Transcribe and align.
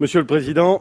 Monsieur 0.00 0.20
le 0.20 0.26
Président, 0.26 0.80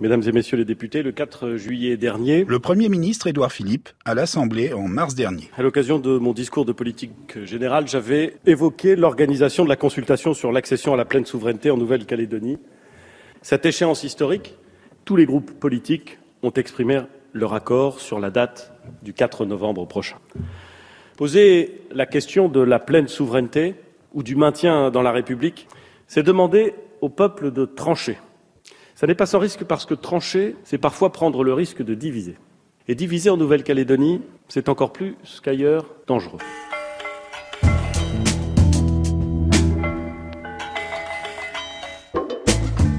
Mesdames 0.00 0.22
et 0.26 0.32
Messieurs 0.32 0.56
les 0.56 0.64
députés, 0.64 1.02
le 1.02 1.12
4 1.12 1.56
juillet 1.56 1.98
dernier, 1.98 2.46
le 2.48 2.58
Premier 2.58 2.88
ministre 2.88 3.26
Édouard 3.26 3.52
Philippe 3.52 3.90
à 4.06 4.14
l'Assemblée 4.14 4.72
en 4.72 4.88
mars 4.88 5.14
dernier. 5.14 5.50
À 5.58 5.62
l'occasion 5.62 5.98
de 5.98 6.16
mon 6.16 6.32
discours 6.32 6.64
de 6.64 6.72
politique 6.72 7.12
générale, 7.44 7.86
j'avais 7.88 8.38
évoqué 8.46 8.96
l'organisation 8.96 9.64
de 9.64 9.68
la 9.68 9.76
consultation 9.76 10.32
sur 10.32 10.50
l'accession 10.50 10.94
à 10.94 10.96
la 10.96 11.04
pleine 11.04 11.26
souveraineté 11.26 11.70
en 11.70 11.76
Nouvelle-Calédonie. 11.76 12.56
Cette 13.42 13.66
échéance 13.66 14.02
historique, 14.02 14.56
tous 15.04 15.16
les 15.16 15.26
groupes 15.26 15.50
politiques 15.50 16.18
ont 16.42 16.52
exprimé 16.52 17.02
leur 17.34 17.52
accord 17.52 18.00
sur 18.00 18.18
la 18.18 18.30
date 18.30 18.72
du 19.02 19.12
4 19.12 19.44
novembre 19.44 19.86
prochain. 19.86 20.16
Poser 21.18 21.82
la 21.92 22.06
question 22.06 22.48
de 22.48 22.60
la 22.60 22.78
pleine 22.78 23.08
souveraineté 23.08 23.74
ou 24.14 24.22
du 24.22 24.36
maintien 24.36 24.90
dans 24.90 25.02
la 25.02 25.12
République, 25.12 25.68
c'est 26.06 26.22
demander 26.22 26.72
au 27.00 27.08
peuple 27.08 27.50
de 27.50 27.64
trancher. 27.64 28.18
Ça 28.94 29.06
n'est 29.06 29.14
pas 29.14 29.26
sans 29.26 29.38
risque 29.38 29.64
parce 29.64 29.84
que 29.84 29.94
trancher, 29.94 30.56
c'est 30.64 30.78
parfois 30.78 31.12
prendre 31.12 31.44
le 31.44 31.52
risque 31.52 31.82
de 31.82 31.94
diviser. 31.94 32.36
Et 32.88 32.94
diviser 32.94 33.30
en 33.30 33.36
Nouvelle-Calédonie, 33.36 34.22
c'est 34.48 34.68
encore 34.68 34.92
plus 34.92 35.16
qu'ailleurs 35.42 35.86
dangereux. 36.06 36.38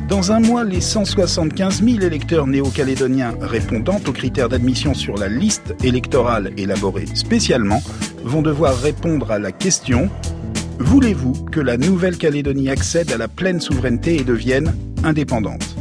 Dans 0.08 0.32
un 0.32 0.40
mois, 0.40 0.64
les 0.64 0.82
175 0.82 1.84
000 1.84 2.00
électeurs 2.00 2.48
néo-calédoniens 2.48 3.36
répondant 3.40 4.00
aux 4.08 4.12
critères 4.12 4.50
d'admission 4.50 4.94
sur 4.94 5.16
la 5.16 5.28
liste 5.28 5.76
électorale 5.84 6.54
élaborée 6.58 7.06
spécialement 7.08 7.82
vont 8.24 8.42
devoir 8.42 8.76
répondre 8.80 9.32
à 9.32 9.38
la 9.38 9.52
question 9.52 10.10
Voulez-vous 10.80 11.34
que 11.52 11.60
la 11.60 11.76
Nouvelle-Calédonie 11.78 12.70
accède 12.70 13.12
à 13.12 13.18
la 13.18 13.28
pleine 13.28 13.60
souveraineté 13.60 14.18
et 14.18 14.24
devienne 14.24 14.76
indépendante? 15.04 15.76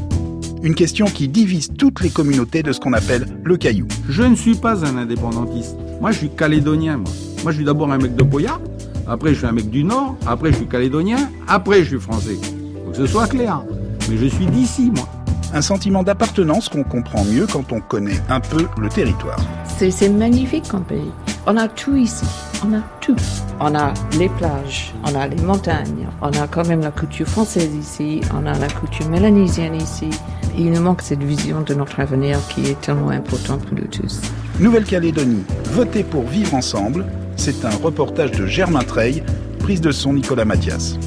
Une 0.63 0.75
question 0.75 1.07
qui 1.07 1.29
divise 1.29 1.69
toutes 1.77 2.01
les 2.01 2.09
communautés 2.09 2.63
de 2.63 2.73
ce 2.73 2.81
qu'on 2.81 2.95
appelle 2.95 3.27
le 3.45 3.57
caillou. 3.59 3.87
Je 4.09 4.23
ne 4.23 4.35
suis 4.35 4.55
pas 4.55 4.87
un 4.87 4.97
indépendantiste. 4.97 5.77
Moi, 6.01 6.13
je 6.13 6.19
suis 6.19 6.31
calédonien. 6.31 6.97
Moi, 6.97 7.11
moi 7.43 7.53
je 7.53 7.57
suis 7.57 7.65
d'abord 7.65 7.93
un 7.93 7.99
mec 7.99 8.17
de 8.17 8.23
Boya, 8.23 8.59
après 9.07 9.35
je 9.35 9.39
suis 9.39 9.47
un 9.47 9.53
mec 9.53 9.69
du 9.69 9.85
Nord, 9.85 10.17
après 10.27 10.51
je 10.51 10.57
suis 10.57 10.67
calédonien, 10.67 11.31
après 11.47 11.81
je 11.85 11.89
suis 11.89 12.01
français. 12.01 12.37
Faut 12.85 12.91
que 12.91 12.97
ce 12.97 13.07
soit 13.07 13.29
clair. 13.29 13.63
Mais 14.11 14.17
je 14.17 14.27
suis 14.27 14.47
d'ici, 14.47 14.91
moi. 14.95 15.09
Un 15.53 15.63
sentiment 15.63 16.03
d'appartenance 16.03 16.69
qu'on 16.69 16.85
comprend 16.85 17.25
mieux 17.25 17.47
quand 17.47 17.71
on 17.73 17.81
connaît 17.81 18.21
un 18.29 18.41
peu 18.41 18.67
le 18.81 18.89
territoire. 18.89 19.39
C'est 19.79 20.09
magnifique 20.09 20.69
comme 20.69 20.85
pays. 20.85 21.13
On 21.49 21.57
a 21.57 21.69
tout 21.69 21.95
ici. 21.95 22.27
On 22.65 22.75
a 22.75 22.81
tout. 23.01 23.15
On 23.61 23.73
a 23.77 23.95
les 24.19 24.29
plages, 24.29 24.93
on 25.05 25.15
a 25.15 25.29
les 25.29 25.41
montagnes, 25.41 26.09
on 26.21 26.31
a 26.33 26.49
quand 26.49 26.67
même 26.67 26.81
la 26.81 26.91
culture 26.91 27.29
française 27.29 27.73
ici, 27.75 28.21
on 28.35 28.45
a 28.47 28.59
la 28.59 28.67
culture 28.67 29.09
mélanésienne 29.09 29.77
ici. 29.77 30.11
il 30.59 30.73
nous 30.73 30.81
manque 30.81 31.03
cette 31.03 31.23
vision 31.23 31.61
de 31.61 31.73
notre 31.73 32.01
avenir 32.01 32.39
qui 32.49 32.67
est 32.67 32.81
tellement 32.81 33.11
importante 33.11 33.65
pour 33.65 33.79
nous 33.79 33.87
tous. 33.87 34.21
Nouvelle-Calédonie, 34.59 35.45
votez 35.71 36.03
pour 36.03 36.25
vivre 36.25 36.55
ensemble. 36.55 37.07
C'est 37.37 37.65
un 37.65 37.77
reportage 37.83 38.33
de 38.33 38.45
Germain 38.45 38.83
Treille, 38.83 39.23
prise 39.61 39.81
de 39.81 39.93
son 39.93 40.15
Nicolas 40.15 40.45
Mathias. 40.45 40.99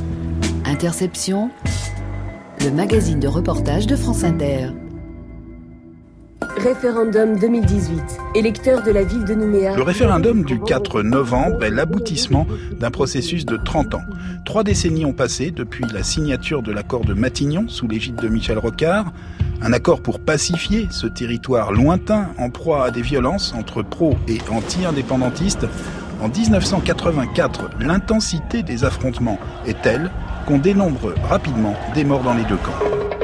Interception, 0.65 1.51
le 2.61 2.71
magazine 2.71 3.19
de 3.19 3.27
reportage 3.27 3.87
de 3.87 3.95
France 3.97 4.23
Inter. 4.23 4.69
Référendum 6.57 7.37
2018. 7.39 8.01
Électeur 8.35 8.83
de 8.83 8.91
la 8.91 9.03
ville 9.03 9.23
de 9.23 9.33
Nouméa. 9.33 9.75
Le 9.75 9.83
référendum 9.83 10.43
du 10.43 10.59
4 10.59 11.03
novembre 11.03 11.63
est 11.63 11.69
l'aboutissement 11.69 12.47
d'un 12.79 12.91
processus 12.91 13.45
de 13.45 13.57
30 13.57 13.95
ans. 13.95 14.01
Trois 14.45 14.63
décennies 14.63 15.05
ont 15.05 15.13
passé 15.13 15.51
depuis 15.51 15.85
la 15.93 16.03
signature 16.03 16.61
de 16.61 16.71
l'accord 16.71 17.05
de 17.05 17.13
Matignon 17.13 17.65
sous 17.67 17.87
l'égide 17.87 18.15
de 18.15 18.27
Michel 18.27 18.57
Rocard. 18.57 19.11
Un 19.61 19.73
accord 19.73 20.01
pour 20.01 20.19
pacifier 20.19 20.87
ce 20.91 21.07
territoire 21.07 21.71
lointain 21.71 22.29
en 22.37 22.49
proie 22.49 22.85
à 22.85 22.91
des 22.91 23.01
violences 23.01 23.53
entre 23.57 23.81
pro 23.81 24.17
et 24.27 24.39
anti-indépendantistes. 24.49 25.67
En 26.21 26.27
1984, 26.27 27.69
l'intensité 27.79 28.63
des 28.63 28.83
affrontements 28.83 29.39
est 29.65 29.81
telle 29.81 30.11
qu'on 30.45 30.57
dénombre 30.57 31.13
rapidement 31.23 31.75
des 31.95 32.03
morts 32.03 32.23
dans 32.23 32.33
les 32.33 32.43
deux 32.43 32.57
camps. 32.57 33.18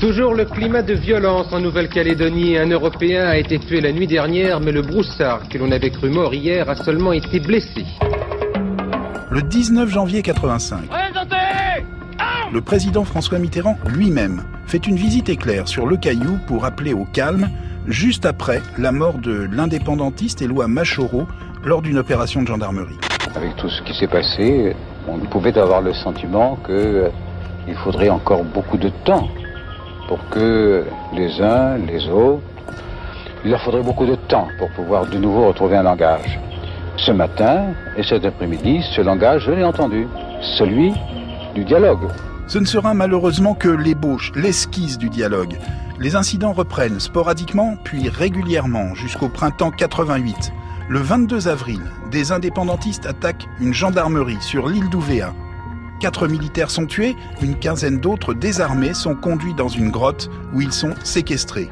Toujours 0.00 0.32
le 0.32 0.44
climat 0.44 0.82
de 0.82 0.94
violence 0.94 1.52
en 1.52 1.58
Nouvelle-Calédonie. 1.58 2.56
Un 2.56 2.68
Européen 2.68 3.26
a 3.26 3.36
été 3.36 3.58
tué 3.58 3.80
la 3.80 3.90
nuit 3.90 4.06
dernière, 4.06 4.60
mais 4.60 4.70
le 4.70 4.80
broussard 4.80 5.48
que 5.48 5.58
l'on 5.58 5.72
avait 5.72 5.90
cru 5.90 6.08
mort 6.08 6.32
hier 6.32 6.70
a 6.70 6.76
seulement 6.76 7.12
été 7.12 7.40
blessé. 7.40 7.84
Le 9.28 9.42
19 9.42 9.88
janvier 9.88 10.22
85, 10.22 10.82
le 12.52 12.60
président 12.60 13.02
François 13.02 13.40
Mitterrand 13.40 13.76
lui-même 13.86 14.44
fait 14.66 14.86
une 14.86 14.94
visite 14.94 15.30
éclair 15.30 15.66
sur 15.66 15.84
le 15.84 15.96
Caillou 15.96 16.38
pour 16.46 16.64
appeler 16.64 16.92
au 16.92 17.04
calme 17.04 17.48
juste 17.88 18.24
après 18.24 18.62
la 18.78 18.92
mort 18.92 19.18
de 19.18 19.48
l'indépendantiste 19.50 20.42
Éloi 20.42 20.68
Machoro 20.68 21.26
lors 21.64 21.82
d'une 21.82 21.98
opération 21.98 22.42
de 22.42 22.46
gendarmerie. 22.46 22.98
Avec 23.34 23.56
tout 23.56 23.68
ce 23.68 23.82
qui 23.82 23.98
s'est 23.98 24.06
passé, 24.06 24.76
on 25.08 25.18
pouvait 25.26 25.58
avoir 25.58 25.82
le 25.82 25.92
sentiment 25.92 26.56
qu'il 26.64 26.74
euh, 26.76 27.10
faudrait 27.82 28.10
encore 28.10 28.44
beaucoup 28.44 28.76
de 28.76 28.90
temps 29.04 29.28
pour 30.08 30.18
que 30.30 30.84
les 31.12 31.40
uns, 31.40 31.76
les 31.76 32.08
autres, 32.08 32.42
il 33.44 33.50
leur 33.50 33.62
faudrait 33.62 33.82
beaucoup 33.82 34.06
de 34.06 34.16
temps 34.16 34.48
pour 34.58 34.70
pouvoir 34.70 35.06
de 35.06 35.18
nouveau 35.18 35.46
retrouver 35.48 35.76
un 35.76 35.82
langage. 35.84 36.40
Ce 36.96 37.12
matin 37.12 37.66
et 37.96 38.02
cet 38.02 38.24
après-midi, 38.24 38.82
ce 38.96 39.02
langage, 39.02 39.44
je 39.44 39.52
l'ai 39.52 39.62
entendu, 39.62 40.08
celui 40.58 40.92
du 41.54 41.64
dialogue. 41.64 42.08
Ce 42.48 42.58
ne 42.58 42.64
sera 42.64 42.94
malheureusement 42.94 43.54
que 43.54 43.68
l'ébauche, 43.68 44.32
l'esquisse 44.34 44.98
du 44.98 45.10
dialogue. 45.10 45.58
Les 46.00 46.16
incidents 46.16 46.52
reprennent 46.52 46.98
sporadiquement, 46.98 47.76
puis 47.84 48.08
régulièrement, 48.08 48.94
jusqu'au 48.94 49.28
printemps 49.28 49.70
88. 49.70 50.52
Le 50.88 50.98
22 50.98 51.48
avril, 51.48 51.80
des 52.10 52.32
indépendantistes 52.32 53.04
attaquent 53.04 53.46
une 53.60 53.74
gendarmerie 53.74 54.40
sur 54.40 54.68
l'île 54.68 54.88
d'Ouvéa. 54.88 55.34
Quatre 56.00 56.28
militaires 56.28 56.70
sont 56.70 56.86
tués, 56.86 57.16
une 57.42 57.56
quinzaine 57.56 57.98
d'autres 57.98 58.32
désarmés 58.32 58.94
sont 58.94 59.16
conduits 59.16 59.54
dans 59.54 59.68
une 59.68 59.90
grotte 59.90 60.30
où 60.54 60.60
ils 60.60 60.72
sont 60.72 60.94
séquestrés. 61.02 61.70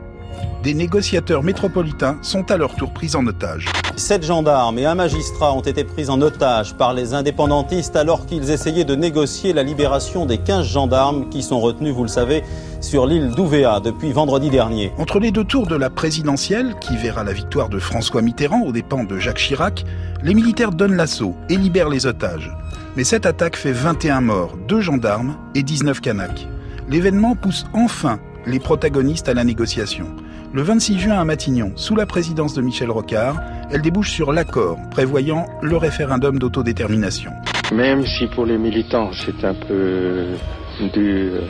Des 0.65 0.75
négociateurs 0.75 1.45
métropolitains 1.45 2.19
sont 2.23 2.51
à 2.51 2.57
leur 2.57 2.75
tour 2.75 2.93
pris 2.93 3.15
en 3.15 3.25
otage. 3.27 3.67
Sept 3.95 4.25
gendarmes 4.25 4.81
et 4.81 4.85
un 4.85 4.97
magistrat 4.97 5.55
ont 5.55 5.61
été 5.61 5.85
pris 5.85 6.11
en 6.11 6.21
otage 6.21 6.77
par 6.77 6.93
les 6.93 7.15
indépendantistes 7.15 7.95
alors 7.95 8.27
qu'ils 8.27 8.51
essayaient 8.51 8.85
de 8.85 8.97
négocier 8.97 9.53
la 9.53 9.63
libération 9.63 10.27
des 10.27 10.39
15 10.39 10.67
gendarmes 10.67 11.29
qui 11.31 11.45
sont 11.45 11.61
retenus, 11.61 11.95
vous 11.95 12.03
le 12.03 12.09
savez, 12.09 12.43
sur 12.81 13.07
l'île 13.07 13.31
d'Ouvéa 13.31 13.79
depuis 13.79 14.11
vendredi 14.11 14.51
dernier. 14.51 14.93
Entre 14.99 15.21
les 15.21 15.31
deux 15.31 15.45
tours 15.45 15.69
de 15.69 15.77
la 15.77 15.89
présidentielle, 15.89 16.75
qui 16.81 16.97
verra 16.97 17.23
la 17.23 17.33
victoire 17.33 17.69
de 17.69 17.79
François 17.79 18.23
Mitterrand 18.23 18.63
aux 18.63 18.73
dépens 18.73 19.05
de 19.05 19.19
Jacques 19.19 19.39
Chirac, 19.39 19.85
les 20.25 20.35
militaires 20.35 20.73
donnent 20.73 20.97
l'assaut 20.97 21.37
et 21.49 21.57
libèrent 21.57 21.91
les 21.91 22.07
otages. 22.07 22.51
Mais 22.97 23.05
cette 23.05 23.27
attaque 23.27 23.57
fait 23.57 23.73
21 23.73 24.23
morts, 24.23 24.57
2 24.69 24.81
gendarmes 24.81 25.37
et 25.55 25.63
19 25.63 26.01
Kanaks. 26.01 26.49
L'événement 26.89 27.35
pousse 27.35 27.67
enfin 27.75 28.19
les 28.47 28.59
protagonistes 28.59 29.29
à 29.29 29.35
la 29.35 29.45
négociation. 29.45 30.07
Le 30.55 30.63
26 30.63 30.99
juin 30.99 31.19
à 31.21 31.25
Matignon, 31.27 31.73
sous 31.77 31.95
la 31.95 32.07
présidence 32.07 32.55
de 32.55 32.63
Michel 32.63 32.91
Rocard, 32.91 33.39
elle 33.71 33.83
débouche 33.83 34.13
sur 34.13 34.33
l'accord 34.33 34.79
prévoyant 34.91 35.45
le 35.61 35.77
référendum 35.77 36.39
d'autodétermination. 36.39 37.33
Même 37.71 38.07
si 38.07 38.29
pour 38.29 38.47
les 38.47 38.57
militants 38.57 39.11
c'est 39.13 39.45
un 39.45 39.55
peu 39.55 40.29
dur, 40.95 41.43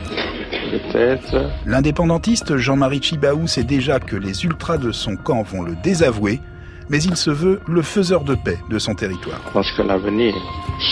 peut-être. 0.71 1.49
L'indépendantiste 1.65 2.57
Jean-Marie 2.57 3.01
Chibaou 3.01 3.47
sait 3.47 3.63
déjà 3.63 4.01
que 4.01 4.17
les 4.17 4.43
ultras 4.43 4.77
de 4.77 4.91
son 4.91 5.15
camp 5.15 5.43
vont 5.43 5.61
le 5.61 5.75
désavouer 5.81 6.41
mais 6.89 7.01
il 7.03 7.15
se 7.15 7.29
veut 7.29 7.59
le 7.67 7.81
faiseur 7.81 8.23
de 8.23 8.35
paix 8.35 8.59
de 8.69 8.79
son 8.79 8.95
territoire. 8.95 9.39
Je 9.47 9.51
pense 9.53 9.71
que 9.71 9.81
l'avenir 9.81 10.35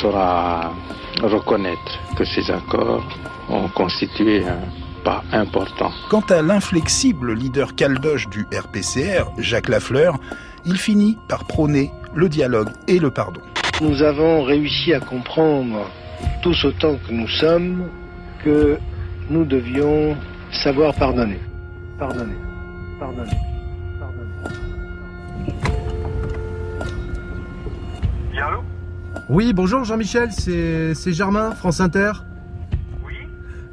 saura 0.02 0.74
reconnaître 1.22 2.00
que 2.18 2.26
ces 2.26 2.52
accords 2.52 3.06
ont 3.50 3.68
constitué 3.70 4.46
un 4.46 4.60
pas 5.06 5.24
important. 5.32 5.92
Quant 6.10 6.26
à 6.30 6.42
l'inflexible 6.42 7.34
leader 7.34 7.76
caldoche 7.76 8.28
du 8.28 8.46
RPCR, 8.52 9.30
Jacques 9.38 9.70
Lafleur, 9.70 10.18
il 10.66 10.78
finit 10.78 11.18
par 11.30 11.46
prôner 11.46 11.92
le 12.16 12.28
dialogue 12.28 12.70
et 12.88 13.00
le 13.00 13.12
pardon. 13.12 13.42
Nous 13.82 14.02
avons 14.02 14.44
réussi 14.44 14.94
à 14.94 15.00
comprendre, 15.00 15.88
tous 16.42 16.66
autant 16.66 16.96
que 17.08 17.12
nous 17.12 17.28
sommes, 17.28 17.88
que 18.44 18.78
nous 19.30 19.46
devions 19.46 20.18
savoir 20.64 20.94
pardonner. 20.96 21.40
Pardonner. 22.00 22.36
Pardonner. 23.00 23.55
Oui, 29.30 29.54
bonjour 29.54 29.84
Jean-Michel, 29.84 30.32
c'est 30.32 31.14
Germain, 31.14 31.52
France 31.52 31.80
Inter. 31.80 32.12
Oui 33.06 33.14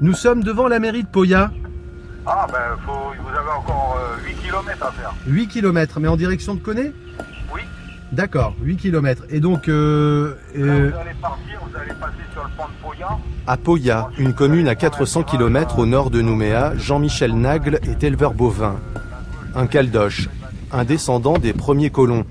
Nous 0.00 0.14
sommes 0.14 0.42
devant 0.42 0.68
la 0.68 0.78
mairie 0.78 1.02
de 1.02 1.08
Poya. 1.08 1.50
Ah 2.24 2.46
ben, 2.50 2.76
faut, 2.86 2.92
vous 3.20 3.36
avez 3.36 3.50
encore 3.50 3.98
8 4.24 4.32
euh, 4.32 4.34
km 4.42 4.86
à 4.86 4.92
faire. 4.92 5.14
8 5.26 5.48
km, 5.48 6.00
mais 6.00 6.08
en 6.08 6.16
direction 6.16 6.54
de 6.54 6.60
Coné 6.60 6.92
Oui. 7.52 7.62
D'accord, 8.12 8.54
8 8.62 8.76
km. 8.76 9.24
Et 9.28 9.40
donc, 9.40 9.68
euh, 9.68 10.36
Là, 10.54 10.62
euh, 10.62 10.90
vous 10.90 10.98
allez 11.00 11.14
partir, 11.20 11.60
vous 11.68 11.76
allez 11.76 11.94
passer 11.94 12.12
sur 12.32 12.44
le 12.44 12.50
pont 12.56 12.64
de 12.64 12.82
Poya. 12.82 13.18
À 13.48 13.56
Poya, 13.56 14.10
une 14.18 14.34
commune 14.34 14.68
à 14.68 14.76
400 14.76 15.24
km 15.24 15.80
au 15.80 15.86
nord 15.86 16.10
de 16.10 16.22
Nouméa, 16.22 16.74
Jean-Michel 16.76 17.34
Nagle 17.34 17.80
est 17.82 18.04
éleveur 18.04 18.34
bovin. 18.34 18.76
Un 19.56 19.66
caldoche, 19.66 20.28
un 20.70 20.84
descendant 20.84 21.38
des 21.38 21.52
premiers 21.52 21.90
colons. 21.90 22.24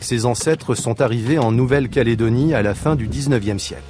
Ses 0.00 0.24
ancêtres 0.24 0.74
sont 0.74 1.00
arrivés 1.00 1.38
en 1.38 1.52
Nouvelle-Calédonie 1.52 2.54
à 2.54 2.62
la 2.62 2.74
fin 2.74 2.96
du 2.96 3.08
19e 3.08 3.58
siècle. 3.58 3.82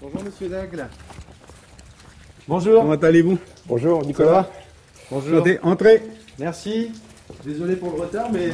Bonjour 0.00 0.22
Monsieur 0.24 0.48
Nagle. 0.48 0.88
Bonjour. 2.46 2.82
Comment 2.82 2.94
allez-vous? 2.94 3.38
Bonjour 3.66 4.04
Nicolas. 4.04 4.48
Bonjour. 5.10 5.38
Entrez, 5.40 5.58
entrez. 5.62 6.02
Merci. 6.38 6.92
Désolé 7.44 7.76
pour 7.76 7.92
le 7.92 8.02
retard, 8.02 8.30
mais 8.32 8.50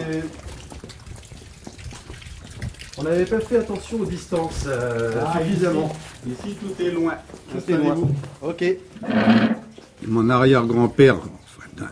on 2.99 3.03
n'avait 3.03 3.25
pas 3.25 3.41
fait 3.41 3.59
attention 3.59 4.01
aux 4.01 4.07
distances 4.07 4.65
euh, 4.67 5.13
Ah, 5.27 5.39
suffisamment. 5.39 5.93
Ici, 6.27 6.57
tout 6.61 6.83
est 6.83 6.91
loin. 6.91 7.15
Tout 7.51 7.73
est 7.73 7.77
loin. 7.77 7.97
Ok. 8.43 8.65
Mon 10.07 10.29
arrière-grand-père, 10.31 11.17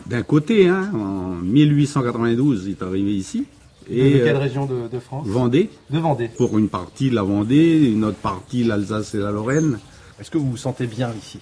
d'un- 0.07 0.23
côté, 0.23 0.67
hein, 0.67 0.91
en 0.93 1.35
1892, 1.35 2.65
il 2.67 2.71
est 2.71 2.81
arrivé 2.83 3.13
ici. 3.15 3.45
de 3.89 3.95
quelle 3.95 4.35
euh, 4.35 4.39
région 4.39 4.65
de, 4.65 4.87
de 4.87 4.99
France? 4.99 5.27
Vendée. 5.27 5.69
De 5.89 5.99
Vendée. 5.99 6.29
Pour 6.37 6.57
une 6.57 6.69
partie 6.69 7.09
la 7.09 7.23
Vendée, 7.23 7.89
une 7.91 8.05
autre 8.05 8.17
partie 8.17 8.63
l'Alsace 8.63 9.13
et 9.15 9.19
la 9.19 9.31
Lorraine. 9.31 9.79
Est-ce 10.19 10.31
que 10.31 10.37
vous 10.37 10.51
vous 10.51 10.57
sentez 10.57 10.85
bien 10.87 11.11
ici? 11.19 11.39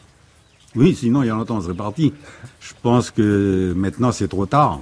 Oui, 0.75 0.95
sinon 0.95 1.21
il 1.23 1.27
y 1.27 1.29
a 1.29 1.33
longtemps, 1.35 1.57
on 1.57 1.61
serait 1.61 1.73
parti. 1.73 2.13
Je 2.61 2.73
pense 2.81 3.11
que 3.11 3.73
maintenant 3.75 4.11
c'est 4.13 4.29
trop 4.29 4.45
tard. 4.45 4.79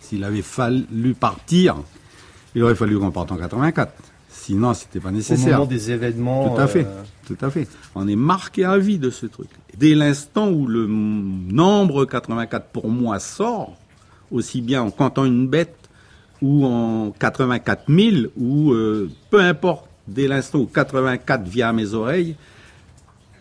S'il 0.00 0.24
avait 0.24 0.42
fallu 0.42 1.14
partir, 1.14 1.76
il 2.56 2.62
aurait 2.64 2.74
fallu 2.74 2.98
qu'on 2.98 3.12
parte 3.12 3.30
en 3.30 3.36
84. 3.36 3.92
Sinon, 4.48 4.72
c'était 4.72 4.98
pas 4.98 5.10
Au 5.10 5.12
nécessaire. 5.12 5.58
moment 5.58 5.66
des 5.68 5.90
événements. 5.90 6.54
Tout 6.54 6.58
à 6.62 6.66
fait, 6.66 6.86
euh, 6.86 7.02
tout 7.26 7.36
à 7.42 7.50
fait. 7.50 7.68
On 7.94 8.08
est 8.08 8.16
marqué 8.16 8.64
à 8.64 8.78
vie 8.78 8.98
de 8.98 9.10
ce 9.10 9.26
truc. 9.26 9.48
Dès 9.76 9.94
l'instant 9.94 10.48
où 10.50 10.66
le 10.66 10.86
nombre 10.86 12.06
84 12.06 12.68
pour 12.72 12.88
moi 12.88 13.18
sort, 13.18 13.76
aussi 14.30 14.62
bien 14.62 14.80
en 14.80 14.90
comptant 14.90 15.26
une 15.26 15.46
bête 15.48 15.76
ou 16.40 16.64
en 16.64 17.10
84 17.10 17.82
000, 17.94 18.16
ou 18.38 18.72
euh, 18.72 19.10
peu 19.28 19.38
importe, 19.38 19.84
dès 20.06 20.26
l'instant 20.26 20.60
où 20.60 20.64
84 20.64 21.46
vient 21.46 21.68
à 21.68 21.72
mes 21.74 21.92
oreilles, 21.92 22.34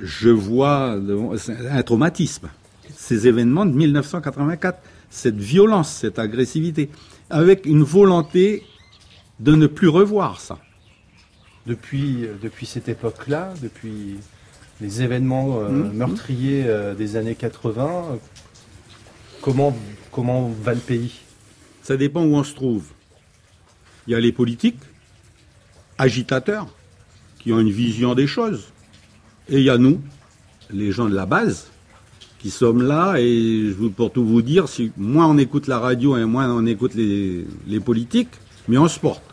je 0.01 0.30
vois 0.30 0.98
un 1.71 1.83
traumatisme. 1.83 2.50
Ces 2.98 3.30
événements 3.30 3.65
de 3.65 3.71
1984, 3.71 4.77
cette 5.09 5.38
violence, 5.38 5.89
cette 5.89 6.19
agressivité, 6.19 6.89
avec 7.30 7.65
une 7.65 7.83
volonté 7.83 8.63
de 9.39 9.56
ne 9.56 9.68
plus 9.68 9.88
revoir 9.88 10.42
ça. 10.42 10.57
Depuis, 11.68 12.25
euh, 12.25 12.34
depuis 12.42 12.66
cette 12.66 12.88
époque-là, 12.90 13.54
depuis 13.62 14.16
les 14.81 15.02
événements 15.02 15.60
euh, 15.60 15.69
Mhm. 15.69 15.94
meurtriers 15.94 16.64
euh, 16.66 16.96
des 16.96 17.16
années 17.16 17.36
80, 17.36 17.86
euh, 18.12 18.16
comment, 19.42 19.75
comment 20.12 20.50
va 20.64 20.74
le 20.74 20.80
pays? 20.80 21.14
Ça 21.84 21.98
dépend 21.98 22.24
où 22.24 22.36
on 22.36 22.44
se 22.44 22.54
trouve. 22.56 22.86
Il 24.08 24.12
y 24.12 24.16
a 24.16 24.19
les 24.19 24.31
politiques, 24.31 24.80
agitateurs, 25.98 26.68
qui 27.40 27.52
ont 27.54 27.60
une 27.60 27.72
vision 27.72 28.16
des 28.16 28.28
choses. 28.28 28.66
Et 29.50 29.58
il 29.58 29.64
y 29.64 29.69
a 29.69 29.78
nous, 29.78 30.02
les 30.72 30.92
gens 30.92 31.08
de 31.10 31.16
la 31.16 31.25
base, 31.25 31.68
qui 32.40 32.50
sommes 32.50 32.84
là. 32.84 33.16
Et 33.19 33.74
pour 33.96 34.12
tout 34.12 34.25
vous 34.25 34.42
dire, 34.42 34.68
si 34.69 34.92
moins 34.98 35.28
on 35.28 35.38
écoute 35.38 35.68
la 35.68 35.80
radio 35.80 36.18
et 36.18 36.25
moins 36.25 36.52
on 36.52 36.66
écoute 36.66 36.94
les, 36.96 37.46
les 37.66 37.80
politiques, 37.80 38.30
mais 38.68 38.78
on 38.78 38.88
se 38.88 39.00
porte. 39.00 39.24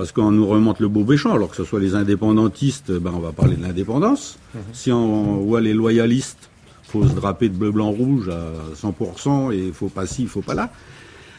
Parce 0.00 0.12
qu'on 0.12 0.30
nous 0.30 0.46
remonte 0.46 0.80
le 0.80 0.88
beau 0.88 1.04
béchant, 1.04 1.34
alors 1.34 1.50
que 1.50 1.56
ce 1.56 1.64
soit 1.64 1.78
les 1.78 1.94
indépendantistes, 1.94 2.90
ben 2.90 3.12
on 3.14 3.18
va 3.18 3.32
parler 3.32 3.54
de 3.54 3.62
l'indépendance. 3.62 4.38
Si 4.72 4.90
on 4.90 5.42
voit 5.42 5.60
les 5.60 5.74
loyalistes, 5.74 6.48
faut 6.84 7.06
se 7.06 7.12
draper 7.12 7.50
de 7.50 7.54
bleu, 7.54 7.70
blanc, 7.70 7.90
rouge 7.90 8.30
à 8.30 8.50
100%, 8.74 9.52
et 9.52 9.66
il 9.66 9.74
faut 9.74 9.90
pas 9.90 10.06
ci, 10.06 10.22
il 10.22 10.28
faut 10.28 10.40
pas 10.40 10.54
là. 10.54 10.70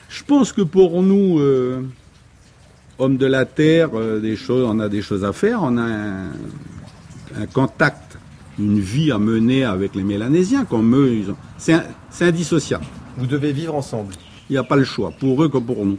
Je 0.10 0.24
pense 0.24 0.54
que 0.54 0.62
pour 0.62 1.02
nous, 1.02 1.40
euh, 1.40 1.82
hommes 3.00 3.18
de 3.18 3.26
la 3.26 3.46
terre, 3.46 3.90
euh, 3.96 4.20
des 4.20 4.36
choses, 4.36 4.64
on 4.70 4.80
a 4.80 4.90
des 4.90 5.02
choses 5.02 5.26
à 5.26 5.34
faire, 5.34 5.64
on 5.64 5.76
a 5.78 5.82
un, 5.82 6.26
un 7.40 7.48
contact, 7.52 8.20
une 8.60 8.80
vie 8.80 9.12
à 9.12 9.18
mener 9.18 9.64
avec 9.64 9.96
les 9.96 10.04
Mélanésiens, 10.04 10.66
comme 10.66 10.96
eux, 10.96 11.34
c'est 11.58 11.82
indissociable. 12.20 12.86
Vous 13.18 13.26
devez 13.26 13.54
vivre 13.54 13.74
ensemble. 13.74 14.14
Il 14.52 14.54
n'y 14.54 14.60
a 14.60 14.64
pas 14.64 14.76
le 14.76 14.84
choix, 14.84 15.12
pour 15.20 15.44
eux 15.44 15.50
comme 15.50 15.66
pour 15.66 15.84
nous. 15.84 15.98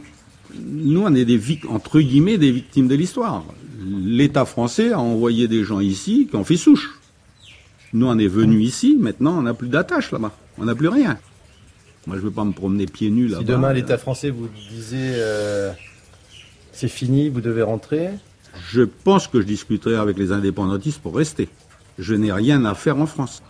Nous, 0.61 1.01
on 1.01 1.13
est 1.15 1.25
des 1.25 1.39
entre 1.69 1.99
guillemets 1.99 2.37
des 2.37 2.51
victimes 2.51 2.87
de 2.87 2.95
l'histoire. 2.95 3.43
L'État 3.85 4.45
français 4.45 4.93
a 4.93 4.99
envoyé 4.99 5.47
des 5.47 5.63
gens 5.63 5.79
ici 5.79 6.27
qui 6.29 6.35
ont 6.35 6.43
fait 6.43 6.57
souche. 6.57 6.99
Nous, 7.93 8.07
on 8.07 8.17
est 8.17 8.27
venus 8.27 8.67
ici, 8.67 8.97
maintenant, 8.99 9.37
on 9.37 9.43
n'a 9.43 9.53
plus 9.53 9.67
d'attache 9.67 10.11
là-bas. 10.11 10.31
On 10.57 10.65
n'a 10.65 10.75
plus 10.75 10.87
rien. 10.87 11.17
Moi, 12.07 12.17
je 12.17 12.21
ne 12.21 12.27
veux 12.27 12.31
pas 12.31 12.43
me 12.43 12.51
promener 12.51 12.85
pieds 12.85 13.09
nus 13.09 13.27
là-bas. 13.27 13.41
Si 13.41 13.45
demain 13.45 13.73
l'État 13.73 13.97
français 13.97 14.29
vous 14.29 14.49
disait 14.69 15.13
euh, 15.15 15.71
c'est 16.71 16.87
fini, 16.87 17.29
vous 17.29 17.41
devez 17.41 17.61
rentrer, 17.61 18.09
Je 18.69 18.81
pense 18.81 19.27
que 19.27 19.39
je 19.39 19.45
discuterai 19.45 19.95
avec 19.95 20.17
les 20.17 20.31
indépendantistes 20.31 21.01
pour 21.01 21.15
rester. 21.15 21.47
Je 21.99 22.15
n'ai 22.15 22.31
rien 22.31 22.65
à 22.65 22.73
faire 22.73 22.97
en 22.97 23.05
France. 23.05 23.43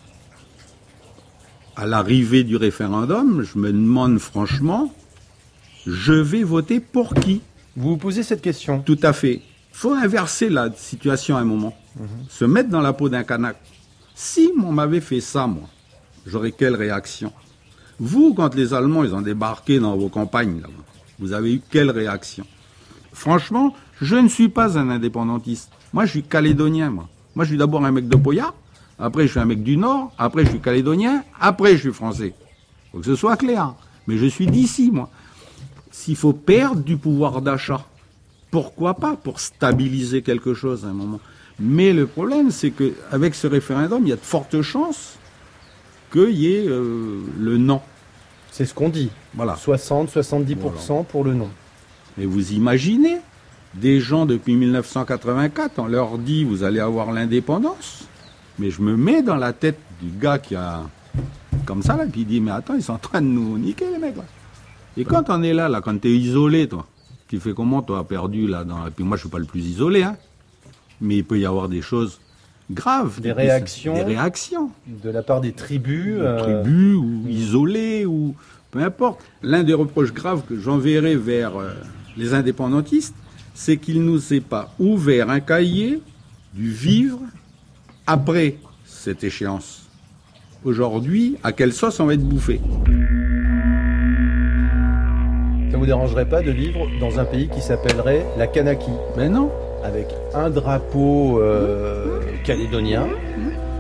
À 1.76 1.88
l'arrivée 1.88 2.44
du 2.44 2.58
référendum, 2.58 3.44
je 3.44 3.58
me 3.58 3.72
demande 3.72 4.20
franchement, 4.20 4.94
je 5.86 6.14
vais 6.14 6.44
voter 6.44 6.80
pour 6.80 7.14
qui 7.14 7.42
Vous 7.76 7.90
vous 7.90 7.98
posez 7.98 8.24
cette 8.24 8.42
question 8.42 8.82
Tout 8.82 9.00
à 9.04 9.14
fait. 9.14 9.42
faut 9.72 9.94
inverser 9.94 10.50
la 10.50 10.72
situation 10.76 11.36
à 11.38 11.42
un 11.42 11.46
moment. 11.46 11.76
Se 12.30 12.46
mettre 12.46 12.70
dans 12.70 12.82
la 12.82 12.94
peau 12.94 13.10
d'un 13.10 13.24
Kanak. 13.24 13.58
Si 14.16 14.52
on 14.64 14.72
m'avait 14.72 15.02
fait 15.02 15.22
ça, 15.22 15.48
moi, 15.48 15.68
j'aurais 16.26 16.52
quelle 16.52 16.76
réaction? 16.76 17.32
Vous, 18.00 18.34
quand 18.34 18.54
les 18.56 18.74
Allemands 18.74 19.04
ils 19.04 19.14
ont 19.14 19.22
débarqué 19.22 19.80
dans 19.80 19.96
vos 19.98 20.10
campagnes, 20.10 20.62
là, 20.62 20.68
vous 21.20 21.34
avez 21.34 21.54
eu 21.56 21.62
quelle 21.70 21.92
réaction? 21.92 22.46
Franchement, 23.12 23.74
je 24.02 24.16
ne 24.16 24.28
suis 24.28 24.50
pas 24.50 24.78
un 24.78 24.90
indépendantiste. 24.90 25.70
Moi, 25.94 26.06
je 26.06 26.12
suis 26.12 26.24
calédonien, 26.24 26.90
moi. 26.90 27.08
Moi, 27.36 27.46
je 27.46 27.50
suis 27.50 27.58
d'abord 27.58 27.86
un 27.86 27.92
mec 27.92 28.08
de 28.08 28.16
Poya, 28.16 28.54
après 29.00 29.24
je 29.28 29.32
suis 29.32 29.40
un 29.40 29.46
mec 29.46 29.64
du 29.64 29.78
Nord, 29.78 30.12
après 30.18 30.46
je 30.46 30.50
suis 30.52 30.60
calédonien, 30.60 31.24
après 31.40 31.74
je 31.74 31.82
suis 31.82 31.94
français. 31.94 32.34
Faut 32.92 33.00
que 33.00 33.06
ce 33.06 33.16
soit 33.16 33.38
clair. 33.38 33.74
Mais 34.08 34.18
je 34.18 34.26
suis 34.26 34.48
d'ici, 34.48 34.92
moi. 34.92 35.10
S'il 35.94 36.16
faut 36.16 36.34
perdre 36.34 36.82
du 36.82 36.98
pouvoir 36.98 37.44
d'achat, 37.44 37.86
pourquoi 38.50 38.96
pas 38.96 39.16
Pour 39.16 39.40
stabiliser 39.40 40.24
quelque 40.24 40.56
chose 40.56 40.86
à 40.86 40.88
un 40.88 40.94
moment. 40.94 41.20
Mais 41.60 41.94
le 41.94 42.08
problème, 42.08 42.50
c'est 42.50 42.72
qu'avec 42.72 43.36
ce 43.36 43.46
référendum, 43.46 44.02
il 44.02 44.10
y 44.10 44.12
a 44.12 44.16
de 44.16 44.22
fortes 44.22 44.60
chances 44.64 45.18
qu'il 46.12 46.32
y 46.32 46.52
ait 46.56 46.68
euh, 46.68 47.22
le 47.40 47.58
non. 47.60 47.80
C'est 48.52 48.66
ce 48.66 48.74
qu'on 48.74 48.90
dit. 48.90 49.12
Voilà. 49.36 49.54
60-70% 49.54 51.06
pour 51.06 51.24
le 51.24 51.36
non. 51.36 51.50
Mais 52.18 52.26
vous 52.26 52.54
imaginez, 52.54 53.20
des 53.76 54.00
gens 54.00 54.26
depuis 54.26 54.56
1984, 54.56 55.74
on 55.78 55.86
leur 55.86 56.18
dit 56.18 56.44
vous 56.44 56.64
allez 56.64 56.80
avoir 56.80 57.12
l'indépendance. 57.12 58.08
Mais 58.58 58.72
je 58.72 58.82
me 58.82 58.98
mets 58.98 59.22
dans 59.22 59.36
la 59.36 59.54
tête 59.54 59.78
du 60.02 60.10
gars 60.10 60.40
qui 60.40 60.56
a 60.56 60.82
comme 61.66 61.84
ça 61.84 61.96
là, 61.96 62.08
qui 62.08 62.26
dit 62.26 62.42
mais 62.42 62.52
attends 62.52 62.74
ils 62.74 62.84
sont 62.84 62.94
en 62.94 62.98
train 62.98 63.22
de 63.22 63.28
nous 63.28 63.60
niquer 63.60 63.86
les 63.92 64.00
mecs 64.00 64.18
là. 64.18 64.24
Et 64.98 65.06
quand 65.06 65.30
on 65.30 65.42
est 65.44 65.54
là 65.54 65.70
là, 65.70 65.82
quand 65.82 66.00
t'es 66.00 66.12
isolé 66.12 66.68
toi, 66.68 66.86
tu 67.28 67.40
fais 67.40 67.54
comment 67.54 67.82
toi 67.82 68.08
perdu 68.08 68.48
là 68.48 68.64
dans... 68.64 68.88
Et 68.88 68.92
puis 68.92 69.04
moi 69.04 69.18
je 69.18 69.22
suis 69.22 69.30
pas 69.30 69.40
le 69.40 69.46
plus 69.46 69.66
isolé 69.66 70.04
hein, 70.04 70.18
mais 71.02 71.18
il 71.18 71.24
peut 71.24 71.40
y 71.40 71.46
avoir 71.46 71.68
des 71.68 71.82
choses 71.82 72.20
graves. 72.70 73.20
Des 73.22 73.32
réactions. 73.32 73.94
Des 73.94 74.04
réactions. 74.04 74.70
De 74.88 75.10
la 75.10 75.24
part 75.24 75.42
des 75.42 75.52
tribus. 75.52 76.16
Des 76.16 76.22
euh, 76.22 76.40
tribus 76.40 76.96
ou 76.96 77.28
isolés 77.28 78.06
ou 78.06 78.36
peu 78.72 78.84
importe. 78.84 79.22
L'un 79.42 79.64
des 79.64 79.74
reproches 79.74 80.14
graves 80.14 80.44
que 80.48 80.60
j'enverrai 80.60 81.16
vers 81.16 81.58
euh, 81.58 81.74
les 82.18 82.34
indépendantistes, 82.34 83.16
c'est 83.54 83.78
qu'il 83.78 84.04
nous 84.04 84.34
aient 84.34 84.42
pas 84.42 84.74
ouvert 84.80 85.30
un 85.30 85.40
cahier 85.40 86.02
du 86.54 86.70
vivre 86.70 87.20
après 88.08 88.58
cette 88.86 89.24
échéance. 89.24 89.84
Aujourd'hui, 90.64 91.38
à 91.44 91.52
quelle 91.52 91.74
sauce 91.74 92.00
on 92.00 92.06
va 92.06 92.14
être 92.14 92.24
bouffé? 92.24 92.62
Ça 95.74 95.80
vous 95.80 95.88
dérangerait 95.88 96.26
pas 96.28 96.44
de 96.44 96.52
vivre 96.52 96.88
dans 97.00 97.20
un 97.20 97.26
pays 97.26 97.48
qui 97.48 97.60
s'appellerait 97.60 98.24
la 98.38 98.46
Kanaki 98.46 98.92
Ben 99.18 99.32
non. 99.32 99.50
Avec 99.84 100.06
un 100.36 100.52
drapeau 100.52 101.40
euh, 101.42 102.22
calédonien, 102.46 103.08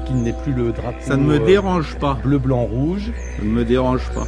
qui 0.07 0.13
n'est 0.13 0.33
plus 0.33 0.53
le 0.53 0.71
drapeau. 0.71 0.97
Ça 1.01 1.17
ne 1.17 1.23
me 1.23 1.35
euh, 1.35 1.45
dérange 1.45 1.95
pas. 1.99 2.17
Bleu, 2.23 2.39
blanc, 2.39 2.63
rouge? 2.63 3.11
Ça 3.37 3.43
ne 3.43 3.49
me 3.49 3.63
dérange 3.63 4.09
pas. 4.09 4.25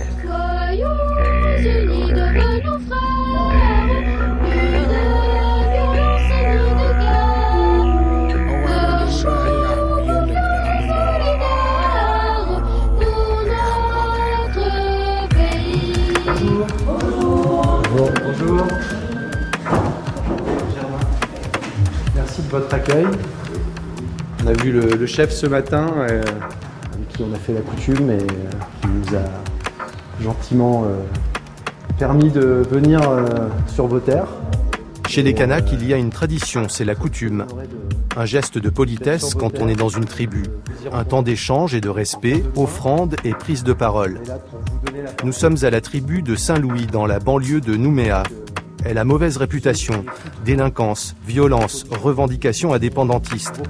Merci 22.16 22.42
de 22.42 22.48
votre 22.50 22.74
accueil. 22.74 23.06
On 24.44 24.48
a 24.48 24.54
vu 24.54 24.72
le, 24.72 25.06
chef 25.08 25.32
ce 25.32 25.48
matin, 25.48 25.88
euh, 25.98 26.22
avec 26.94 27.08
qui 27.10 27.24
on 27.24 27.34
a 27.34 27.38
fait 27.38 27.54
la 27.54 27.62
coutume 27.62 28.12
et 28.12 28.14
euh, 28.14 28.26
qui 28.82 28.88
nous 28.88 29.18
a 29.18 30.24
gentiment 30.24 30.84
euh, 30.86 30.98
permis 31.98 32.30
de 32.30 32.64
venir 32.70 33.02
sur 33.68 33.88
vos 33.88 34.00
terres. 34.00 34.28
Chez 35.08 35.24
les 35.24 35.34
Kanaks, 35.34 35.72
il 35.72 35.88
y 35.88 35.94
a 35.94 35.98
une 35.98 36.10
tradition, 36.10 36.68
c'est 36.68 36.86
la 36.86 36.96
coutume. 36.96 37.46
Un 38.18 38.26
geste 38.26 38.58
de 38.58 38.70
politesse 38.70 39.34
quand 39.34 39.60
on 39.60 39.68
est 39.68 39.76
dans 39.76 39.90
une 39.90 40.06
tribu. 40.06 40.44
Un 40.92 41.04
temps 41.04 41.22
d'échange 41.22 41.74
et 41.74 41.82
de 41.82 41.90
respect, 41.90 42.44
offrande 42.56 43.16
et 43.24 43.32
prise 43.32 43.64
de 43.64 43.74
parole. 43.74 44.20
Nous 45.24 45.32
sommes 45.32 45.58
à 45.64 45.70
la 45.70 45.82
tribu 45.82 46.22
de 46.22 46.36
Saint-Louis, 46.36 46.86
dans 46.86 47.06
la 47.06 47.20
banlieue 47.20 47.62
de 47.62 47.76
Nouméa. 47.76 48.24
Elle 48.88 49.00
a 49.00 49.04
mauvaise 49.04 49.38
réputation, 49.38 50.06
délinquance, 50.46 51.16
violence, 51.26 51.86
revendications 51.90 52.74
indépendantistes. 52.74 53.62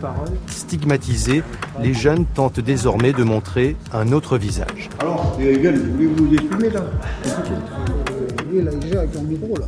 Stigmatisés, 0.48 1.42
les 1.82 1.94
jeunes 1.94 2.26
tentent 2.26 2.60
désormais 2.60 3.14
de 3.14 3.24
montrer 3.24 3.78
un 3.94 4.12
autre 4.12 4.38
visage. 4.38 4.90
Alors, 5.00 5.38
les 5.40 5.58
gars, 5.58 5.72
vous 5.72 6.16
voulez 6.26 6.38
vous 6.52 6.60
là? 6.70 6.82
Écoutez, 7.24 8.62
là, 8.62 8.72
déjà 8.72 9.00
avec 9.00 9.16
un 9.16 9.22
micro 9.22 9.56
là. 9.58 9.68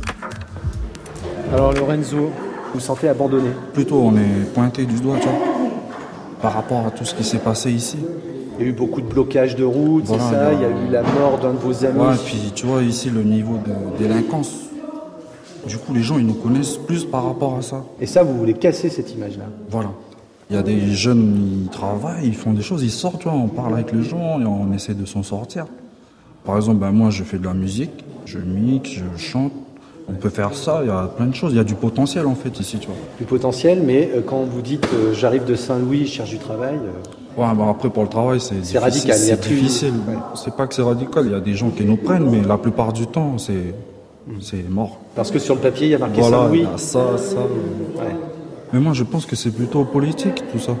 Alors 1.52 1.72
Lorenzo, 1.72 2.16
vous 2.16 2.32
vous 2.74 2.80
sentez 2.80 3.08
abandonné? 3.08 3.48
Plutôt, 3.72 4.02
on 4.02 4.16
est 4.18 4.52
pointé 4.52 4.84
du 4.84 5.00
doigt, 5.00 5.16
tu 5.18 5.28
vois, 5.28 5.38
par 6.42 6.52
rapport 6.52 6.86
à 6.86 6.90
tout 6.90 7.06
ce 7.06 7.14
qui 7.14 7.24
s'est 7.24 7.38
passé 7.38 7.70
ici. 7.70 7.96
Il 8.58 8.64
y 8.64 8.66
a 8.66 8.70
eu 8.70 8.72
beaucoup 8.72 9.00
de 9.00 9.06
blocages 9.06 9.54
de 9.56 9.64
route, 9.64 10.04
Voilà, 10.06 10.22
c'est 10.24 10.34
ça 10.34 10.52
il 10.52 10.60
y 10.60 10.64
a- 10.64 10.68
eu 10.68 10.90
la 10.90 11.02
mort 11.02 11.38
d'un 11.40 11.52
de 11.52 11.58
vos 11.58 11.84
amis. 11.84 11.98
Ouais, 12.00 12.16
puis 12.24 12.52
tu 12.54 12.66
vois 12.66 12.82
ici 12.82 13.08
le 13.10 13.22
niveau 13.22 13.54
de 13.58 13.98
délinquance. 14.02 14.52
Du 15.66 15.76
coup, 15.76 15.92
les 15.92 16.02
gens, 16.02 16.18
ils 16.18 16.26
nous 16.26 16.34
connaissent 16.34 16.76
plus 16.76 17.04
par 17.04 17.24
rapport 17.24 17.56
à 17.58 17.62
ça. 17.62 17.84
Et 18.00 18.06
ça, 18.06 18.22
vous 18.22 18.36
voulez 18.36 18.54
casser 18.54 18.88
cette 18.88 19.12
image-là 19.14 19.44
Voilà. 19.70 19.90
Il 20.50 20.56
y 20.56 20.58
a 20.58 20.62
des 20.62 20.92
jeunes, 20.92 21.64
ils 21.64 21.68
travaillent, 21.68 22.24
ils 22.26 22.34
font 22.34 22.52
des 22.54 22.62
choses, 22.62 22.82
ils 22.82 22.90
sortent, 22.90 23.18
tu 23.20 23.28
vois, 23.28 23.36
on 23.36 23.48
parle 23.48 23.74
avec 23.74 23.92
les 23.92 24.02
gens 24.02 24.40
et 24.40 24.46
on 24.46 24.72
essaie 24.72 24.94
de 24.94 25.04
s'en 25.04 25.22
sortir. 25.22 25.66
Par 26.46 26.56
exemple, 26.56 26.78
ben, 26.78 26.90
moi, 26.90 27.10
je 27.10 27.22
fais 27.22 27.36
de 27.38 27.44
la 27.44 27.52
musique, 27.52 27.90
je 28.24 28.38
mixe, 28.38 28.90
je 28.92 29.20
chante. 29.22 29.52
On 30.08 30.14
peut 30.14 30.30
faire 30.30 30.54
ça, 30.54 30.80
il 30.82 30.88
y 30.88 30.90
a 30.90 31.02
plein 31.02 31.26
de 31.26 31.34
choses. 31.34 31.52
Il 31.52 31.56
y 31.58 31.60
a 31.60 31.64
du 31.64 31.74
potentiel, 31.74 32.26
en 32.26 32.34
fait, 32.34 32.58
ici, 32.60 32.78
tu 32.78 32.86
vois. 32.86 32.96
Du 33.18 33.24
potentiel, 33.26 33.82
mais 33.84 34.10
euh, 34.16 34.22
quand 34.26 34.42
vous 34.44 34.62
dites 34.62 34.88
euh, 34.94 35.12
j'arrive 35.12 35.44
de 35.44 35.54
Saint-Louis, 35.54 36.06
je 36.06 36.12
cherche 36.12 36.30
du 36.30 36.38
travail, 36.38 36.76
euh, 36.76 36.92
Ouais, 37.38 37.46
bah 37.56 37.66
après, 37.70 37.88
pour 37.88 38.02
le 38.02 38.08
travail, 38.08 38.40
c'est 38.40 38.56
difficile. 38.56 38.78
radical, 38.78 39.16
C'est 39.16 39.40
plus- 39.40 39.54
difficile. 39.54 39.92
C'est 40.34 40.54
pas 40.54 40.66
que 40.66 40.74
c'est 40.74 40.82
radical, 40.82 41.24
il 41.26 41.32
y 41.32 41.34
a 41.34 41.40
des 41.40 41.54
gens 41.54 41.70
qui 41.70 41.84
nous 41.84 41.96
prennent, 41.96 42.28
mais 42.28 42.42
la 42.46 42.58
plupart 42.58 42.92
du 42.92 43.06
temps, 43.06 43.38
c'est 43.38 43.74
c'est 44.40 44.68
mort. 44.68 44.98
parce 45.14 45.30
que 45.30 45.38
sur 45.38 45.54
le 45.54 45.60
papier, 45.60 45.86
il 45.86 45.90
y 45.90 45.94
a 45.94 45.98
marqué 45.98 46.20
Voilà, 46.20 46.38
Saint-Louis. 46.42 46.58
il 46.58 46.64
y 46.64 46.74
a 46.74 46.78
ça, 46.78 47.16
ça. 47.16 47.36
Ouais. 47.38 48.14
Mais 48.72 48.80
moi, 48.80 48.92
je 48.92 49.04
pense 49.04 49.24
que 49.24 49.36
c'est 49.36 49.50
plutôt 49.52 49.84
politique, 49.84 50.42
tout 50.52 50.58
ça. 50.58 50.72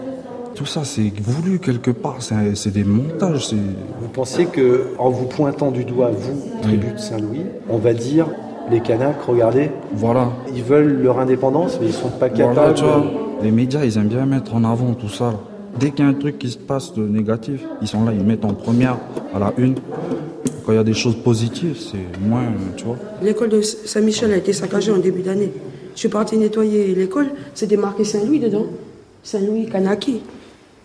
Tout 0.54 0.66
ça, 0.66 0.82
c'est 0.84 1.12
voulu 1.22 1.58
quelque 1.60 1.92
part. 1.92 2.16
C'est 2.20 2.72
des 2.72 2.82
montages. 2.84 3.54
Vous 3.54 4.08
pensez 4.12 4.46
que 4.46 4.88
en 4.98 5.08
vous 5.10 5.26
pointant 5.26 5.70
du 5.70 5.84
doigt, 5.84 6.10
vous, 6.10 6.42
tribu 6.62 6.88
de 6.92 6.98
Saint-Louis, 6.98 7.42
on 7.70 7.78
va 7.78 7.94
dire 7.94 8.26
les 8.70 8.80
Kanaks, 8.80 9.22
regardez, 9.26 9.70
Voilà. 9.94 10.30
ils 10.54 10.62
veulent 10.62 11.00
leur 11.02 11.18
indépendance, 11.20 11.78
mais 11.80 11.86
ils 11.86 11.92
sont 11.94 12.08
pas 12.10 12.28
Voilà, 12.28 12.54
capables. 12.54 12.74
tu 12.74 12.84
vois, 12.84 13.02
les 13.42 13.50
médias, 13.52 13.82
ils 13.84 13.96
aiment 13.96 14.08
bien 14.08 14.26
mettre 14.26 14.54
en 14.54 14.64
avant 14.64 14.92
tout 14.92 15.08
ça. 15.08 15.32
Dès 15.78 15.90
qu'il 15.90 16.04
y 16.04 16.08
a 16.08 16.10
un 16.10 16.14
truc 16.14 16.38
qui 16.38 16.50
se 16.50 16.58
passe 16.58 16.92
de 16.94 17.02
négatif, 17.02 17.60
ils 17.80 17.88
sont 17.88 18.04
là, 18.04 18.12
ils 18.12 18.24
mettent 18.24 18.44
en 18.44 18.54
première, 18.54 18.98
à 19.34 19.38
la 19.38 19.52
une. 19.58 19.74
Quand 20.64 20.72
il 20.72 20.76
y 20.76 20.78
a 20.78 20.84
des 20.84 20.94
choses 20.94 21.16
positives, 21.16 21.78
c'est 21.78 22.20
moins, 22.20 22.44
tu 22.76 22.84
vois. 22.84 22.96
L'école 23.22 23.48
de 23.48 23.62
Saint-Michel 23.62 24.32
a 24.32 24.36
été 24.36 24.52
saccagée 24.52 24.92
en 24.92 24.98
début 24.98 25.22
d'année. 25.22 25.52
Je 25.94 26.00
suis 26.00 26.08
partie 26.08 26.36
nettoyer 26.36 26.94
l'école, 26.94 27.28
c'était 27.54 27.76
marqué 27.76 28.04
Saint-Louis 28.04 28.38
dedans. 28.38 28.66
Saint-Louis 29.22 29.66
Kanaki. 29.66 30.20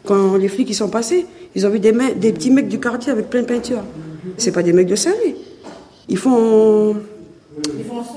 Quand 0.05 0.35
les 0.35 0.47
flics 0.47 0.69
y 0.69 0.73
sont 0.73 0.89
passés, 0.89 1.25
ils 1.55 1.65
ont 1.65 1.69
vu 1.69 1.79
des, 1.79 1.91
petits 1.91 2.51
mecs 2.51 2.67
du 2.67 2.79
quartier 2.79 3.11
avec 3.11 3.29
plein 3.29 3.41
de 3.41 3.47
peinture. 3.47 3.81
C'est 4.37 4.51
pas 4.51 4.63
des 4.63 4.73
mecs 4.73 4.87
de 4.87 4.95
Saint-Louis. 4.95 5.35
Ils 6.09 6.17
font. 6.17 6.95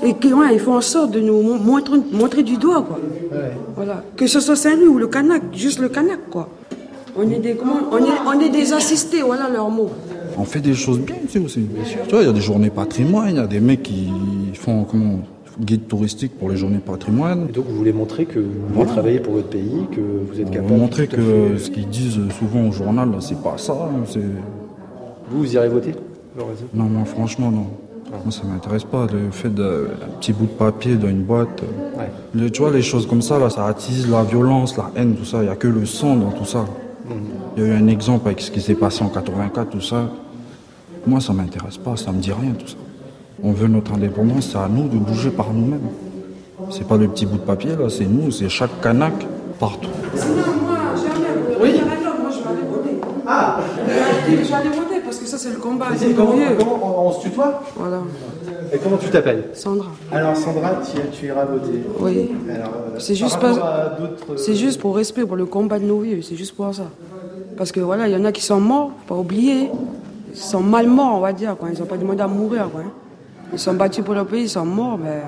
Et 0.03 0.13
que- 0.13 0.27
ouais, 0.33 0.53
ils 0.53 0.59
font 0.59 0.75
en 0.75 0.81
sorte 0.81 1.11
de 1.11 1.19
nous 1.19 1.41
mon- 1.41 1.59
montrer, 1.59 1.97
montrer 2.11 2.43
du 2.43 2.57
doigt, 2.57 2.81
quoi. 2.83 2.99
Voilà. 3.75 4.03
Que 4.15 4.27
ce 4.27 4.39
soit 4.39 4.55
Saint-Louis 4.55 4.87
ou 4.87 4.97
le 4.97 5.07
Kanak, 5.07 5.43
juste 5.53 5.79
le 5.79 5.89
Kanak, 5.89 6.29
quoi. 6.29 6.49
On 7.15 7.23
est 7.29 7.39
des, 7.39 7.55
comment, 7.55 7.79
on 7.91 7.97
est, 7.97 8.19
on 8.27 8.39
est 8.39 8.49
des 8.49 8.73
assistés, 8.73 9.21
voilà 9.21 9.49
leur 9.49 9.69
mot. 9.69 9.89
On 10.37 10.43
fait 10.43 10.59
des 10.59 10.75
choses 10.75 10.99
bien 10.99 11.15
ici 11.27 11.39
aussi. 11.39 11.61
Tu 12.07 12.11
vois, 12.11 12.21
il 12.21 12.27
y 12.27 12.29
a 12.29 12.33
des 12.33 12.41
journées 12.41 12.69
patrimoine, 12.69 13.29
il 13.31 13.35
y 13.37 13.39
a 13.39 13.47
des 13.47 13.59
mecs 13.59 13.81
qui 13.83 14.09
font 14.53 14.83
comment 14.83 15.19
guide 15.59 15.87
touristique 15.87 16.37
pour 16.37 16.49
les 16.51 16.57
journées 16.57 16.77
patrimoine. 16.77 17.47
Et 17.49 17.51
donc 17.51 17.65
vous 17.67 17.75
voulez 17.75 17.91
montrer 17.93 18.25
que 18.25 18.37
vous 18.37 18.45
voulez 18.75 18.85
travailler 18.85 19.19
pour 19.19 19.33
votre 19.33 19.47
pays, 19.49 19.87
que 19.91 19.99
vous 20.31 20.39
êtes 20.39 20.47
On 20.49 20.51
capable. 20.51 20.73
montrer 20.77 21.07
que 21.07 21.15
fait- 21.15 21.57
ce 21.57 21.71
qu'ils 21.71 21.87
disent 21.89 22.19
souvent 22.37 22.67
au 22.67 22.71
journal, 22.71 23.09
c'est 23.21 23.41
pas 23.41 23.55
ça. 23.57 23.73
hein, 23.73 24.03
C'est... 24.07 24.19
Vous, 24.19 25.39
vous 25.39 25.53
irez 25.55 25.69
voter? 25.69 25.95
Non, 26.75 26.83
moi, 26.83 27.05
franchement, 27.05 27.49
non. 27.49 27.65
Moi, 28.11 28.31
ça 28.31 28.41
m'intéresse 28.45 28.83
pas. 28.83 29.05
Le 29.11 29.31
fait 29.31 29.49
d'un 29.53 29.85
petit 30.19 30.33
bout 30.33 30.45
de 30.45 30.51
papier 30.51 30.95
dans 30.95 31.07
une 31.09 31.23
boîte. 31.23 31.61
euh, 31.63 32.05
le- 32.33 32.49
tu 32.49 32.61
vois, 32.61 32.71
les 32.71 32.81
choses 32.81 33.05
comme 33.07 33.21
ça, 33.21 33.37
là, 33.39 33.49
ça 33.49 33.65
attise 33.65 34.09
la 34.09 34.23
violence, 34.23 34.77
la 34.77 34.91
haine, 34.95 35.15
tout 35.15 35.25
ça. 35.25 35.37
Il 35.39 35.43
n'y 35.43 35.49
a 35.49 35.55
que 35.55 35.67
le 35.67 35.85
sang 35.85 36.15
dans 36.15 36.31
tout 36.31 36.45
ça. 36.45 36.65
Il 37.57 37.63
y 37.63 37.65
a 37.65 37.69
eu 37.69 37.73
un 37.73 37.87
exemple 37.87 38.27
avec 38.27 38.41
ce 38.41 38.51
qui 38.51 38.61
s'est 38.61 38.75
passé 38.75 39.03
en 39.03 39.09
84, 39.09 39.69
tout 39.69 39.81
ça. 39.81 40.09
Moi, 41.05 41.19
ça 41.21 41.33
m'intéresse 41.33 41.77
pas, 41.77 41.95
ça 41.95 42.11
me 42.11 42.19
dit 42.19 42.31
rien, 42.33 42.51
tout 42.51 42.67
ça. 42.67 42.75
On 43.43 43.51
veut 43.51 43.67
notre 43.67 43.93
indépendance, 43.93 44.49
c'est 44.51 44.57
à 44.57 44.67
nous 44.67 44.87
de 44.87 44.97
bouger 44.97 45.29
par 45.29 45.53
nous-mêmes. 45.53 45.87
C'est 46.69 46.87
pas 46.87 46.97
le 46.97 47.07
petit 47.07 47.25
bout 47.25 47.37
de 47.37 47.41
papier, 47.41 47.71
là, 47.79 47.89
c'est 47.89 48.05
nous, 48.05 48.31
c'est 48.31 48.49
chaque 48.49 48.81
canac, 48.81 49.13
partout. 49.59 49.89
Oui. 51.61 51.81
Moi, 51.81 52.31
je 52.31 52.39
vais 52.39 52.49
aller 52.49 52.67
voter. 52.69 53.01
Ah 53.27 53.59
Je 54.27 54.33
vais 54.35 54.53
aller 54.53 54.69
voter 54.69 54.86
ça, 55.37 55.43
c'est 55.49 55.53
le 55.55 55.59
combat. 55.59 55.87
C'est 55.95 56.13
comment, 56.13 56.33
comment 56.57 56.79
on, 57.05 57.07
on 57.07 57.11
se 57.11 57.21
tutoie 57.21 57.61
Voilà. 57.75 57.99
Et 58.73 58.77
comment 58.79 58.97
tu 58.97 59.09
t'appelles 59.09 59.45
Sandra. 59.53 59.87
Alors 60.11 60.35
Sandra, 60.35 60.71
tu, 60.83 60.99
tu 61.17 61.25
iras 61.27 61.45
voter. 61.45 61.81
Oui. 61.99 62.31
Alors, 62.53 62.67
euh, 62.67 62.99
C'est 62.99 63.15
juste, 63.15 63.39
pas- 63.39 63.95
d'autres- 63.99 64.35
c'est 64.37 64.55
juste 64.55 64.81
pour 64.81 64.95
respect 64.95 65.25
pour 65.25 65.35
le 65.37 65.45
combat 65.45 65.79
de 65.79 65.85
nos 65.85 65.99
vieux, 65.99 66.21
c'est 66.21 66.35
juste 66.35 66.55
pour 66.55 66.73
ça. 66.73 66.83
Parce 67.57 67.71
que 67.71 67.79
voilà, 67.79 68.07
il 68.07 68.13
y 68.13 68.17
en 68.17 68.25
a 68.25 68.31
qui 68.31 68.43
sont 68.43 68.59
morts, 68.59 68.91
faut 69.07 69.15
pas 69.15 69.19
oublier. 69.21 69.69
Ils 70.31 70.37
sont 70.37 70.59
mal 70.61 70.87
morts, 70.87 71.15
on 71.15 71.19
va 71.21 71.33
dire. 71.33 71.55
Quoi. 71.57 71.69
Ils 71.73 71.79
n'ont 71.79 71.85
pas 71.87 71.97
demandé 71.97 72.21
à 72.21 72.27
mourir. 72.27 72.69
Quoi. 72.71 72.81
Ils 73.53 73.57
sont 73.57 73.73
battus 73.73 74.03
pour 74.03 74.13
leur 74.13 74.25
pays, 74.27 74.43
ils 74.43 74.49
sont 74.49 74.65
morts. 74.65 74.99
Mais... 75.01 75.21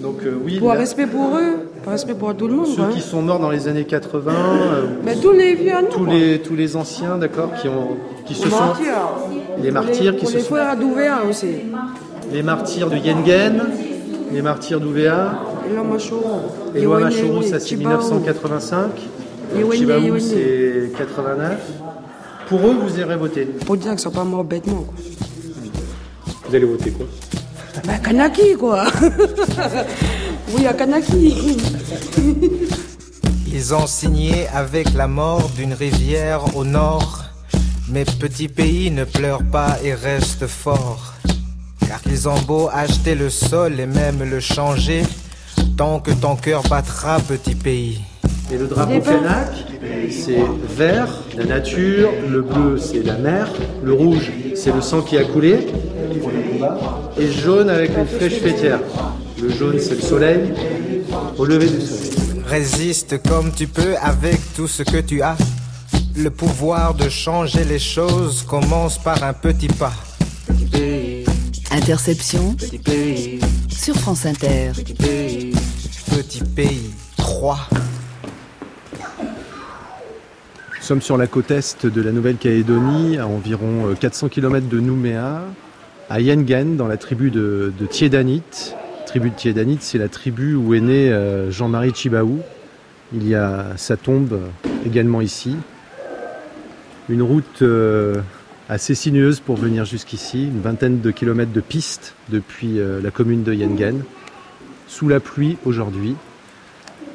Donc 0.00 0.16
euh, 0.24 0.40
oui, 0.44 0.58
Pour 0.58 0.70
la- 0.70 0.76
respect 0.80 1.06
pour 1.06 1.36
eux, 1.36 1.68
pour 1.82 1.92
respect 1.92 2.14
pour 2.14 2.34
tout 2.34 2.48
le 2.48 2.54
monde. 2.54 2.66
ceux 2.66 2.76
quoi. 2.82 2.92
qui 2.92 3.00
sont 3.02 3.20
morts 3.20 3.38
dans 3.38 3.50
les 3.50 3.68
années 3.68 3.84
80, 3.84 4.32
euh, 4.32 4.86
Mais 5.04 5.14
tous 5.14 5.32
les 5.32 5.54
vieux 5.54 5.74
à 5.74 5.82
nous. 5.82 5.88
tous 5.88 6.04
quoi. 6.06 6.14
les 6.14 6.38
tous 6.40 6.56
les 6.56 6.74
anciens, 6.74 7.18
d'accord, 7.18 7.50
qui 7.60 7.68
ont 7.68 7.98
qui 8.24 8.34
se 8.34 8.48
sont 8.48 8.56
martyrs. 8.56 8.94
Les 9.58 9.70
martyrs 9.70 10.16
qui 10.16 10.26
se 10.26 10.36
les 10.36 10.42
sont 10.42 10.56
aussi. 11.28 11.54
les 12.32 12.42
martyrs 12.42 12.90
de 12.90 12.96
Yengen, 12.96 13.62
les 14.32 14.42
martyrs 14.42 14.80
d'Ouvéa, 14.80 15.32
Iwene, 16.74 17.00
Machoro, 17.02 17.42
ça 17.42 17.60
c'est 17.60 17.68
Chibaou. 17.68 17.98
1985, 17.98 18.90
Iwene, 19.56 19.72
Chibaou 19.72 20.18
c'est 20.18 20.92
89. 20.96 21.58
Pour 22.48 22.66
eux, 22.66 22.76
vous 22.82 22.98
irez 22.98 23.16
voter. 23.16 23.44
Pour 23.44 23.76
dire 23.76 23.90
qu'ils 23.90 23.94
ne 23.94 24.00
sont 24.00 24.10
pas 24.10 24.24
morts 24.24 24.44
bêtement. 24.44 24.82
Quoi. 24.82 24.94
Vous 26.48 26.54
allez 26.56 26.64
voter 26.64 26.90
quoi? 26.90 27.06
Bah, 27.86 27.98
Kanaki, 28.02 28.54
quoi. 28.58 28.84
oui, 30.56 30.66
à 30.66 30.72
Kanaki. 30.72 31.56
Ils 33.52 33.74
ont 33.74 33.86
signé 33.86 34.48
avec 34.52 34.94
la 34.94 35.06
mort 35.06 35.48
d'une 35.56 35.74
rivière 35.74 36.56
au 36.56 36.64
nord. 36.64 37.29
Mes 37.92 38.04
petits 38.04 38.46
pays 38.46 38.88
ne 38.92 39.02
pleurent 39.02 39.42
pas 39.50 39.76
et 39.82 39.94
restent 39.94 40.46
forts. 40.46 41.14
Car 41.88 42.00
ils 42.06 42.28
ont 42.28 42.38
beau 42.42 42.68
acheter 42.72 43.16
le 43.16 43.28
sol 43.28 43.80
et 43.80 43.86
même 43.86 44.22
le 44.22 44.38
changer, 44.38 45.02
tant 45.76 45.98
que 45.98 46.12
ton 46.12 46.36
cœur 46.36 46.62
battra, 46.70 47.18
petit 47.18 47.56
pays. 47.56 48.00
Et 48.52 48.58
le 48.58 48.68
drapeau 48.68 49.00
kanak, 49.00 49.48
c'est 50.08 50.38
vert, 50.76 51.12
la 51.36 51.46
nature, 51.46 52.10
le 52.28 52.42
bleu, 52.42 52.78
c'est 52.78 53.02
la 53.02 53.16
mer, 53.16 53.48
le 53.82 53.92
rouge, 53.92 54.30
c'est 54.54 54.72
le 54.72 54.82
sang 54.82 55.02
qui 55.02 55.18
a 55.18 55.24
coulé, 55.24 55.66
et 57.18 57.32
jaune 57.32 57.70
avec 57.70 57.90
une 57.96 58.06
flèche 58.06 58.40
fêtière. 58.40 58.80
Le 59.42 59.50
jaune, 59.50 59.80
c'est 59.80 59.96
le 59.96 60.00
soleil, 60.00 60.52
au 61.36 61.44
lever 61.44 61.68
du 61.68 61.80
soleil. 61.80 62.10
Résiste 62.46 63.20
comme 63.28 63.50
tu 63.52 63.66
peux 63.66 63.96
avec 64.00 64.38
tout 64.54 64.68
ce 64.68 64.84
que 64.84 64.98
tu 64.98 65.22
as. 65.22 65.36
Le 66.22 66.28
pouvoir 66.28 66.92
de 66.94 67.08
changer 67.08 67.64
les 67.64 67.78
choses 67.78 68.42
commence 68.42 68.98
par 68.98 69.22
un 69.24 69.32
petit 69.32 69.68
pas. 69.68 69.92
Interception 71.70 72.54
sur 73.70 73.94
France 73.94 74.26
Inter. 74.26 74.72
Petit 76.10 76.42
pays, 76.54 76.90
3. 77.16 77.58
Nous 79.18 80.82
sommes 80.82 81.00
sur 81.00 81.16
la 81.16 81.26
côte 81.26 81.50
est 81.52 81.86
de 81.86 82.02
la 82.02 82.12
Nouvelle-Calédonie, 82.12 83.16
à 83.16 83.26
environ 83.26 83.86
euh, 83.86 83.94
400 83.94 84.28
km 84.28 84.68
de 84.68 84.78
Nouméa, 84.78 85.44
à 86.10 86.20
Yengen, 86.20 86.76
dans 86.76 86.88
la 86.88 86.98
tribu 86.98 87.30
de, 87.30 87.72
de 87.78 87.86
Tiedanit, 87.86 88.74
tribu 89.06 89.30
de 89.30 89.36
Tiédanite, 89.36 89.82
c'est 89.82 89.98
la 89.98 90.08
tribu 90.08 90.54
où 90.54 90.74
est 90.74 90.80
né 90.80 91.10
euh, 91.10 91.50
Jean-Marie 91.50 91.94
Chibaou. 91.94 92.40
Il 93.14 93.26
y 93.26 93.34
a 93.34 93.68
sa 93.76 93.96
tombe 93.96 94.34
euh, 94.34 94.68
également 94.84 95.22
ici. 95.22 95.56
Une 97.10 97.22
route 97.22 97.62
euh, 97.62 98.20
assez 98.68 98.94
sinueuse 98.94 99.40
pour 99.40 99.56
venir 99.56 99.84
jusqu'ici, 99.84 100.44
une 100.44 100.60
vingtaine 100.60 101.00
de 101.00 101.10
kilomètres 101.10 101.50
de 101.50 101.60
piste 101.60 102.14
depuis 102.28 102.78
euh, 102.78 103.00
la 103.02 103.10
commune 103.10 103.42
de 103.42 103.52
Yengen, 103.52 104.04
sous 104.86 105.08
la 105.08 105.18
pluie 105.18 105.58
aujourd'hui. 105.64 106.14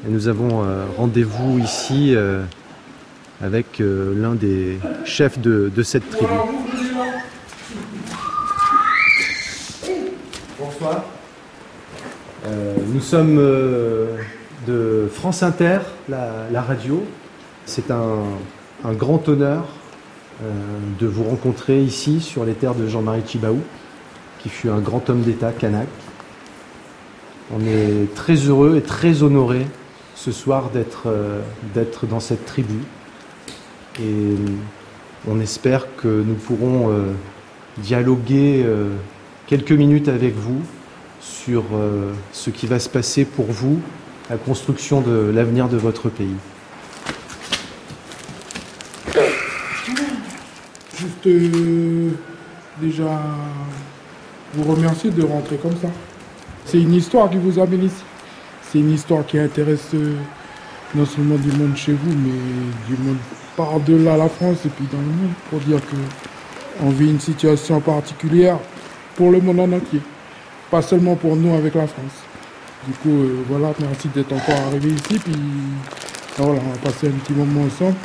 Et 0.05 0.09
nous 0.09 0.27
avons 0.27 0.65
euh, 0.65 0.83
rendez-vous 0.97 1.59
ici 1.59 2.13
avec 3.41 3.79
l'un 3.79 4.35
des 4.35 4.79
chefs 5.05 5.39
de, 5.39 5.71
cette 5.81 6.09
tribu. 6.09 6.33
Bonsoir. 10.59 11.05
Nous 12.93 13.01
sommes 13.01 13.37
de 14.67 15.07
France 15.13 15.41
Inter, 15.41 15.79
la, 16.09 16.61
radio. 16.61 17.01
C'est 17.65 17.91
un, 17.91 18.23
grand 18.93 19.29
honneur 19.29 19.65
de 20.41 21.07
vous 21.07 21.23
rencontrer 21.23 21.81
ici 21.81 22.19
sur 22.19 22.45
les 22.45 22.53
terres 22.53 22.75
de 22.75 22.87
Jean-Marie 22.87 23.23
Chibaou, 23.25 23.61
qui 24.39 24.49
fut 24.49 24.69
un 24.69 24.79
grand 24.79 25.09
homme 25.09 25.21
d'État 25.21 25.51
kanak. 25.51 25.87
On 27.53 27.61
est 27.65 28.13
très 28.15 28.35
heureux 28.35 28.75
et 28.77 28.81
très 28.81 29.23
honoré 29.23 29.65
ce 30.15 30.31
soir 30.31 30.71
d'être 30.71 31.03
euh, 31.07 31.41
dans 32.09 32.19
cette 32.19 32.45
tribu. 32.45 32.79
Et 33.99 34.03
euh, 34.03 34.35
on 35.27 35.39
espère 35.39 35.87
que 35.97 36.07
nous 36.07 36.35
pourrons 36.35 36.91
euh, 36.91 37.11
dialoguer 37.77 38.63
euh, 38.65 38.89
quelques 39.47 39.71
minutes 39.71 40.07
avec 40.07 40.35
vous 40.35 40.61
sur 41.21 41.63
euh, 41.73 42.11
ce 42.31 42.49
qui 42.49 42.67
va 42.67 42.79
se 42.79 42.89
passer 42.89 43.25
pour 43.25 43.45
vous, 43.45 43.79
la 44.29 44.37
construction 44.37 45.01
de 45.01 45.31
l'avenir 45.33 45.67
de 45.67 45.77
votre 45.77 46.09
pays. 46.09 46.35
Déjà 52.81 53.21
vous 54.53 54.71
remercier 54.71 55.09
de 55.09 55.23
rentrer 55.23 55.57
comme 55.57 55.75
ça. 55.81 55.87
C'est 56.65 56.79
une 56.79 56.93
histoire 56.93 57.29
qui 57.29 57.37
vous 57.37 57.59
amène 57.59 57.83
ici. 57.83 58.03
C'est 58.63 58.79
une 58.79 58.93
histoire 58.93 59.25
qui 59.25 59.39
intéresse 59.39 59.89
euh, 59.93 60.15
non 60.93 61.05
seulement 61.05 61.35
du 61.35 61.51
monde 61.51 61.75
chez 61.75 61.93
vous, 61.93 62.11
mais 62.11 62.31
du 62.87 63.01
monde 63.01 63.17
par-delà 63.55 64.17
la 64.17 64.29
France 64.29 64.65
et 64.65 64.69
puis 64.69 64.85
dans 64.91 64.99
le 64.99 65.05
monde, 65.05 65.31
pour 65.49 65.59
dire 65.59 65.79
que 65.79 65.95
on 66.83 66.89
vit 66.89 67.09
une 67.09 67.19
situation 67.19 67.79
particulière 67.79 68.57
pour 69.15 69.31
le 69.31 69.39
monde 69.39 69.59
en 69.61 69.71
entier, 69.71 70.01
pas 70.69 70.81
seulement 70.81 71.15
pour 71.15 71.35
nous 71.35 71.55
avec 71.55 71.73
la 71.73 71.87
France. 71.87 72.23
Du 72.85 72.93
coup, 72.95 73.09
euh, 73.09 73.43
voilà, 73.49 73.73
merci 73.79 74.09
d'être 74.09 74.33
encore 74.33 74.59
arrivé 74.67 74.89
ici, 74.89 75.19
puis 75.19 75.33
voilà, 76.37 76.59
on 76.63 76.71
va 76.71 76.77
passer 76.83 77.07
un 77.07 77.11
petit 77.11 77.33
moment 77.33 77.63
ensemble. 77.63 77.95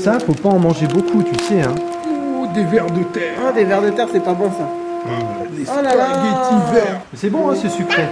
Ça, 0.00 0.18
faut 0.18 0.32
pas 0.32 0.48
en 0.48 0.58
manger 0.58 0.86
beaucoup, 0.86 1.22
tu 1.22 1.44
sais. 1.44 1.60
Hein. 1.60 1.74
Ouh, 2.08 2.46
des 2.54 2.64
vers 2.64 2.86
de 2.86 3.02
terre. 3.04 3.34
Ah, 3.46 3.52
des 3.52 3.64
vers 3.64 3.82
de 3.82 3.90
terre, 3.90 4.06
c'est 4.10 4.24
pas 4.24 4.32
bon 4.32 4.50
ça. 4.50 4.68
Des 5.56 5.64
Oh 5.68 5.82
là 5.82 5.94
là. 5.94 6.06
verts. 6.72 7.00
C'est 7.14 7.28
bon, 7.30 7.50
hein, 7.50 7.54
c'est 7.60 7.68
sucré. 7.68 8.04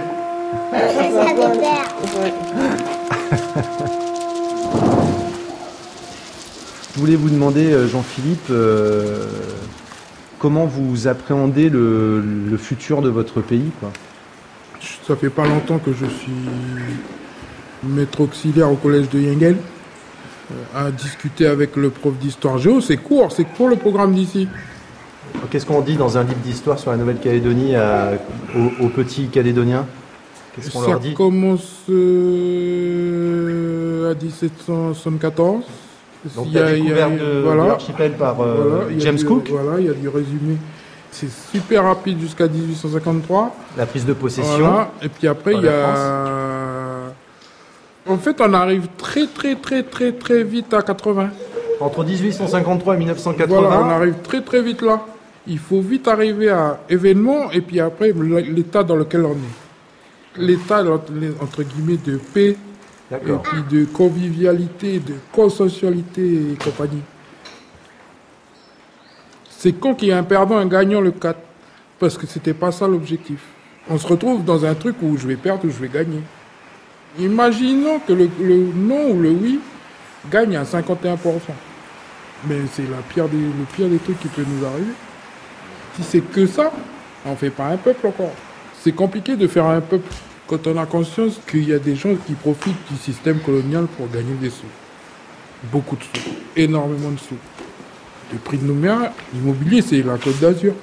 Je 6.95 6.99
voulais 6.99 7.15
vous 7.15 7.29
demander, 7.29 7.71
euh, 7.71 7.87
Jean-Philippe, 7.87 8.47
euh, 8.49 9.25
comment 10.39 10.65
vous 10.65 11.07
appréhendez 11.07 11.69
le, 11.69 12.21
le 12.21 12.57
futur 12.57 13.01
de 13.01 13.09
votre 13.09 13.41
pays 13.41 13.71
quoi? 13.79 13.91
Ça 15.07 15.15
fait 15.15 15.29
pas 15.29 15.45
longtemps 15.45 15.79
que 15.79 15.91
je 15.91 16.05
suis 16.05 16.31
maître 17.83 18.21
auxiliaire 18.21 18.71
au 18.71 18.75
collège 18.75 19.09
de 19.09 19.19
Yengel. 19.19 19.57
Euh, 20.51 20.87
à 20.87 20.91
discuter 20.91 21.47
avec 21.47 21.75
le 21.75 21.89
prof 21.89 22.13
d'histoire 22.17 22.57
géo, 22.57 22.81
c'est 22.81 22.97
court, 22.97 23.31
c'est 23.31 23.45
pour 23.47 23.69
le 23.69 23.75
programme 23.75 24.13
d'ici. 24.13 24.47
Qu'est-ce 25.51 25.65
qu'on 25.65 25.81
dit 25.81 25.95
dans 25.95 26.17
un 26.17 26.23
livre 26.23 26.39
d'histoire 26.43 26.79
sur 26.79 26.91
la 26.91 26.97
Nouvelle-Calédonie 26.97 27.73
aux, 28.55 28.85
aux 28.85 28.89
petits 28.89 29.27
Calédoniens? 29.27 29.85
Qu'est-ce 30.55 30.71
qu'on 30.71 30.81
Ça 30.81 30.87
leur 30.91 30.99
dit? 30.99 31.13
commence 31.13 31.83
euh, 31.89 33.01
à 34.11 34.15
1774. 34.15 35.63
Donc 36.35 36.47
Il 36.47 36.53
y 36.53 36.57
a- 36.59 36.75
y 36.75 36.91
a- 36.91 37.09
de- 37.09 37.47
de 37.47 37.67
l'archipel 37.67 38.11
par, 38.13 38.41
euh, 38.41 38.81
Voilà, 38.85 38.99
James 38.99 39.15
du- 39.15 39.25
Cook? 39.25 39.49
Voilà, 39.51 39.79
il 39.79 39.85
y 39.85 39.89
a 39.89 39.93
du 39.93 40.09
résumé. 40.09 40.57
C'est 41.11 41.29
super 41.51 41.83
rapide 41.85 42.19
jusqu'à 42.19 42.47
1853. 42.47 43.55
La 43.77 43.85
prise 43.85 44.05
de 44.05 44.13
possession 44.13 44.57
Voilà. 44.59 44.91
Et 45.01 45.09
puis 45.09 45.27
après, 45.27 45.53
il 45.55 45.63
y 45.63 45.67
a... 45.67 46.58
En 48.09 48.17
fait, 48.17 48.41
on 48.41 48.53
arrive 48.53 48.87
très 48.97 49.27
très 49.27 49.53
très 49.53 49.83
très 49.83 50.11
très 50.11 50.43
vite 50.43 50.73
à 50.73 50.81
80. 50.81 51.29
Entre 51.79 52.03
1853 52.03 52.95
et 52.95 52.97
1980 52.97 53.61
Voilà, 53.61 53.81
on 53.81 53.89
arrive 53.89 54.15
très 54.23 54.41
très 54.41 54.63
vite 54.63 54.81
là. 54.81 55.05
Il 55.45 55.59
faut 55.59 55.79
vite 55.79 56.07
arriver 56.07 56.49
à 56.49 56.79
événement 56.89 57.51
et 57.51 57.61
puis 57.61 57.79
après 57.79 58.11
l'état 58.11 58.83
dans 58.83 58.95
lequel 58.95 59.25
on 59.25 59.33
est. 59.33 60.41
L'état 60.41 60.83
entre 60.83 61.61
guillemets 61.61 61.99
de 62.03 62.17
paix 62.17 62.57
et 63.11 63.15
puis 63.43 63.63
de 63.69 63.85
convivialité, 63.85 64.99
de 64.99 65.13
consensualité 65.31 66.53
et 66.53 66.55
compagnie. 66.63 67.03
C'est 69.51 69.73
quand 69.73 69.93
qu'il 69.93 70.07
y 70.07 70.11
a 70.11 70.17
un 70.17 70.23
perdant, 70.23 70.57
un 70.57 70.65
gagnant 70.67 71.01
le 71.01 71.11
4. 71.11 71.37
Parce 71.99 72.17
que 72.17 72.25
c'était 72.25 72.53
pas 72.53 72.71
ça 72.71 72.87
l'objectif. 72.87 73.41
On 73.89 73.97
se 73.97 74.07
retrouve 74.07 74.43
dans 74.45 74.65
un 74.65 74.73
truc 74.73 74.95
où 75.03 75.15
je 75.17 75.27
vais 75.27 75.35
perdre 75.35 75.65
ou 75.65 75.69
je 75.69 75.79
vais 75.79 75.89
gagner. 75.89 76.21
Imaginons 77.19 77.99
que 77.99 78.13
le, 78.13 78.29
non 78.75 79.11
ou 79.11 79.21
le 79.21 79.29
oui 79.31 79.59
gagne 80.31 80.55
à 80.55 80.63
51%. 80.63 81.17
Mais 82.47 82.55
c'est 82.71 82.83
la 82.83 82.97
pire 83.13 83.27
des, 83.27 83.37
le 83.37 83.65
pire 83.75 83.89
des 83.89 83.97
trucs 83.97 84.19
qui 84.19 84.29
peut 84.29 84.45
nous 84.47 84.65
arriver. 84.65 84.93
Si 85.95 86.03
c'est 86.03 86.21
que 86.21 86.45
ça, 86.47 86.71
on 87.25 87.35
fait 87.35 87.49
pas 87.49 87.67
un 87.67 87.77
peuple 87.77 88.07
encore. 88.07 88.31
C'est 88.81 88.93
compliqué 88.93 89.35
de 89.35 89.47
faire 89.47 89.65
un 89.65 89.81
peuple 89.81 90.09
quand 90.47 90.65
on 90.67 90.77
a 90.77 90.85
conscience 90.85 91.39
qu'il 91.49 91.67
y 91.67 91.73
a 91.73 91.79
des 91.79 91.95
gens 91.95 92.15
qui 92.25 92.33
profitent 92.33 92.89
du 92.89 92.97
système 92.97 93.39
colonial 93.39 93.85
pour 93.97 94.07
gagner 94.09 94.33
des 94.39 94.49
sous. 94.49 94.65
Beaucoup 95.71 95.97
de 95.97 96.03
sous. 96.03 96.29
Énormément 96.55 97.11
de 97.11 97.19
sous. 97.19 97.35
Le 98.31 98.39
prix 98.39 98.57
de 98.57 98.65
Nouméa, 98.65 99.11
l'immobilier, 99.33 99.81
c'est 99.81 100.01
la 100.01 100.17
Côte 100.17 100.39
d'Azur. 100.39 100.73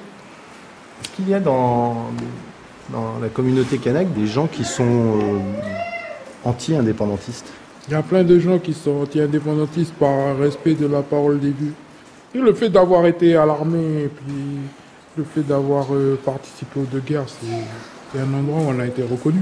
Est-ce 1.01 1.11
qu'il 1.17 1.29
y 1.29 1.35
a 1.35 1.41
dans, 1.41 2.11
dans 2.91 3.19
la 3.21 3.29
communauté 3.29 3.79
kanak 3.79 4.13
des 4.13 4.27
gens 4.27 4.47
qui 4.47 4.65
sont 4.65 4.85
euh, 4.85 5.39
anti-indépendantistes 6.47 7.53
Il 7.89 7.93
y 7.93 7.97
a 7.97 8.03
plein 8.03 8.25
de 8.25 8.39
gens 8.39 8.59
qui 8.59 8.73
sont 8.73 9.03
anti-indépendantistes 9.03 9.95
par 9.95 10.39
respect 10.39 10.75
de 10.75 10.87
la 10.87 11.03
parole 11.03 11.41
des 11.41 11.51
vieux. 11.51 11.75
Et 12.35 12.39
le 12.39 12.55
fait 12.55 12.69
d'avoir 12.69 13.07
été 13.07 13.37
à 13.37 13.47
l'armée, 13.47 14.05
et 14.05 14.09
puis 14.09 14.35
le 15.17 15.25
fait 15.25 15.43
d'avoir 15.43 15.87
euh, 15.93 16.19
participé 16.25 16.81
aux 16.81 16.85
deux 16.85 17.01
guerres, 17.01 17.29
c'est 17.29 17.47
c'est 18.13 18.21
un 18.21 18.33
endroit 18.35 18.61
où 18.61 18.75
on 18.77 18.81
a 18.81 18.87
été 18.87 19.03
reconnu. 19.03 19.41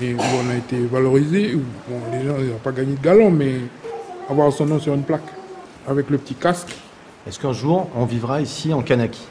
Et 0.00 0.14
où 0.14 0.18
on 0.18 0.50
a 0.50 0.56
été 0.56 0.78
valorisé. 0.84 1.54
Où, 1.54 1.62
bon, 1.88 2.00
les 2.12 2.26
gens 2.26 2.38
n'ont 2.38 2.58
pas 2.62 2.72
gagné 2.72 2.94
de 2.94 3.02
galon, 3.02 3.30
mais 3.30 3.54
avoir 4.28 4.52
son 4.52 4.66
nom 4.66 4.78
sur 4.78 4.94
une 4.94 5.04
plaque, 5.04 5.28
avec 5.88 6.10
le 6.10 6.18
petit 6.18 6.34
casque. 6.34 6.74
Est-ce 7.26 7.38
qu'un 7.38 7.52
jour 7.52 7.88
on 7.96 8.04
vivra 8.04 8.40
ici 8.40 8.72
en 8.72 8.82
Kanaki? 8.82 9.22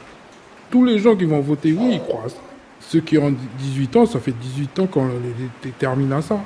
Tous 0.70 0.84
les 0.84 0.98
gens 0.98 1.14
qui 1.14 1.24
vont 1.24 1.40
voter 1.40 1.72
oui, 1.72 1.92
ils 1.92 2.00
croient 2.00 2.24
à 2.26 2.28
ça. 2.28 2.36
Ceux 2.80 3.00
qui 3.00 3.18
ont 3.18 3.34
18 3.58 3.96
ans, 3.96 4.06
ça 4.06 4.20
fait 4.20 4.32
18 4.32 4.78
ans 4.80 4.86
qu'on 4.86 5.06
les 5.08 5.34
détermine 5.62 6.12
à 6.12 6.22
ça. 6.22 6.38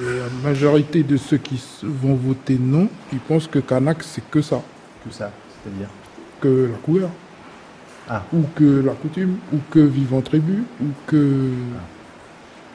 Et 0.00 0.04
la 0.04 0.48
majorité 0.48 1.02
de 1.02 1.16
ceux 1.16 1.36
qui 1.38 1.60
vont 1.82 2.14
voter 2.14 2.56
non, 2.58 2.88
ils 3.12 3.18
pensent 3.18 3.46
que 3.48 3.58
Kanak, 3.58 4.02
c'est 4.02 4.28
que 4.30 4.40
ça. 4.40 4.62
Que 5.04 5.12
ça, 5.12 5.30
c'est-à-dire? 5.62 5.88
Que 6.40 6.68
la 6.72 6.78
couleur. 6.78 7.10
Ah. 8.08 8.24
Ou 8.32 8.42
que 8.54 8.82
la 8.84 8.92
coutume, 8.92 9.36
ou 9.52 9.58
que 9.70 9.78
vivant 9.80 10.20
tribu, 10.20 10.62
ou 10.80 10.86
que. 11.06 11.50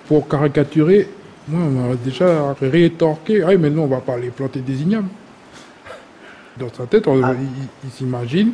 Pour 0.07 0.27
caricaturer, 0.27 1.10
moi, 1.49 1.63
on 1.65 1.89
m'a 1.89 1.95
déjà 1.95 2.53
rétorqué. 2.62 3.43
Ah, 3.43 3.55
mais 3.57 3.69
non, 3.69 3.83
on 3.83 3.88
va 3.88 3.99
pas 3.99 4.13
aller 4.13 4.29
planter 4.29 4.62
des 4.62 4.81
ignames. 4.81 5.07
Dans 6.57 6.71
sa 6.73 6.86
tête, 6.88 7.07
on- 7.07 7.17
il, 7.33 7.38
il 7.83 7.89
s'imagine 7.91 8.51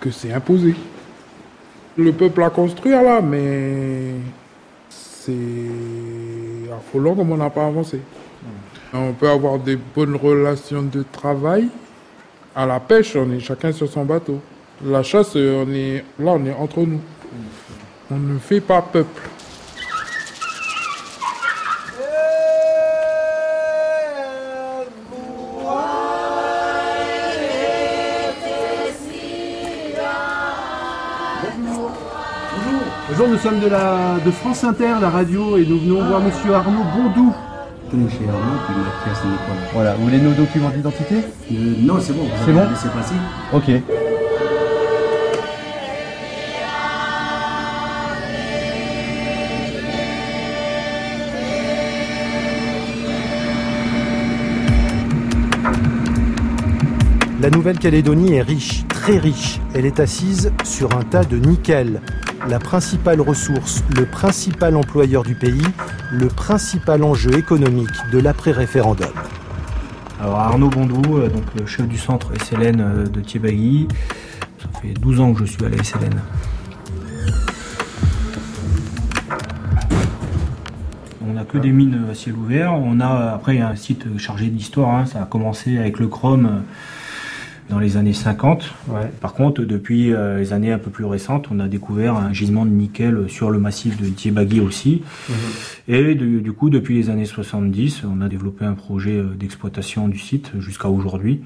que 0.00 0.10
c'est 0.10 0.32
imposé. 0.32 0.74
Le 1.96 2.12
peuple 2.12 2.42
à 2.42 2.50
construire, 2.50 3.02
là, 3.02 3.20
mais. 3.20 4.14
C'est 4.88 5.32
affolant 6.74 7.14
comme 7.14 7.32
on 7.32 7.36
n'a 7.36 7.50
pas 7.50 7.66
avancé. 7.66 8.00
On 8.92 9.12
peut 9.12 9.28
avoir 9.28 9.58
des 9.58 9.76
bonnes 9.76 10.16
relations 10.16 10.82
de 10.82 11.04
travail. 11.12 11.68
À 12.56 12.64
la 12.66 12.80
pêche, 12.80 13.14
on 13.16 13.30
est 13.30 13.40
chacun 13.40 13.70
sur 13.70 13.88
son 13.88 14.04
bateau. 14.04 14.40
La 14.84 15.02
chasse, 15.02 15.36
on 15.36 15.70
est 15.70 16.04
là, 16.18 16.32
on 16.32 16.46
est 16.46 16.54
entre 16.54 16.80
nous. 16.80 17.00
On 18.10 18.16
ne 18.16 18.38
fait 18.38 18.60
pas 18.60 18.80
peuple. 18.80 19.22
Nous 33.30 33.38
sommes 33.38 33.60
de, 33.60 33.68
la, 33.68 34.18
de 34.24 34.30
France 34.32 34.64
Inter, 34.64 34.94
la 35.00 35.08
radio, 35.08 35.56
et 35.56 35.64
nous 35.64 35.78
venons 35.78 36.02
voir 36.02 36.20
Monsieur 36.20 36.52
Arnaud 36.52 36.82
Bondou. 36.96 37.32
chez 37.90 38.28
Arnaud, 38.28 38.58
puis 38.66 38.74
Mathias 38.74 39.22
Saint-Nicolas. 39.22 39.68
Voilà, 39.72 39.94
vous 39.94 40.04
voulez 40.04 40.18
nos 40.18 40.32
documents 40.32 40.70
d'identité? 40.70 41.16
Euh, 41.52 41.74
non, 41.80 41.98
c'est 42.00 42.12
bon. 42.12 42.26
C'est 42.44 42.52
bon? 42.52 42.62
C'est 42.74 42.92
passé. 42.92 43.14
Ok. 43.52 43.70
La 57.40 57.48
Nouvelle-Calédonie 57.50 58.34
est 58.34 58.42
riche, 58.42 58.84
très 58.88 59.18
riche. 59.18 59.60
Elle 59.74 59.86
est 59.86 60.00
assise 60.00 60.52
sur 60.64 60.94
un 60.96 61.02
tas 61.04 61.24
de 61.24 61.36
nickel. 61.36 62.00
La 62.48 62.58
principale 62.58 63.20
ressource, 63.20 63.84
le 63.96 64.06
principal 64.06 64.76
employeur 64.76 65.22
du 65.22 65.34
pays, 65.34 65.62
le 66.10 66.26
principal 66.28 67.04
enjeu 67.04 67.36
économique 67.38 67.90
de 68.12 68.18
l'après-référendum. 68.18 69.10
Alors 70.20 70.36
Arnaud 70.38 70.68
Bondou, 70.68 71.18
euh, 71.18 71.28
donc 71.28 71.44
le 71.58 71.64
chef 71.66 71.86
du 71.86 71.96
centre 71.96 72.32
SLN 72.44 72.80
euh, 72.80 73.06
de 73.06 73.20
Thiebagui. 73.20 73.88
Ça 74.58 74.68
fait 74.80 74.92
12 74.94 75.20
ans 75.20 75.32
que 75.32 75.40
je 75.40 75.44
suis 75.44 75.64
à 75.64 75.68
la 75.68 75.82
SLN. 75.82 76.20
On 81.26 81.32
n'a 81.34 81.44
que 81.44 81.58
des 81.58 81.70
mines 81.70 82.06
à 82.10 82.14
ciel 82.14 82.34
ouvert. 82.36 82.74
On 82.74 83.00
a 83.00 83.32
après 83.34 83.60
un 83.60 83.76
site 83.76 84.18
chargé 84.18 84.48
d'histoire. 84.48 84.94
hein. 84.94 85.06
Ça 85.06 85.22
a 85.22 85.26
commencé 85.26 85.78
avec 85.78 85.98
le 85.98 86.08
chrome 86.08 86.46
euh, 86.46 86.60
dans 87.70 87.78
les 87.78 87.96
années 87.96 88.12
50. 88.12 88.74
Par 89.20 89.32
contre, 89.32 89.62
depuis 89.62 90.12
euh, 90.12 90.38
les 90.38 90.52
années 90.52 90.72
un 90.72 90.78
peu 90.78 90.90
plus 90.90 91.04
récentes, 91.06 91.46
on 91.50 91.60
a 91.60 91.68
découvert 91.68 92.16
un 92.16 92.32
gisement 92.32 92.66
de 92.66 92.70
nickel 92.70 93.26
sur 93.28 93.50
le 93.50 93.58
massif 93.58 93.96
de 94.00 94.06
Thiebagui 94.08 94.60
aussi. 94.60 95.02
Et 95.88 96.14
de- 96.14 96.40
du 96.40 96.52
coup, 96.52 96.68
depuis 96.68 96.94
les 96.96 97.08
années 97.10 97.24
70, 97.24 98.02
on 98.04 98.20
a 98.20 98.28
développé 98.28 98.64
un 98.64 98.74
projet 98.74 99.16
euh, 99.16 99.24
d'exploitation 99.38 100.08
du 100.08 100.18
site 100.18 100.50
jusqu'à 100.58 100.88
aujourd'hui. 100.90 101.40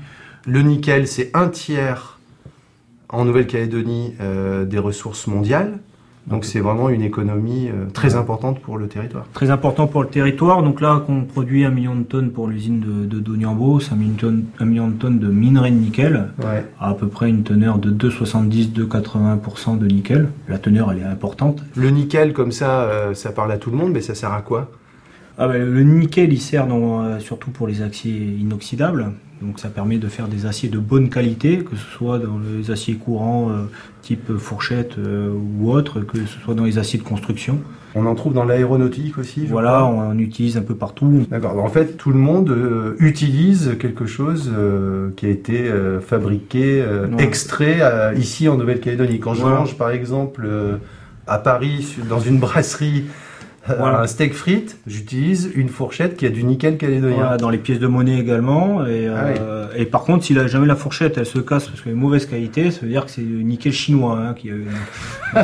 Le 0.47 0.63
nickel, 0.63 1.07
c'est 1.07 1.31
un 1.35 1.49
tiers 1.49 2.19
en 3.11 3.25
Nouvelle-Calédonie 3.25 4.15
euh, 4.21 4.65
des 4.65 4.79
ressources 4.79 5.27
mondiales. 5.27 5.79
Donc 6.27 6.45
c'est 6.47 6.61
vraiment 6.61 6.89
une 6.89 7.03
économie 7.03 7.69
euh, 7.69 7.85
très 7.93 8.15
importante 8.15 8.59
pour 8.61 8.79
le 8.79 8.87
territoire. 8.89 9.27
Très 9.35 9.51
important 9.51 9.87
pour 9.87 10.03
le 10.03 10.09
territoire. 10.09 10.63
Donc 10.63 10.81
là, 10.81 11.03
qu'on 11.07 11.23
produit 11.25 11.65
un 11.67 11.71
million 11.71 11.95
de 11.95 12.03
tonnes 12.05 12.31
pour 12.31 12.49
l'usine 12.49 12.81
de, 12.81 13.05
de 13.07 13.21
Doniambo, 13.21 13.79
c'est 13.81 13.93
un 13.93 13.97
million, 13.97 14.15
de 14.15 14.21
tonnes- 14.21 14.45
un 14.59 14.65
million 14.65 14.89
de 14.89 14.95
tonnes 14.95 15.19
de 15.19 15.29
minerai 15.29 15.71
de 15.71 15.77
nickel, 15.77 16.29
Ouais. 16.39 16.65
à, 16.81 16.91
à 16.91 16.95
peu 16.95 17.09
près 17.09 17.29
une 17.29 17.43
teneur 17.43 17.79
de 17.79 17.91
2,70-2,80% 17.91 19.79
de 19.79 19.87
nickel. 19.87 20.29
La 20.49 20.59
teneur, 20.59 20.93
elle 20.93 20.99
est 20.99 21.05
importante. 21.05 21.63
Le 21.77 21.91
nickel, 21.91 22.33
comme 22.33 22.53
ça, 22.53 22.83
euh, 22.85 23.15
ça 23.15 23.31
parle 23.33 23.53
à 23.53 23.59
tout 23.59 23.71
le 23.71 23.77
monde, 23.77 23.93
mais 23.93 24.01
ça 24.01 24.15
sert 24.15 24.33
à 24.33 24.41
quoi? 24.43 24.71
Ah 25.37 25.49
ben, 25.49 25.69
le 25.69 25.83
nickel, 25.83 26.33
il 26.33 26.41
sert 26.41 26.67
dans, 26.67 27.03
euh, 27.03 27.19
surtout 27.19 27.51
pour 27.51 27.67
les 27.67 27.83
aciers 27.83 28.37
inoxydables. 28.41 29.13
Donc 29.43 29.59
ça 29.59 29.69
permet 29.69 29.99
de 29.99 30.09
faire 30.09 30.29
des 30.29 30.47
aciers 30.47 30.69
de 30.69 30.79
bonne 30.79 31.11
qualité, 31.11 31.59
que 31.59 31.77
ce 31.77 31.85
soit 31.97 32.19
dans 32.19 32.39
les 32.57 32.71
aciers 32.71 32.95
courants 32.95 33.51
euh, 33.51 33.65
type 34.01 34.37
fourchette 34.39 34.97
euh, 34.99 35.33
ou 35.61 35.71
autre, 35.71 36.01
que 36.01 36.19
ce 36.19 36.39
soit 36.41 36.55
dans 36.55 36.65
les 36.65 36.79
aciers 36.79 36.99
de 36.99 37.05
construction. 37.05 37.59
On 37.97 38.07
en 38.07 38.15
trouve 38.15 38.33
dans 38.33 38.45
l'aéronautique 38.45 39.19
aussi. 39.19 39.47
Voilà, 39.47 39.85
on 39.85 40.01
en 40.01 40.19
utilise 40.19 40.57
un 40.57 40.63
peu 40.63 40.75
partout. 40.75 41.27
D'accord. 41.31 41.63
En 41.63 41.69
fait, 41.69 41.97
tout 41.97 42.11
le 42.11 42.19
monde 42.19 42.51
euh, 42.51 42.97
utilise 42.99 43.77
quelque 43.79 44.07
chose 44.07 44.53
qui 45.17 45.27
a 45.27 45.29
été 45.29 45.71
fabriqué, 46.01 46.85
extrait 47.19 47.81
ici 48.17 48.49
en 48.49 48.57
Nouvelle-Calédonie. 48.57 49.21
Quand 49.21 49.35
je 49.35 49.43
Voilà. 49.43 49.59
mange, 49.59 49.77
par 49.77 49.91
exemple, 49.91 50.49
à 51.29 51.39
Paris, 51.39 51.97
dans 52.09 52.19
une 52.19 52.39
brasserie, 52.41 53.05
Voilà. 53.79 54.01
un 54.03 54.07
steak 54.07 54.35
frites, 54.35 54.77
j'utilise 54.87 55.51
une 55.55 55.69
fourchette 55.71 56.17
qui 56.19 56.27
a 56.27 56.29
du 56.31 56.45
nickel 56.45 56.77
calédonien. 56.77 57.15
Voilà, 57.15 57.37
dans 57.39 57.49
les 57.49 57.57
pièces 57.59 57.79
de 57.79 57.87
monnaie 57.87 58.19
également. 58.19 58.85
Et, 58.87 59.07
Ah 59.09 59.27
euh, 59.41 59.67
et 59.77 59.87
par 59.87 60.03
contre, 60.03 60.25
si 60.25 60.35
la, 60.35 60.47
jamais 60.47 60.67
la 60.67 60.77
fourchette 60.77 61.17
elle 61.17 61.25
se 61.27 61.39
casse 61.39 61.69
parce 61.69 61.81
qu'elle 61.81 61.93
est 61.93 61.97
de 61.97 62.01
mauvaise 62.01 62.27
qualité, 62.27 62.71
ça 62.71 62.81
veut 62.83 62.89
dire 62.89 63.07
que 63.07 63.11
c'est 63.11 63.23
du 63.23 63.43
nickel 63.43 63.73
chinois. 63.73 64.19
hein, 64.21 64.35
qui, 64.35 64.51
euh, 64.51 64.65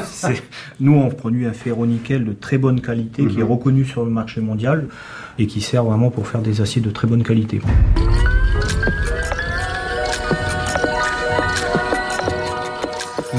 nous, 0.81 0.95
on 0.95 1.09
produit 1.09 1.47
un 1.47 1.53
ferro-nickel 1.53 2.25
de 2.25 2.33
très 2.33 2.59
bonne 2.59 2.81
qualité 2.83 3.27
qui 3.27 3.41
est 3.41 3.43
Mhm. 3.43 3.51
reconnu 3.51 3.85
sur 3.87 4.05
le 4.05 4.11
marché 4.11 4.41
mondial 4.41 4.87
et 5.39 5.47
qui 5.47 5.61
sert 5.63 5.85
vraiment 5.85 6.11
pour 6.11 6.29
faire 6.29 6.43
des 6.43 6.61
aciers 6.61 6.83
de 6.83 6.91
très 6.91 7.09
bonne 7.09 7.23
qualité. 7.23 7.61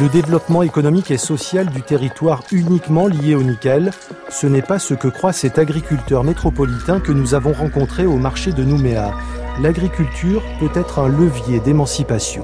Le 0.02 0.10
développement 0.10 0.64
économique 0.64 1.12
et 1.12 1.20
social 1.20 1.68
du 1.68 1.84
territoire 1.84 2.42
uniquement 2.52 3.06
lié 3.06 3.36
au 3.36 3.44
nickel, 3.44 3.92
ce 4.30 4.48
n'est 4.48 4.64
pas 4.64 4.80
ce 4.80 4.96
que 4.96 5.08
croit 5.08 5.32
cet 5.32 5.60
agriculteur 5.60 6.24
métropolitain 6.24 7.00
que 7.00 7.12
nous 7.12 7.36
avons 7.36 7.54
rencontré 7.54 8.08
au 8.08 8.18
marché 8.18 8.52
de 8.52 8.64
Nouméa. 8.64 9.14
L'agriculture 9.62 10.42
peut 10.60 10.72
être 10.74 10.98
un 10.98 11.08
levier 11.08 11.60
d'émancipation. 11.60 12.44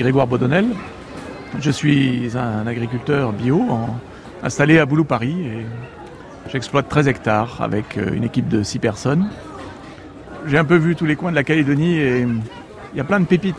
Grégoire 0.00 0.26
Baudonnel. 0.26 0.68
Je 1.60 1.70
suis 1.70 2.30
un 2.34 2.66
agriculteur 2.66 3.34
bio 3.34 3.62
installé 4.42 4.78
à 4.78 4.86
Boulou-Paris 4.86 5.36
et 5.44 5.66
j'exploite 6.50 6.88
13 6.88 7.08
hectares 7.08 7.60
avec 7.60 7.98
euh, 7.98 8.14
une 8.14 8.24
équipe 8.24 8.48
de 8.48 8.62
6 8.62 8.78
personnes. 8.78 9.28
J'ai 10.46 10.56
un 10.56 10.64
peu 10.64 10.76
vu 10.76 10.96
tous 10.96 11.04
les 11.04 11.16
coins 11.16 11.30
de 11.30 11.36
la 11.36 11.44
Calédonie 11.44 11.98
et 11.98 12.26
il 12.92 12.98
y 12.98 13.00
a 13.00 13.04
plein 13.04 13.20
de 13.20 13.26
pépites 13.26 13.56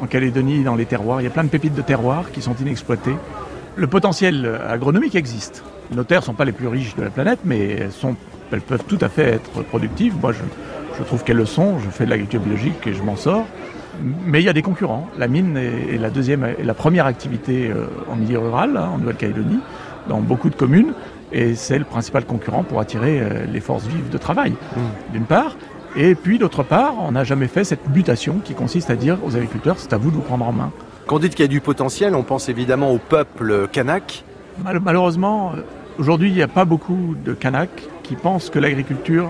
en 0.00 0.06
Calédonie 0.06 0.62
dans 0.62 0.74
les 0.74 0.86
terroirs. 0.86 1.20
Il 1.20 1.24
y 1.24 1.26
a 1.26 1.30
plein 1.30 1.44
de 1.44 1.48
pépites 1.48 1.74
de 1.74 1.82
terroirs 1.82 2.30
qui 2.32 2.42
sont 2.42 2.54
inexploitées. 2.60 3.16
Le 3.76 3.86
potentiel 3.86 4.60
agronomique 4.68 5.14
existe. 5.14 5.64
Nos 5.90 6.04
terres 6.04 6.20
ne 6.20 6.26
sont 6.26 6.34
pas 6.34 6.44
les 6.44 6.52
plus 6.52 6.68
riches 6.68 6.94
de 6.96 7.02
la 7.02 7.10
planète, 7.10 7.40
mais 7.44 7.70
elles, 7.70 7.92
sont, 7.92 8.16
elles 8.52 8.60
peuvent 8.60 8.84
tout 8.86 8.98
à 9.00 9.08
fait 9.08 9.34
être 9.34 9.62
productives. 9.64 10.14
Moi, 10.20 10.32
je, 10.32 10.42
je 10.98 11.02
trouve 11.02 11.24
qu'elles 11.24 11.36
le 11.36 11.46
sont. 11.46 11.78
Je 11.78 11.90
fais 11.90 12.04
de 12.04 12.10
l'agriculture 12.10 12.40
biologique 12.40 12.86
et 12.86 12.94
je 12.94 13.02
m'en 13.02 13.16
sors. 13.16 13.46
Mais 14.26 14.40
il 14.40 14.44
y 14.44 14.48
a 14.48 14.52
des 14.52 14.62
concurrents. 14.62 15.08
La 15.18 15.28
mine 15.28 15.56
est, 15.56 15.98
la 15.98 16.10
deuxième, 16.10 16.44
est 16.44 16.64
la 16.64 16.74
première 16.74 17.06
activité 17.06 17.70
euh, 17.70 17.86
en 18.10 18.16
milieu 18.16 18.38
rural, 18.38 18.76
hein, 18.76 18.90
en 18.94 18.98
Nouvelle-Calédonie, 18.98 19.60
dans 20.08 20.20
beaucoup 20.20 20.50
de 20.50 20.56
communes, 20.56 20.94
et 21.32 21.54
c'est 21.54 21.78
le 21.78 21.84
principal 21.84 22.24
concurrent 22.24 22.64
pour 22.64 22.80
attirer 22.80 23.20
euh, 23.20 23.46
les 23.50 23.60
forces 23.60 23.86
vives 23.86 24.10
de 24.10 24.18
travail, 24.18 24.54
d'une 25.12 25.24
part. 25.24 25.56
Et 25.96 26.14
puis 26.14 26.38
d'autre 26.38 26.62
part, 26.64 26.94
on 27.00 27.12
n'a 27.12 27.24
jamais 27.24 27.46
fait 27.46 27.62
cette 27.64 27.88
mutation 27.88 28.40
qui 28.44 28.54
consiste 28.54 28.90
à 28.90 28.96
dire 28.96 29.18
aux 29.24 29.36
agriculteurs, 29.36 29.76
c'est 29.78 29.92
à 29.92 29.96
vous 29.96 30.10
de 30.10 30.16
vous 30.16 30.22
prendre 30.22 30.46
en 30.46 30.52
main. 30.52 30.72
Quand 31.06 31.16
on 31.16 31.18
dit 31.18 31.28
qu'il 31.30 31.40
y 31.40 31.44
a 31.44 31.48
du 31.48 31.60
potentiel, 31.60 32.14
on 32.14 32.22
pense 32.22 32.48
évidemment 32.48 32.90
au 32.90 32.98
peuple 32.98 33.68
kanak. 33.70 34.24
Mal- 34.64 34.80
malheureusement, 34.80 35.52
euh, 35.54 35.60
aujourd'hui, 35.98 36.30
il 36.30 36.34
n'y 36.34 36.42
a 36.42 36.48
pas 36.48 36.64
beaucoup 36.64 37.14
de 37.24 37.32
Kanaks 37.32 37.88
qui 38.02 38.14
pensent 38.16 38.50
que 38.50 38.58
l'agriculture 38.58 39.28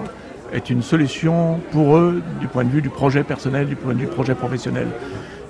est 0.53 0.71
une 0.71 0.83
solution 0.83 1.61
pour 1.73 1.97
eux 1.97 2.23
du 2.41 2.47
point 2.47 2.65
de 2.65 2.71
vue 2.71 2.81
du 2.83 2.91
projet 2.91 3.25
personnel, 3.25 3.67
du 3.67 3.77
point 3.77 3.93
de 3.93 3.99
vue 3.99 4.07
du 4.07 4.11
projet 4.13 4.35
professionnel. 4.35 4.87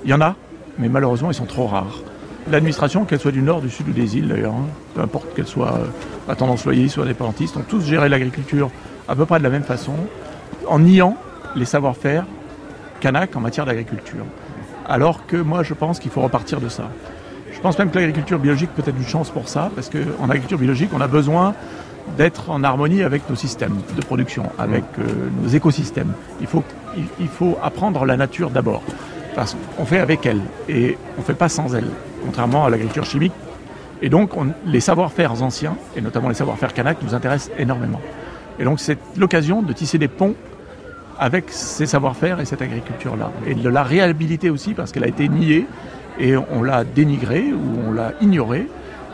Il 0.04 0.10
y 0.10 0.14
en 0.14 0.20
a, 0.20 0.34
mais 0.78 0.88
malheureusement, 0.88 1.30
ils 1.30 1.34
sont 1.34 1.44
trop 1.44 1.66
rares. 1.66 2.00
L'administration, 2.50 3.04
qu'elle 3.04 3.20
soit 3.20 3.32
du 3.32 3.42
nord, 3.42 3.60
du 3.60 3.70
sud 3.70 3.88
ou 3.88 3.92
des 3.92 4.16
îles 4.16 4.28
d'ailleurs, 4.28 4.52
hein, 4.54 4.66
peu 4.94 5.00
importe 5.02 5.34
qu'elle 5.34 5.46
soit 5.46 5.74
euh, 5.74 5.86
à 6.32 6.34
tendance 6.36 6.64
loyer, 6.64 6.88
soit 6.88 7.04
indépendantiste, 7.04 7.56
ont 7.56 7.64
tous 7.68 7.84
géré 7.84 8.08
l'agriculture 8.08 8.70
à 9.08 9.14
peu 9.14 9.26
près 9.26 9.38
de 9.38 9.44
la 9.44 9.50
même 9.50 9.62
façon, 9.62 9.92
en 10.66 10.78
niant 10.80 11.16
les 11.56 11.64
savoir-faire 11.64 12.24
kanak 13.00 13.36
en 13.36 13.40
matière 13.40 13.66
d'agriculture. 13.66 14.24
Alors 14.88 15.26
que 15.26 15.36
moi, 15.36 15.62
je 15.62 15.74
pense 15.74 15.98
qu'il 15.98 16.10
faut 16.10 16.20
repartir 16.22 16.60
de 16.60 16.68
ça. 16.68 16.84
Je 17.52 17.60
pense 17.60 17.78
même 17.78 17.90
que 17.90 17.96
l'agriculture 17.98 18.38
biologique 18.38 18.70
peut 18.74 18.82
être 18.86 18.96
une 18.96 19.06
chance 19.06 19.30
pour 19.30 19.48
ça, 19.48 19.70
parce 19.74 19.88
qu'en 19.88 20.24
agriculture 20.28 20.58
biologique, 20.58 20.90
on 20.94 21.00
a 21.00 21.06
besoin 21.06 21.54
d'être 22.18 22.50
en 22.50 22.62
harmonie 22.64 23.02
avec 23.02 23.28
nos 23.30 23.36
systèmes 23.36 23.76
de 23.96 24.02
production, 24.02 24.44
avec 24.58 24.84
euh, 24.98 25.04
nos 25.42 25.48
écosystèmes. 25.48 26.12
Il 26.40 26.46
faut, 26.46 26.62
il, 26.96 27.04
il 27.20 27.28
faut 27.28 27.56
apprendre 27.62 28.04
la 28.04 28.16
nature 28.18 28.50
d'abord, 28.50 28.82
parce 29.34 29.56
qu'on 29.76 29.86
fait 29.86 30.00
avec 30.00 30.26
elle, 30.26 30.40
et 30.68 30.98
on 31.16 31.20
ne 31.20 31.24
fait 31.24 31.34
pas 31.34 31.48
sans 31.48 31.74
elle, 31.74 31.86
contrairement 32.26 32.66
à 32.66 32.70
l'agriculture 32.70 33.04
chimique. 33.06 33.32
Et 34.02 34.10
donc, 34.10 34.36
on- 34.36 34.52
les 34.66 34.80
savoir-faire 34.80 35.42
anciens, 35.42 35.76
et 35.96 36.02
notamment 36.02 36.28
les 36.28 36.34
savoir-faire 36.34 36.74
kanak, 36.74 36.98
nous 37.02 37.14
intéressent 37.14 37.50
énormément. 37.58 38.00
Et 38.58 38.64
donc, 38.64 38.80
c'est 38.80 38.98
l'occasion 39.16 39.62
de 39.62 39.72
tisser 39.72 39.98
des 39.98 40.08
ponts 40.08 40.34
avec 41.18 41.46
ces 41.48 41.86
savoir-faire 41.86 42.40
et 42.40 42.44
cette 42.44 42.62
agriculture-là. 42.62 43.30
Et 43.46 43.54
de 43.54 43.68
la 43.68 43.82
réhabiliter 43.82 44.50
aussi, 44.50 44.74
parce 44.74 44.92
qu'elle 44.92 45.04
a 45.04 45.08
été 45.08 45.28
niée, 45.28 45.66
et 46.18 46.36
on 46.36 46.62
l'a 46.62 46.84
dénigrée, 46.84 47.52
ou 47.52 47.88
on 47.88 47.92
l'a 47.92 48.12
ignorée, 48.20 48.68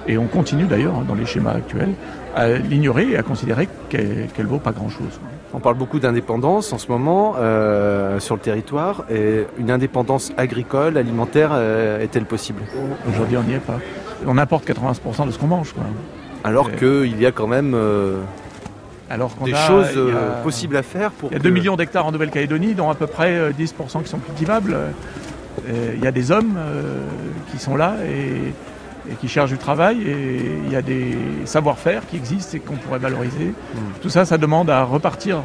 et 0.07 0.19
on 0.19 0.27
continue 0.27 0.65
d'ailleurs, 0.65 0.95
hein, 0.97 1.05
dans 1.07 1.15
les 1.15 1.27
schémas 1.27 1.53
actuels, 1.53 1.93
à 2.35 2.49
l'ignorer 2.49 3.11
et 3.11 3.17
à 3.17 3.23
considérer 3.23 3.69
qu'elle 3.89 4.29
ne 4.39 4.47
vaut 4.47 4.59
pas 4.59 4.73
grand-chose. 4.73 5.21
On 5.53 5.59
parle 5.59 5.75
beaucoup 5.75 5.99
d'indépendance 5.99 6.73
en 6.73 6.79
ce 6.79 6.89
moment 6.89 7.35
euh, 7.39 8.21
sur 8.21 8.37
le 8.37 8.41
territoire. 8.41 9.05
Et 9.11 9.47
une 9.59 9.71
indépendance 9.71 10.33
agricole, 10.37 10.97
alimentaire, 10.97 11.51
euh, 11.53 12.01
est-elle 12.01 12.25
possible? 12.25 12.63
Aujourd'hui, 13.09 13.37
on 13.37 13.43
n'y 13.43 13.55
est 13.55 13.59
pas. 13.59 13.81
On 14.27 14.39
importe 14.39 14.69
80% 14.69 15.27
de 15.27 15.33
ce 15.33 15.39
qu'on 15.39 15.49
mange. 15.49 15.73
Quoi. 15.73 15.83
Alors 16.45 16.71
qu'il 16.73 17.21
y 17.21 17.27
a 17.27 17.33
quand 17.33 17.49
même 17.49 17.75
euh, 17.75 18.21
Alors 19.11 19.35
qu'on 19.37 19.45
des 19.45 19.53
a- 19.55 19.67
choses 19.67 19.89
il 19.93 19.99
y 19.99 20.03
a- 20.13 20.17
euh, 20.17 20.43
possibles 20.43 20.77
à 20.77 20.83
faire 20.83 21.11
pour. 21.11 21.31
Il 21.31 21.33
y 21.33 21.37
a 21.37 21.39
que- 21.39 21.45
2 21.45 21.51
millions 21.51 21.77
d'hectares 21.77 22.07
en 22.07 22.13
Nouvelle-Calédonie, 22.13 22.75
dont 22.75 22.89
à 22.91 22.95
peu 22.95 23.07
près 23.09 23.33
euh, 23.33 23.51
10% 23.53 24.03
qui 24.03 24.09
sont 24.09 24.19
cultivables. 24.19 24.75
Euh, 25.69 25.93
Il 25.97 26.03
y 26.03 26.07
a 26.07 26.13
des 26.13 26.31
hommes 26.31 26.55
euh, 26.57 27.01
qui 27.51 27.59
sont 27.59 27.77
là 27.77 27.97
et, 28.09 29.13
et 29.13 29.15
qui 29.21 29.29
cherchent 29.29 29.51
du 29.51 29.59
travail 29.59 30.01
et 30.03 30.41
il 30.65 30.73
y 30.73 30.77
a 30.77 30.81
des 30.83 31.17
savoir-faire 31.45 32.07
qui 32.07 32.17
existent 32.17 32.57
et 32.57 32.61
qu'on 32.61 32.77
pourrait 32.77 32.99
valoriser. 33.01 33.53
Tout 34.01 34.09
ça, 34.09 34.25
ça 34.25 34.39
demande 34.39 34.71
à 34.71 34.85
repartir. 34.85 35.43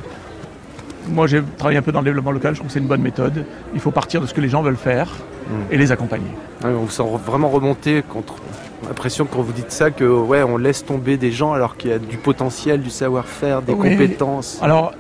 Moi, 1.09 1.27
j'ai 1.27 1.41
travaillé 1.57 1.77
un 1.77 1.81
peu 1.81 1.91
dans 1.91 1.99
le 1.99 2.05
développement 2.05 2.31
local, 2.31 2.53
je 2.53 2.59
trouve 2.59 2.67
que 2.67 2.73
c'est 2.73 2.79
une 2.79 2.87
bonne 2.87 3.01
méthode. 3.01 3.45
Il 3.73 3.79
faut 3.79 3.91
partir 3.91 4.21
de 4.21 4.25
ce 4.27 4.33
que 4.33 4.41
les 4.41 4.49
gens 4.49 4.61
veulent 4.61 4.75
faire 4.77 5.09
et 5.71 5.77
les 5.77 5.91
accompagner. 5.91 6.31
Ouais, 6.63 6.71
on 6.71 6.87
sent 6.87 7.03
vraiment 7.25 7.49
remonter 7.49 8.01
contre 8.07 8.35
l'impression 8.87 9.25
quand 9.25 9.41
vous 9.41 9.53
dites 9.53 9.71
ça 9.71 9.91
que 9.91 10.03
ouais 10.05 10.43
on 10.43 10.57
laisse 10.57 10.85
tomber 10.85 11.17
des 11.17 11.31
gens 11.31 11.53
alors 11.53 11.77
qu'il 11.77 11.89
y 11.91 11.93
a 11.93 11.99
du 11.99 12.17
potentiel, 12.17 12.81
du 12.81 12.89
savoir-faire, 12.89 13.61
des 13.61 13.73
Oui. 13.73 13.91
compétences. 13.91 14.59
Alors, 14.61 14.93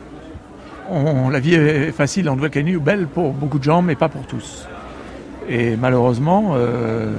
on- 0.89 1.29
la 1.29 1.39
vie 1.39 1.55
est 1.55 1.91
facile 1.91 2.29
en 2.29 2.35
Nouvelle-Calédonie, 2.35 2.75
ou 2.77 2.81
belle 2.81 3.07
pour 3.07 3.31
beaucoup 3.33 3.59
de 3.59 3.63
gens, 3.63 3.81
mais 3.81 3.95
pas 3.95 4.09
pour 4.09 4.23
tous. 4.27 4.67
Et 5.49 5.75
malheureusement, 5.75 6.53
euh, 6.55 7.13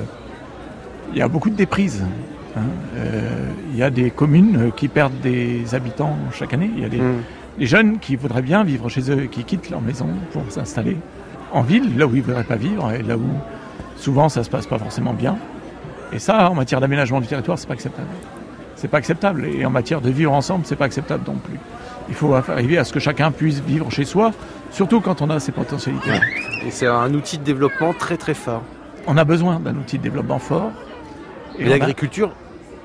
il 1.13 1.19
y 1.19 1.23
a 1.23 1.29
beaucoup 1.29 1.51
de 1.51 1.57
déprises. 1.57 2.03
hein. 2.57 2.61
Euh, 2.97 3.21
Il 3.73 3.77
y 3.81 3.83
a 3.83 3.91
des 3.91 4.11
communes 4.11 4.71
qui 4.75 4.89
perdent 4.89 5.21
des 5.23 5.75
habitants 5.75 6.17
chaque 6.33 6.55
année. 6.55 6.71
Il 6.75 6.83
y 6.83 6.87
a 6.87 6.89
des, 6.89 6.97
Mm. 7.01 7.17
des 7.59 7.67
jeunes 7.67 7.99
qui 7.99 8.17
voudraient 8.17 8.41
bien 8.41 8.65
vivre 8.65 8.89
chez 8.89 9.11
eux, 9.11 9.27
qui 9.31 9.45
quittent 9.45 9.69
leur 9.69 9.83
maison 9.83 10.07
pour 10.33 10.43
s'installer 10.49 10.97
en 11.53 11.61
ville, 11.61 11.99
là 11.99 12.07
où 12.07 12.11
ils 12.15 12.19
ne 12.21 12.23
voudraient 12.23 12.45
pas 12.45 12.57
vivre, 12.57 12.91
et 12.93 13.03
là 13.03 13.17
où 13.19 13.27
souvent 13.97 14.31
ça 14.31 14.43
se 14.45 14.49
passe 14.49 14.67
pas 14.67 14.79
forcément 14.79 15.13
bien. 15.13 15.37
Et 16.13 16.19
ça, 16.19 16.51
en 16.51 16.55
matière 16.55 16.81
d'aménagement 16.81 17.21
du 17.21 17.27
territoire, 17.27 17.59
c'est 17.59 17.67
pas 17.67 17.75
acceptable. 17.75 18.09
C'est 18.77 18.89
pas 18.89 18.99
acceptable. 18.99 19.47
Et 19.47 19.65
en 19.67 19.71
matière 19.71 20.01
de 20.01 20.11
vivre 20.11 20.33
ensemble, 20.33 20.65
c'est 20.67 20.77
pas 20.77 20.85
acceptable 20.85 21.23
non 21.27 21.35
plus. 21.37 21.59
Il 22.09 22.15
faut 22.15 22.35
arriver 22.35 22.79
à 22.79 22.85
ce 22.85 22.93
que 22.93 23.01
chacun 23.01 23.33
puisse 23.33 23.61
vivre 23.61 23.91
chez 23.91 24.05
soi, 24.05 24.31
surtout 24.71 25.01
quand 25.01 25.23
on 25.23 25.31
a 25.31 25.41
ses 25.41 25.51
potentialités. 25.53 26.11
Et 26.65 26.71
c'est 26.71 26.87
un 26.87 27.13
outil 27.15 27.39
de 27.39 27.43
développement 27.43 27.93
très 27.93 28.17
très 28.17 28.35
fort. 28.35 28.63
On 29.09 29.17
a 29.17 29.25
besoin 29.25 29.59
d'un 29.61 29.75
outil 29.77 29.99
de 29.99 30.03
développement 30.05 30.39
fort. 30.39 30.71
Et, 31.59 31.67
a- 31.67 31.69
l'agriculture 31.71 32.31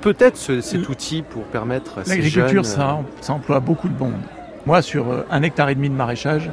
peut 0.02 0.16
être 0.18 0.38
ce- 0.38 0.62
cet 0.62 0.90
outil 0.90 1.22
pour 1.22 1.44
permettre 1.44 2.00
à 2.00 2.04
ces 2.04 2.12
L'agriculture, 2.16 2.64
jeunes, 2.64 2.64
ça, 2.64 3.00
ça 3.22 3.34
emploie 3.34 3.60
beaucoup 3.60 3.90
de 3.90 3.98
monde. 4.00 4.14
Moi, 4.66 4.82
sur 4.82 5.12
euh, 5.12 5.26
un 5.30 5.44
hectare 5.44 5.70
et 5.70 5.76
demi 5.76 5.90
de 5.90 5.96
maraîchage, 5.96 6.50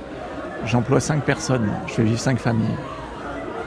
j'emploie 0.67 1.01
cinq 1.01 1.23
personnes. 1.23 1.71
Je 1.87 1.93
fais 1.95 2.03
vivre 2.03 2.19
cinq 2.19 2.39
familles. 2.39 2.67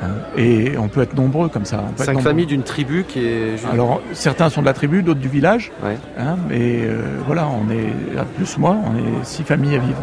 Hein, 0.01 0.07
Et 0.37 0.77
on 0.77 0.87
peut 0.87 1.01
être 1.01 1.15
nombreux 1.15 1.49
comme 1.49 1.65
ça. 1.65 1.83
on 1.87 1.93
peut 1.93 2.03
Cinq 2.03 2.21
familles 2.21 2.47
d'une 2.47 2.63
tribu 2.63 3.05
qui 3.07 3.19
est. 3.19 3.55
Alors, 3.71 4.01
certains 4.13 4.49
sont 4.49 4.61
de 4.61 4.65
la 4.65 4.73
tribu, 4.73 5.03
d'autres 5.03 5.19
du 5.19 5.29
village. 5.29 5.71
Hein, 6.17 6.37
mais 6.49 6.81
euh, 6.83 7.01
voilà, 7.25 7.47
on 7.47 7.69
est, 7.71 8.17
à 8.19 8.23
plus 8.23 8.57
moi, 8.57 8.77
on 8.83 8.97
est 8.97 9.23
six 9.23 9.43
familles 9.43 9.75
à 9.75 9.79
vivre. 9.79 10.01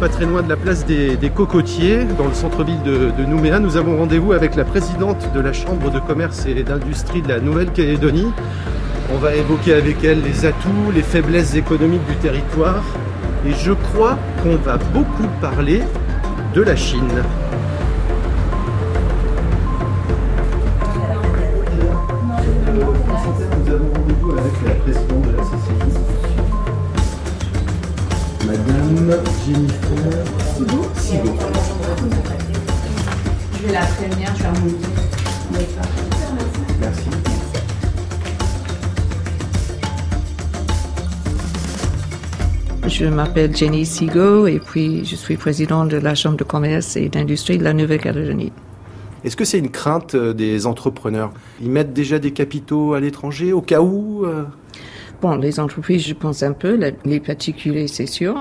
Pas 0.00 0.08
très 0.08 0.26
loin 0.26 0.42
de 0.42 0.48
la 0.48 0.56
place 0.56 0.86
des, 0.86 1.16
des 1.16 1.30
Cocotiers, 1.30 2.04
dans 2.16 2.28
le 2.28 2.32
centre-ville 2.34 2.80
de, 2.84 3.10
de 3.18 3.24
Nouméa, 3.24 3.58
nous 3.58 3.76
avons 3.76 3.96
rendez-vous 3.98 4.30
avec 4.32 4.54
la 4.54 4.64
présidente 4.64 5.28
de 5.34 5.40
la 5.40 5.52
Chambre 5.52 5.90
de 5.90 5.98
commerce 5.98 6.46
et 6.46 6.62
d'industrie 6.62 7.20
de 7.20 7.28
la 7.28 7.40
Nouvelle-Calédonie. 7.40 8.32
On 9.12 9.16
va 9.18 9.34
évoquer 9.34 9.74
avec 9.74 10.04
elle 10.04 10.22
les 10.22 10.46
atouts, 10.46 10.92
les 10.94 11.02
faiblesses 11.02 11.56
économiques 11.56 12.06
du 12.06 12.14
territoire. 12.14 12.84
Et 13.46 13.52
je 13.52 13.72
crois 13.72 14.18
qu'on 14.42 14.56
va 14.56 14.76
beaucoup 14.92 15.28
parler 15.40 15.82
de 16.54 16.62
la 16.62 16.76
Chine. 16.76 17.08
Nous 22.74 23.72
avons 23.72 23.92
rendez-vous 23.94 24.32
avec 24.32 24.52
la 24.66 24.74
présidente 24.76 25.22
de 25.22 25.36
la 25.36 25.42
CCI. 25.42 25.98
Madame 28.46 29.10
Jennifer 29.46 30.24
Sigo. 30.54 30.80
Je 33.54 33.66
vais 33.66 33.72
la 33.72 33.80
prévenir, 33.80 34.28
je 34.36 34.42
vais 34.42 34.48
remonter. 34.48 34.97
Je 42.88 43.04
m'appelle 43.04 43.54
Jenny 43.54 43.84
Sigo 43.84 44.46
et 44.46 44.58
puis 44.58 45.04
je 45.04 45.14
suis 45.14 45.36
présidente 45.36 45.88
de 45.90 45.98
la 45.98 46.14
Chambre 46.14 46.36
de 46.36 46.44
commerce 46.44 46.96
et 46.96 47.08
d'industrie 47.08 47.58
de 47.58 47.64
la 47.64 47.72
Nouvelle-Calédonie. 47.74 48.52
Est-ce 49.24 49.36
que 49.36 49.44
c'est 49.44 49.58
une 49.58 49.70
crainte 49.70 50.14
euh, 50.14 50.32
des 50.32 50.66
entrepreneurs? 50.66 51.32
Ils 51.60 51.70
mettent 51.70 51.92
déjà 51.92 52.18
des 52.18 52.30
capitaux 52.32 52.94
à 52.94 53.00
l'étranger 53.00 53.52
au 53.52 53.60
cas 53.60 53.80
où 53.80 54.24
euh, 54.24 54.44
Bon, 55.20 55.36
les 55.36 55.58
entreprises, 55.60 56.06
je 56.06 56.14
pense 56.14 56.42
un 56.42 56.52
peu, 56.52 56.78
les 57.04 57.20
particuliers, 57.20 57.88
c'est 57.88 58.06
sûr. 58.06 58.34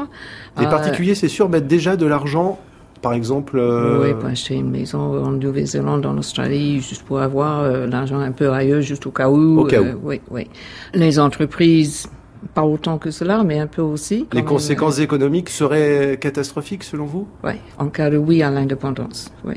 Les 0.58 0.66
Euh, 0.66 0.70
particuliers, 0.70 1.16
c'est 1.16 1.28
sûr, 1.28 1.50
mettent 1.50 1.68
déjà 1.68 1.96
de 1.96 2.06
l'argent, 2.06 2.60
par 3.02 3.14
exemple. 3.14 3.58
euh, 3.58 4.04
Oui, 4.04 4.14
pour 4.14 4.30
acheter 4.30 4.54
une 4.54 4.70
maison 4.70 5.00
en 5.26 5.32
Nouvelle-Zélande, 5.32 6.06
en 6.06 6.16
Australie, 6.20 6.80
juste 6.82 7.02
pour 7.04 7.20
avoir 7.20 7.62
euh, 7.62 7.88
l'argent 7.88 8.20
un 8.20 8.32
peu 8.32 8.52
ailleurs, 8.52 8.82
juste 8.82 9.08
au 9.08 9.12
cas 9.12 9.28
où. 9.30 9.62
Au 9.62 9.66
cas 9.66 9.82
euh, 9.82 9.94
où. 9.96 10.10
oui, 10.10 10.22
oui. 10.30 10.48
Les 10.94 11.18
entreprises, 11.18 12.08
pas 12.54 12.64
autant 12.64 12.98
que 12.98 13.12
cela, 13.12 13.44
mais 13.44 13.60
un 13.60 13.68
peu 13.68 13.82
aussi. 13.82 14.28
Les 14.34 14.42
même, 14.42 14.46
conséquences 14.46 15.00
économiques 15.00 15.50
seraient 15.50 16.18
catastrophiques 16.20 16.84
selon 16.84 17.06
vous? 17.06 17.28
Oui, 17.44 17.54
en 17.78 17.88
cas 17.90 18.10
de 18.10 18.18
oui 18.18 18.42
à 18.44 18.50
l'indépendance, 18.52 19.32
oui. 19.46 19.56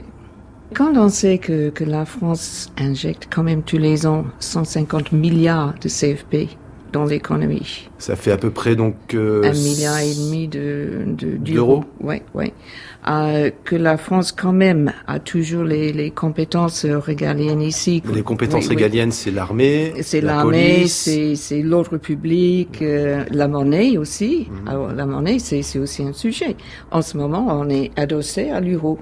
Quand 0.75 0.97
on 0.97 1.09
sait 1.09 1.39
que, 1.39 1.71
que 1.71 1.83
la 1.83 2.05
France 2.05 2.71
injecte 2.79 3.27
quand 3.29 3.43
même 3.43 3.63
tous 3.63 3.79
les 3.79 4.07
ans 4.07 4.25
150 4.39 5.11
milliards 5.13 5.75
de 5.83 5.89
CFP 5.89 6.49
dans 6.93 7.05
l'économie, 7.05 7.89
Ça 7.99 8.17
fait 8.17 8.33
à 8.33 8.37
peu 8.37 8.51
près 8.51 8.75
donc. 8.77 8.95
euh, 9.15 9.43
un 9.45 9.53
milliard 9.53 9.99
et 9.99 10.13
demi 10.15 10.49
de, 10.49 11.05
de 11.07 11.37
d'euros? 11.37 11.85
Oui, 12.01 12.17
oui. 12.35 12.53
Euh, 13.09 13.51
que 13.65 13.77
la 13.77 13.97
France 13.97 14.31
quand 14.31 14.53
même 14.53 14.93
a 15.07 15.19
toujours 15.21 15.65
les, 15.65 15.91
les 15.93 16.11
compétences 16.11 16.85
régaliennes 16.85 17.63
ici. 17.63 18.03
Les 18.13 18.23
compétences 18.23 18.65
Oui, 18.69 18.77
oui. 18.77 18.77
régaliennes, 18.77 19.11
c'est 19.13 19.31
l'armée, 19.31 19.95
C'est 20.03 20.21
la 20.21 20.35
l'armée, 20.37 20.87
c'est 20.87 21.35
c'est 21.35 21.63
l'ordre 21.63 21.97
public, 21.97 22.83
euh, 22.83 23.25
la 23.31 23.49
monnaie 23.49 23.97
aussi. 23.97 24.49
Mhm. 24.51 24.69
Alors 24.69 24.93
la 24.93 25.07
monnaie, 25.07 25.39
c'est 25.39 25.63
c'est 25.63 25.79
aussi 25.79 26.03
un 26.03 26.13
sujet. 26.13 26.57
En 26.91 27.01
ce 27.01 27.17
moment, 27.17 27.47
on 27.49 27.71
est 27.71 27.91
adossé 27.97 28.51
à 28.51 28.61
l'euro. 28.61 28.99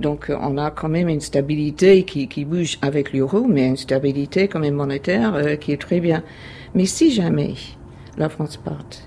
Donc 0.00 0.30
euh, 0.30 0.36
on 0.40 0.56
a 0.56 0.70
quand 0.70 0.88
même 0.88 1.08
une 1.10 1.20
stabilité 1.20 2.04
qui, 2.04 2.28
qui 2.28 2.46
bouge 2.46 2.78
avec 2.80 3.12
l'euro, 3.12 3.46
mais 3.46 3.66
une 3.68 3.76
stabilité 3.76 4.48
quand 4.48 4.60
même 4.60 4.74
monétaire 4.74 5.34
euh, 5.34 5.56
qui 5.56 5.72
est 5.72 5.80
très 5.80 6.00
bien. 6.00 6.22
Mais 6.74 6.86
si 6.86 7.10
jamais 7.12 7.54
la 8.16 8.30
France 8.30 8.56
parte, 8.56 9.04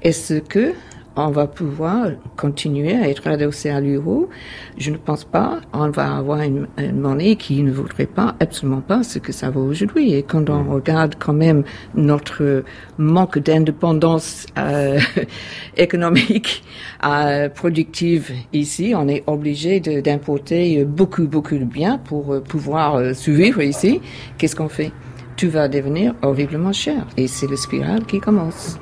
est-ce 0.00 0.34
que 0.40 0.72
on 1.16 1.30
va 1.30 1.46
pouvoir 1.46 2.08
continuer 2.36 2.94
à 2.94 3.08
être 3.08 3.26
adossé 3.26 3.70
à 3.70 3.80
l'euro 3.80 4.28
Je 4.76 4.90
ne 4.90 4.96
pense 4.96 5.24
pas. 5.24 5.60
On 5.72 5.88
va 5.90 6.16
avoir 6.16 6.42
une, 6.42 6.66
une 6.76 7.00
monnaie 7.00 7.36
qui 7.36 7.62
ne 7.62 7.72
vaudrait 7.72 8.06
pas, 8.06 8.34
absolument 8.38 8.82
pas, 8.82 9.02
ce 9.02 9.18
que 9.18 9.32
ça 9.32 9.50
vaut 9.50 9.64
aujourd'hui. 9.64 10.12
Et 10.12 10.22
quand 10.22 10.50
on 10.50 10.64
regarde 10.64 11.14
quand 11.18 11.32
même 11.32 11.64
notre 11.94 12.64
manque 12.98 13.38
d'indépendance 13.38 14.46
euh, 14.58 14.98
économique, 15.76 16.62
euh, 17.04 17.48
productive 17.48 18.30
ici, 18.52 18.92
on 18.96 19.08
est 19.08 19.24
obligé 19.26 19.80
d'importer 19.80 20.84
beaucoup, 20.84 21.26
beaucoup 21.26 21.56
de 21.56 21.64
biens 21.64 21.98
pour 21.98 22.42
pouvoir 22.42 22.96
euh, 22.96 23.14
survivre 23.14 23.62
ici. 23.62 24.00
Qu'est-ce 24.38 24.56
qu'on 24.56 24.68
fait? 24.68 24.92
Tout 25.36 25.50
va 25.50 25.68
devenir 25.68 26.14
horriblement 26.22 26.72
cher. 26.72 27.06
Et 27.16 27.26
c'est 27.26 27.46
le 27.46 27.56
spirale 27.56 28.04
qui 28.04 28.20
commence. 28.20 28.78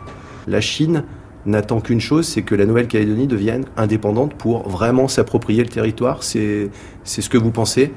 La 0.46 0.60
Chine 0.60 1.04
n'attend 1.46 1.80
qu'une 1.80 2.00
chose, 2.00 2.26
c'est 2.26 2.42
que 2.42 2.54
la 2.54 2.66
Nouvelle-Calédonie 2.66 3.26
devienne 3.26 3.64
indépendante 3.76 4.34
pour 4.34 4.68
vraiment 4.68 5.08
s'approprier 5.08 5.62
le 5.62 5.68
territoire. 5.68 6.22
C'est 6.22 6.70
ce 7.04 7.28
que 7.28 7.38
vous 7.38 7.50
pensez? 7.50 7.92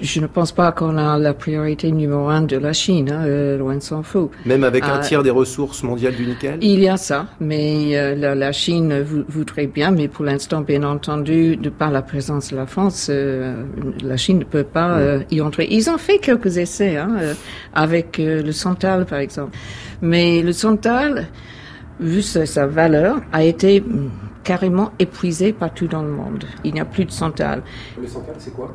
Je 0.00 0.18
ne 0.20 0.26
pense 0.26 0.50
pas 0.50 0.72
qu'on 0.72 0.98
a 0.98 1.16
la 1.18 1.34
priorité 1.34 1.92
numéro 1.92 2.28
un 2.28 2.42
de 2.42 2.56
la 2.56 2.72
Chine, 2.72 3.12
hein, 3.12 3.24
euh, 3.26 3.56
loin 3.56 3.76
de 3.76 3.80
s'en 3.80 4.02
faut. 4.02 4.28
Même 4.44 4.64
avec 4.64 4.82
un 4.82 4.98
Euh, 4.98 5.00
tiers 5.00 5.22
des 5.22 5.30
ressources 5.30 5.84
mondiales 5.84 6.16
du 6.16 6.26
nickel? 6.26 6.58
Il 6.62 6.80
y 6.80 6.88
a 6.88 6.96
ça, 6.96 7.26
mais 7.40 7.96
euh, 7.96 8.16
la, 8.16 8.34
la 8.34 8.50
Chine 8.50 9.02
vou- 9.02 9.22
voudrait 9.28 9.68
bien, 9.68 9.92
mais 9.92 10.08
pour 10.08 10.24
l'instant, 10.24 10.62
bien 10.62 10.82
entendu, 10.82 11.56
de 11.56 11.70
par 11.70 11.92
la 11.92 12.02
présence 12.02 12.50
de 12.50 12.56
la 12.56 12.66
France, 12.66 13.08
la 13.08 14.16
Chine 14.16 14.40
ne 14.40 14.44
peut 14.44 14.64
pas 14.64 14.98
euh, 14.98 15.20
y 15.30 15.40
entrer. 15.40 15.68
Ils 15.70 15.88
ont 15.88 15.96
fait 15.98 16.18
quelques 16.18 16.58
essais, 16.58 16.96
hein, 16.96 17.10
avec 17.72 18.18
le 18.18 18.50
Santal, 18.50 19.06
par 19.06 19.20
exemple. 19.20 19.56
Mais 20.02 20.42
le 20.42 20.52
Santal, 20.52 21.28
vu 22.00 22.22
sa, 22.22 22.46
sa 22.46 22.66
valeur, 22.66 23.20
a 23.32 23.42
été 23.44 23.80
mm, 23.80 24.10
carrément 24.42 24.92
épuisé 24.98 25.52
partout 25.52 25.86
dans 25.86 26.02
le 26.02 26.10
monde. 26.10 26.44
Il 26.64 26.74
n'y 26.74 26.80
a 26.80 26.84
plus 26.84 27.04
de 27.04 27.10
Santal. 27.10 27.62
Le 28.00 28.06
Santal, 28.06 28.34
c'est 28.38 28.54
quoi? 28.54 28.72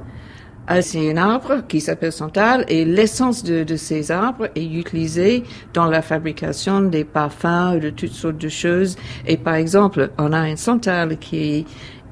Ah, 0.71 0.83
C'est 0.83 1.11
un 1.11 1.17
arbre 1.17 1.63
qui 1.67 1.81
s'appelle 1.81 2.11
santal 2.11 2.63
et 2.67 2.85
l'essence 2.85 3.43
de, 3.43 3.63
de 3.63 3.75
ces 3.75 4.11
arbres 4.11 4.49
est 4.53 4.65
utilisée 4.65 5.43
dans 5.73 5.87
la 5.87 6.03
fabrication 6.03 6.81
des 6.81 7.03
parfums, 7.03 7.79
de 7.81 7.89
toutes 7.89 8.11
sortes 8.11 8.37
de 8.37 8.49
choses. 8.49 8.95
Et 9.25 9.37
par 9.37 9.55
exemple, 9.55 10.11
on 10.19 10.31
a 10.31 10.37
un 10.37 10.55
santal 10.55 11.17
qui 11.17 11.37
est 11.37 11.65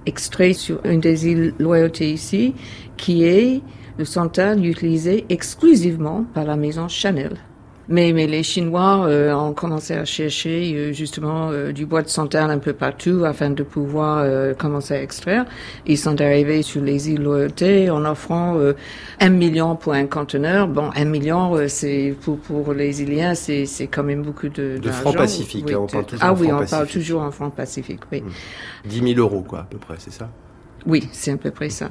extrait 0.08 0.54
sur 0.54 0.84
une 0.86 1.02
des 1.02 1.28
îles 1.28 1.54
Loyauté 1.60 2.12
ici, 2.12 2.56
qui 2.96 3.26
est 3.26 3.62
le 4.00 4.06
santal 4.06 4.66
utilisé 4.66 5.26
exclusivement 5.30 6.26
par 6.34 6.46
la 6.46 6.56
maison 6.56 6.88
Chanel. 6.88 7.38
Mais, 7.90 8.12
mais 8.12 8.28
les 8.28 8.44
Chinois 8.44 9.06
euh, 9.08 9.34
ont 9.34 9.54
commencé 9.54 9.94
à 9.94 10.04
chercher 10.04 10.74
euh, 10.76 10.92
justement 10.92 11.50
euh, 11.52 11.72
du 11.72 11.86
bois 11.86 12.02
de 12.02 12.10
santal 12.10 12.52
un 12.52 12.58
peu 12.58 12.74
partout 12.74 13.24
afin 13.26 13.50
de 13.50 13.64
pouvoir 13.64 14.20
euh, 14.20 14.54
commencer 14.54 14.94
à 14.94 15.02
extraire. 15.02 15.46
Ils 15.86 15.98
sont 15.98 16.20
arrivés 16.20 16.64
sur 16.64 16.82
les 16.82 17.10
îles 17.10 17.22
Loyauté 17.22 17.90
en 17.90 18.04
offrant 18.06 18.58
euh, 18.58 18.74
un 19.22 19.30
million 19.30 19.76
pour 19.78 19.94
un 19.94 20.06
conteneur. 20.06 20.68
Bon, 20.68 20.90
un 20.96 21.06
million, 21.06 21.56
euh, 21.56 21.68
c'est 21.70 22.14
pour, 22.22 22.40
pour 22.40 22.74
les 22.74 23.02
Iliens, 23.02 23.36
c'est 23.36 23.66
c'est 23.66 23.88
quand 23.88 24.04
même 24.04 24.22
beaucoup 24.24 24.50
de 24.50 24.78
De 24.78 24.92
francs 24.92 25.16
pacifiques, 25.16 25.66
Oui, 25.68 25.76
on 25.76 25.88
parle 25.88 26.06
toujours 26.06 26.26
Ah 26.26 26.34
oui, 26.34 26.50
on 26.52 26.66
parle 26.66 26.88
toujours 26.88 27.22
en 27.22 27.32
francs 27.32 27.56
pacifiques, 27.56 28.02
oui. 28.12 28.22
10 28.86 29.14
000 29.16 29.20
euros, 29.20 29.46
quoi, 29.48 29.60
à 29.60 29.64
peu 29.64 29.78
près, 29.78 29.96
c'est 29.98 30.12
ça? 30.14 30.30
Oui, 30.88 31.10
c'est 31.12 31.32
à 31.32 31.38
peu 31.38 31.52
près 31.52 31.70
ça. 31.70 31.90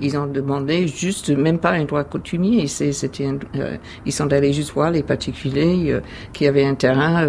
Ils 0.00 0.16
ont 0.16 0.26
demandé 0.26 0.88
juste, 0.88 1.30
même 1.30 1.58
pas 1.58 1.70
un 1.70 1.84
droit 1.84 2.02
coutumier. 2.02 2.66
C'était, 2.66 3.28
euh, 3.56 3.76
ils 4.04 4.12
sont 4.12 4.32
allés 4.32 4.52
juste 4.52 4.72
voir 4.72 4.90
les 4.90 5.04
particuliers 5.04 5.92
euh, 5.92 6.00
qui 6.32 6.46
avaient 6.46 6.64
un 6.64 6.74
terrain. 6.74 7.26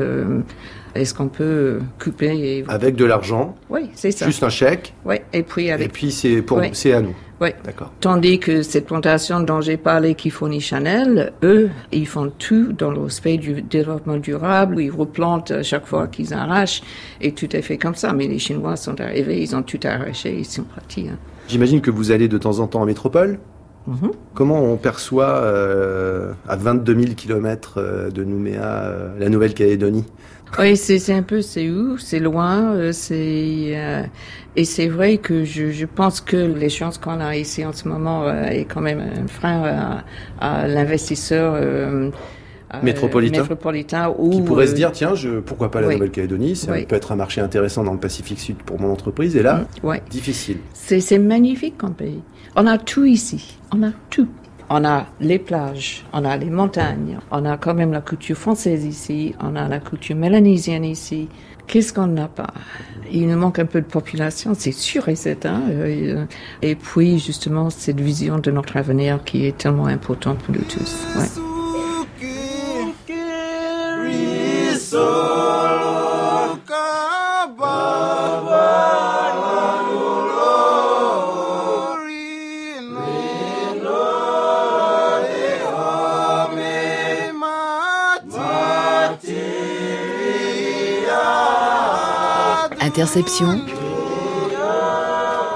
Est-ce 0.95 1.13
qu'on 1.13 1.27
peut 1.27 1.79
couper 2.01 2.27
et... 2.60 2.65
Avec 2.67 2.95
de 2.95 3.06
l'argent 3.06 3.56
Oui, 3.69 3.89
c'est 3.95 4.12
ça. 4.12 4.25
Juste 4.25 4.43
un 4.43 4.49
chèque 4.49 4.93
Oui, 5.06 5.15
et 5.34 5.43
puis 5.43 5.71
avec. 5.71 5.88
Et 5.88 5.89
puis 5.89 6.12
c'est 6.12 6.41
pour, 6.41 6.58
Ouais. 6.60 6.69
c'est 6.73 6.93
à 6.93 7.01
nous. 7.01 7.15
Oui. 7.41 7.49
D'accord. 7.65 7.91
Tandis 7.99 8.39
que 8.39 8.62
cette 8.62 8.86
plantation 8.86 9.39
dont 9.41 9.60
j'ai 9.60 9.75
parlé 9.75 10.13
qui 10.15 10.29
fournit 10.29 10.62
Chanel, 10.62 11.34
eux, 11.43 11.69
ils 11.91 12.08
font 12.08 12.32
tout 12.38 12.71
dans 12.73 12.91
l'aspect 12.91 13.38
du 13.38 13.62
développement 13.63 14.17
durable, 14.17 14.75
où 14.75 14.79
ils 14.79 14.91
replantent 14.91 15.62
chaque 15.63 15.86
fois 15.88 16.08
qu'ils 16.08 16.34
arrachent, 16.34 16.82
et 17.19 17.32
tout 17.34 17.53
est 17.56 17.62
fait 17.63 17.77
comme 17.77 17.95
ça. 17.95 18.13
Mais 18.13 18.27
les 18.27 18.39
Chinois 18.39 18.75
sont 18.75 19.01
arrivés, 19.01 19.41
ils 19.41 19.56
ont 19.56 19.63
tout 19.63 19.79
arraché, 19.84 20.36
ils 20.39 20.45
sont 20.45 20.63
partis. 20.63 21.08
hein. 21.12 21.17
J'imagine 21.49 21.82
que 21.82 21.91
vous 21.91 22.12
allez 22.12 22.27
de 22.29 22.38
temps 22.38 22.60
en 22.60 22.67
temps 22.67 22.82
en 22.82 22.86
métropole 22.86 23.39
Mhm. 23.86 24.12
Comment 24.34 24.63
on 24.63 24.77
perçoit 24.77 25.41
euh, 25.43 26.32
à 26.47 26.56
22 26.56 26.95
000 27.01 27.06
km 27.17 28.10
de 28.13 28.23
Nouméa 28.23 28.62
euh, 28.86 29.10
la 29.19 29.27
Nouvelle-Calédonie? 29.27 30.06
Oui, 30.60 30.78
c'est 30.78 31.00
c'est 31.00 31.13
un 31.13 31.24
peu, 31.24 31.42
c'est 31.42 31.70
où, 31.70 31.98
c'est 31.98 32.20
loin, 32.20 32.74
euh, 32.76 32.92
c'est 32.92 33.74
euh, 33.76 34.04
et 34.56 34.66
c'est 34.66 34.88
vrai 34.88 35.18
que 35.18 35.44
je, 35.44 35.72
je 35.72 35.86
pense 35.88 36.22
que 36.22 36.38
les 36.38 36.70
chances 36.70 37.00
qu'on 37.00 37.20
a 37.20 37.36
ici 37.36 37.66
en 37.66 37.74
ce 37.74 37.88
moment 37.88 38.24
euh, 38.24 38.44
est 38.46 38.66
quand 38.66 38.82
même 38.82 39.00
un 39.00 39.28
frein 39.28 39.63
à, 39.63 40.04
à 40.63 40.68
l'investisseur 40.68 41.56
euh, 41.56 42.12
euh, 42.74 42.78
Métropolitain. 42.84 43.39
métropolitain 43.42 44.13
ou 44.18 44.30
Qui 44.30 44.42
pourrait 44.42 44.68
se 44.68 44.74
euh, 44.74 44.76
dire, 44.76 44.92
tiens, 44.92 45.16
je, 45.16 45.39
pourquoi 45.39 45.72
pas 45.72 45.82
la 45.82 45.88
oui. 45.88 45.96
Nouvelle-Calédonie? 45.96 46.56
Ça 46.56 46.72
Oui. 46.72 46.86
peut 46.86 46.96
être 46.96 47.12
un 47.12 47.16
marché 47.16 47.42
intéressant 47.42 47.84
dans 47.84 47.94
le 47.94 48.00
Pacifique 48.00 48.39
Sud 48.39 48.58
pour 48.58 48.80
mon 48.80 48.92
entreprise. 48.92 49.36
Et 49.36 49.42
là, 49.44 49.66
ouais. 49.82 50.04
difficile. 50.12 50.58
C'est 50.74 51.00
c'est 51.00 51.20
magnifique 51.20 51.78
comme 51.80 51.94
pays. 51.96 52.22
On 52.56 52.68
a 52.68 52.78
tout 52.78 53.06
ici. 53.06 53.58
On 53.76 53.82
a 53.82 53.92
tout. 54.12 54.28
On 54.69 54.86
a 54.86 55.06
les 55.19 55.39
plages, 55.39 56.06
on 56.13 56.26
a 56.26 56.36
les 56.38 56.49
montagnes, 56.49 57.19
on 57.32 57.45
a 57.45 57.58
quand 57.58 57.73
même 57.73 57.91
la 57.91 58.02
culture 58.02 58.38
française 58.38 58.86
ici, 58.86 59.36
on 59.41 59.56
a 59.56 59.67
la 59.67 59.80
culture 59.80 60.15
mélanésienne 60.15 60.86
ici. 60.86 61.28
Qu'est-ce 61.67 61.93
qu'on 61.93 62.08
n'a 62.08 62.28
pas? 62.28 62.54
Il 63.12 63.28
nous 63.28 63.38
manque 63.38 63.60
un 63.60 63.65
peu 63.65 63.82
de 63.82 63.86
population, 63.86 64.54
c'est 64.58 64.71
sûr 64.71 65.08
et 65.10 65.15
certain. 65.15 65.62
Euh, 65.69 66.26
Et 66.62 66.76
puis 66.76 67.19
justement 67.19 67.69
cette 67.69 68.02
vision 68.02 68.39
de 68.39 68.52
notre 68.52 68.78
avenir 68.78 69.23
qui 69.23 69.45
est 69.45 69.58
tellement 69.58 69.88
importante 69.88 70.39
pour 70.39 70.54
nous 70.54 70.63
tous. 70.63 71.08
Interception. 92.93 93.60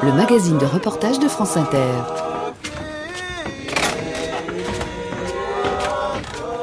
Le 0.01 0.11
magazine 0.11 0.57
de 0.57 0.65
reportage 0.65 1.19
de 1.19 1.27
France 1.27 1.55
Inter. 1.55 1.77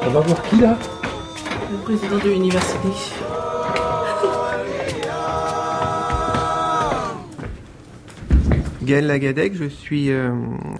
On 0.05 0.09
va 0.09 0.19
voir 0.19 0.43
qui 0.43 0.57
là 0.57 0.77
Le 1.71 1.77
président 1.77 2.17
de 2.17 2.29
l'université. 2.29 2.89
Gaël 8.83 9.07
Lagadec, 9.07 9.55
je 9.55 9.69
suis 9.69 10.11
euh, 10.11 10.33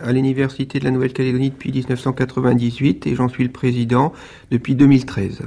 à 0.04 0.12
l'Université 0.12 0.80
de 0.80 0.84
la 0.84 0.92
Nouvelle-Calédonie 0.92 1.52
depuis 1.52 1.72
1998 1.72 3.08
et 3.08 3.16
j'en 3.16 3.30
suis 3.30 3.46
le 3.46 3.52
président 3.52 4.12
depuis 4.52 4.76
2013. 4.76 5.44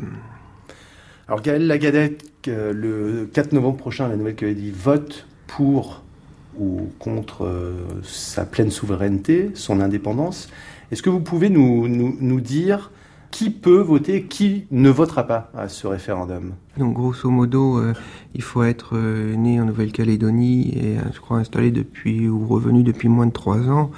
Alors 1.29 1.43
Gaël 1.43 1.67
Lagadec, 1.67 2.25
euh, 2.49 2.73
le 2.73 3.29
4 3.31 3.53
novembre 3.53 3.77
prochain, 3.77 4.09
la 4.09 4.17
Nouvelle-Calédonie 4.17 4.71
vote 4.71 5.27
pour 5.47 6.03
ou 6.59 6.89
contre 6.99 7.45
euh, 7.45 7.85
sa 8.03 8.47
pleine 8.47 8.71
souveraineté, 8.71 9.51
son 9.53 9.81
indépendance. 9.81 10.49
Est-ce 10.91 11.03
que 11.03 11.11
vous 11.11 11.21
pouvez 11.21 11.51
nous, 11.51 11.87
nous, 11.87 12.17
nous 12.19 12.41
dire 12.41 12.91
qui 13.31 13.51
peut 13.51 13.81
voter, 13.81 14.23
qui 14.25 14.65
ne 14.71 14.89
votera 14.89 15.27
pas 15.27 15.53
à 15.55 15.69
ce 15.69 15.87
référendum? 15.87 16.55
Donc 16.79 16.95
grosso 16.95 17.29
modo, 17.29 17.77
euh, 17.77 17.93
il 18.35 18.41
faut 18.41 18.63
être 18.63 18.97
né 18.97 19.61
en 19.61 19.67
Nouvelle-Calédonie 19.67 20.79
et 20.79 20.97
je 21.13 21.21
crois 21.21 21.37
installé 21.37 21.71
depuis 21.71 22.27
ou 22.27 22.47
revenu 22.47 22.83
depuis 22.83 23.09
moins 23.09 23.27
de 23.27 23.33
trois 23.33 23.69
ans. 23.69 23.91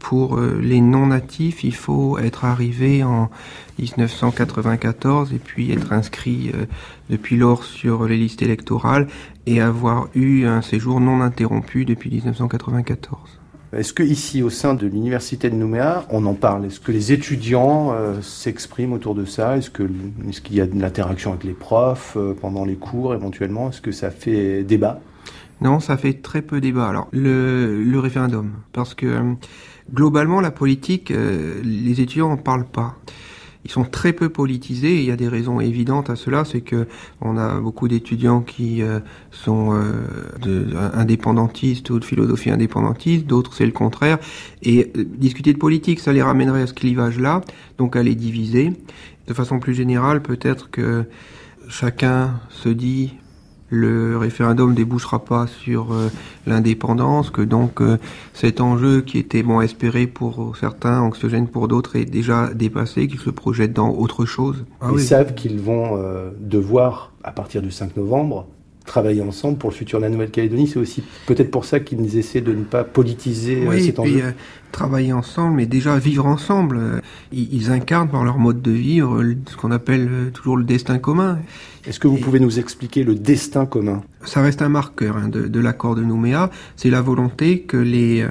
Pour 0.00 0.38
euh, 0.38 0.58
les 0.60 0.80
non-natifs, 0.80 1.62
il 1.62 1.74
faut 1.74 2.18
être 2.18 2.44
arrivé 2.44 3.04
en 3.04 3.30
1994 3.78 5.32
et 5.32 5.38
puis 5.38 5.70
être 5.70 5.92
inscrit 5.92 6.50
euh, 6.54 6.66
depuis 7.08 7.36
lors 7.36 7.62
sur 7.62 8.06
les 8.06 8.16
listes 8.16 8.42
électorales 8.42 9.06
et 9.46 9.60
avoir 9.60 10.08
eu 10.14 10.46
un 10.46 10.62
séjour 10.62 11.00
non 11.00 11.20
interrompu 11.20 11.84
depuis 11.84 12.10
1994. 12.10 13.40
Est-ce 13.72 13.92
que 13.92 14.02
ici, 14.02 14.42
au 14.42 14.50
sein 14.50 14.74
de 14.74 14.84
l'université 14.88 15.48
de 15.48 15.54
Nouméa, 15.54 16.04
on 16.10 16.26
en 16.26 16.34
parle? 16.34 16.64
Est-ce 16.66 16.80
que 16.80 16.90
les 16.90 17.12
étudiants 17.12 17.92
euh, 17.92 18.20
s'expriment 18.20 18.94
autour 18.94 19.14
de 19.14 19.24
ça? 19.24 19.56
Est-ce 19.56 19.70
qu'il 19.70 20.56
y 20.56 20.60
a 20.60 20.66
de 20.66 20.80
l'interaction 20.80 21.30
avec 21.30 21.44
les 21.44 21.52
profs 21.52 22.14
euh, 22.16 22.34
pendant 22.34 22.64
les 22.64 22.74
cours 22.74 23.14
éventuellement? 23.14 23.68
Est-ce 23.68 23.80
que 23.80 23.92
ça 23.92 24.10
fait 24.10 24.64
débat? 24.64 25.00
Non, 25.60 25.78
ça 25.78 25.96
fait 25.96 26.14
très 26.14 26.42
peu 26.42 26.60
débat. 26.60 26.88
Alors, 26.88 27.06
le, 27.12 27.84
le 27.84 28.00
référendum, 28.00 28.50
parce 28.72 28.94
que 28.94 29.36
globalement, 29.92 30.40
la 30.40 30.50
politique, 30.50 31.10
euh, 31.10 31.60
les 31.62 32.00
étudiants 32.00 32.30
en 32.30 32.36
parlent 32.36 32.68
pas. 32.68 32.96
Ils 33.64 33.70
sont 33.70 33.84
très 33.84 34.12
peu 34.14 34.30
politisés. 34.30 34.96
Et 34.96 35.00
il 35.00 35.04
y 35.04 35.10
a 35.10 35.16
des 35.16 35.28
raisons 35.28 35.60
évidentes 35.60 36.08
à 36.08 36.16
cela, 36.16 36.44
c'est 36.44 36.62
que 36.62 36.86
on 37.20 37.36
a 37.36 37.60
beaucoup 37.60 37.88
d'étudiants 37.88 38.40
qui 38.40 38.82
euh, 38.82 39.00
sont 39.30 39.74
euh, 39.74 40.90
indépendantistes 40.94 41.90
ou 41.90 41.98
de 41.98 42.04
philosophie 42.04 42.50
indépendantiste, 42.50 43.26
d'autres 43.26 43.52
c'est 43.52 43.66
le 43.66 43.72
contraire. 43.72 44.18
Et 44.62 44.90
discuter 44.94 45.52
de 45.52 45.58
politique, 45.58 46.00
ça 46.00 46.12
les 46.12 46.22
ramènerait 46.22 46.62
à 46.62 46.66
ce 46.66 46.74
clivage-là, 46.74 47.42
donc 47.76 47.96
à 47.96 48.02
les 48.02 48.14
diviser. 48.14 48.72
De 49.26 49.34
façon 49.34 49.58
plus 49.58 49.74
générale, 49.74 50.22
peut-être 50.22 50.70
que 50.70 51.04
chacun 51.68 52.40
se 52.48 52.68
dit 52.70 53.14
le 53.70 54.18
référendum 54.18 54.74
débouchera 54.74 55.24
pas 55.24 55.46
sur 55.46 55.92
euh, 55.92 56.08
l'indépendance, 56.46 57.30
que 57.30 57.40
donc 57.42 57.80
euh, 57.80 57.98
cet 58.34 58.60
enjeu 58.60 59.00
qui 59.00 59.18
était 59.18 59.42
bon 59.42 59.60
espéré 59.60 60.06
pour 60.06 60.56
certains, 60.56 61.00
anxiogène 61.00 61.46
pour 61.46 61.68
d'autres, 61.68 61.96
est 61.96 62.04
déjà 62.04 62.52
dépassé, 62.52 63.06
qu'ils 63.06 63.20
se 63.20 63.30
projettent 63.30 63.72
dans 63.72 63.90
autre 63.90 64.26
chose. 64.26 64.64
Ils 64.92 65.00
savent 65.00 65.34
qu'ils 65.34 65.60
vont 65.60 65.96
euh, 65.96 66.30
devoir, 66.40 67.12
à 67.22 67.30
partir 67.30 67.62
du 67.62 67.70
5 67.70 67.96
novembre, 67.96 68.46
travailler 68.90 69.22
ensemble 69.22 69.56
pour 69.56 69.70
le 69.70 69.74
futur 69.76 70.00
de 70.00 70.04
la 70.04 70.10
Nouvelle-Calédonie. 70.10 70.66
C'est 70.66 70.78
aussi 70.78 71.04
peut-être 71.26 71.50
pour 71.50 71.64
ça 71.64 71.78
qu'ils 71.80 72.18
essaient 72.18 72.40
de 72.40 72.52
ne 72.52 72.64
pas 72.64 72.82
politiser 72.82 73.62
euh, 73.62 73.68
Oui, 73.70 73.76
et 73.76 73.80
cet 73.82 74.00
puis 74.00 74.16
enjeu. 74.16 74.24
euh, 74.24 74.30
travailler 74.72 75.12
ensemble, 75.12 75.56
mais 75.56 75.66
déjà 75.66 75.96
vivre 75.98 76.26
ensemble. 76.26 77.00
Ils, 77.32 77.54
ils 77.54 77.70
incarnent 77.70 78.08
par 78.08 78.24
leur 78.24 78.38
mode 78.38 78.62
de 78.62 78.72
vivre 78.72 79.22
euh, 79.22 79.36
ce 79.48 79.56
qu'on 79.56 79.70
appelle 79.70 80.30
toujours 80.34 80.56
le 80.56 80.64
destin 80.64 80.98
commun. 80.98 81.38
Est-ce 81.86 81.98
que 81.98 82.08
vous 82.08 82.18
pouvez 82.18 82.40
nous 82.40 82.58
expliquer 82.58 83.04
le 83.04 83.14
destin 83.14 83.64
commun? 83.64 84.02
Ça 84.24 84.42
reste 84.42 84.60
un 84.60 84.68
marqueur 84.68 85.16
hein, 85.16 85.28
de, 85.28 85.48
de 85.48 85.60
l'accord 85.60 85.94
de 85.94 86.02
Nouméa. 86.02 86.50
C'est 86.76 86.90
la 86.90 87.00
volonté 87.00 87.62
que 87.62 87.78
les 87.78 88.20
euh, 88.20 88.28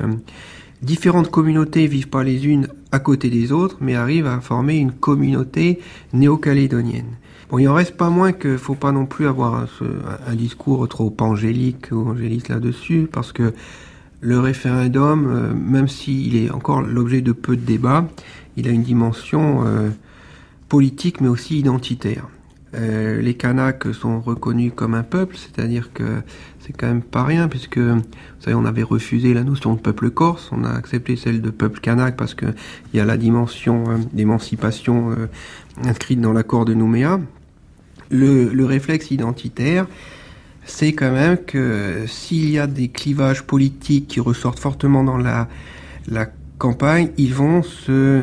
différentes 0.84 1.32
communautés 1.32 1.88
vivent 1.88 2.10
pas 2.10 2.24
les 2.24 2.46
unes 2.46 2.68
à 2.92 3.00
côté 3.00 3.30
des 3.30 3.52
autres, 3.52 3.78
mais 3.82 3.96
arrivent 3.96 4.28
à 4.28 4.40
former 4.40 4.78
une 4.78 4.92
communauté 4.92 5.80
néo-calédonienne. 6.14 7.18
Bon, 7.50 7.58
il 7.58 7.68
en 7.68 7.74
reste 7.74 7.98
pas 7.98 8.12
moins 8.12 8.32
que 8.32 8.58
faut 8.58 8.76
pas 8.76 8.92
non 8.92 9.08
plus 9.08 9.26
avoir 9.26 9.68
un 10.28 10.36
discours 10.36 10.88
trop 10.88 11.16
angélique 11.20 11.88
ou 11.92 12.08
angéliste 12.10 12.50
là-dessus, 12.50 13.10
parce 13.12 13.32
que 13.32 13.54
le 14.22 14.40
référendum, 14.40 15.28
euh, 15.28 15.54
même 15.54 15.88
s'il 15.88 16.36
est 16.36 16.52
encore 16.52 16.82
l'objet 16.82 17.22
de 17.22 17.32
peu 17.32 17.56
de 17.56 17.66
débats, 17.66 18.08
il 18.58 18.68
a 18.68 18.72
une 18.72 18.84
dimension 18.84 19.66
euh, 19.66 19.90
politique 20.68 21.22
mais 21.22 21.30
aussi 21.30 21.58
identitaire. 21.58 22.28
Euh, 22.76 23.22
les 23.22 23.34
Kanaks 23.34 23.94
sont 23.94 24.22
reconnus 24.22 24.72
comme 24.76 24.94
un 24.94 25.04
peuple, 25.04 25.36
c'est-à-dire 25.38 25.92
que 25.94 26.22
c'est 26.60 26.74
quand 26.74 26.88
même 26.88 27.02
pas 27.02 27.24
rien, 27.24 27.48
puisque 27.48 27.80
vous 27.80 28.02
savez, 28.40 28.56
on 28.56 28.66
avait 28.66 28.84
refusé 28.84 29.34
la 29.34 29.44
notion 29.44 29.74
de 29.74 29.80
peuple 29.80 30.12
corse, 30.12 30.50
on 30.52 30.64
a 30.64 30.70
accepté 30.70 31.16
celle 31.16 31.42
de 31.42 31.50
peuple 31.50 31.80
kanak 31.80 32.16
parce 32.16 32.36
que 32.36 32.46
il 32.94 32.98
y 32.98 33.00
a 33.00 33.06
la 33.06 33.18
dimension 33.18 33.86
euh, 33.90 33.98
d'émancipation 34.14 35.12
euh, 35.12 35.28
inscrite 35.84 36.22
dans 36.22 36.34
l'accord 36.34 36.66
de 36.66 36.74
Nouméa. 36.74 37.20
Le, 38.12 38.50
le 38.50 38.66
réflexe 38.66 39.12
identitaire, 39.12 39.88
c'est 40.66 40.94
quand 40.94 41.12
même 41.12 41.38
que 41.38 42.06
s'il 42.08 42.50
y 42.50 42.60
a 42.60 42.68
des 42.68 42.88
clivages 42.88 43.44
politiques 43.44 44.08
qui 44.08 44.20
ressortent 44.20 44.60
fortement 44.60 45.04
dans 45.04 45.18
la, 45.18 45.48
la 46.08 46.28
campagne, 46.58 47.10
ils 47.18 47.34
vont 47.34 47.64
se 47.64 48.22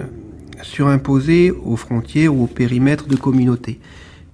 surimposer 0.63 1.51
aux 1.51 1.77
frontières 1.77 2.35
ou 2.35 2.45
au 2.45 2.47
périmètre 2.47 3.07
de 3.07 3.17
communautés. 3.17 3.81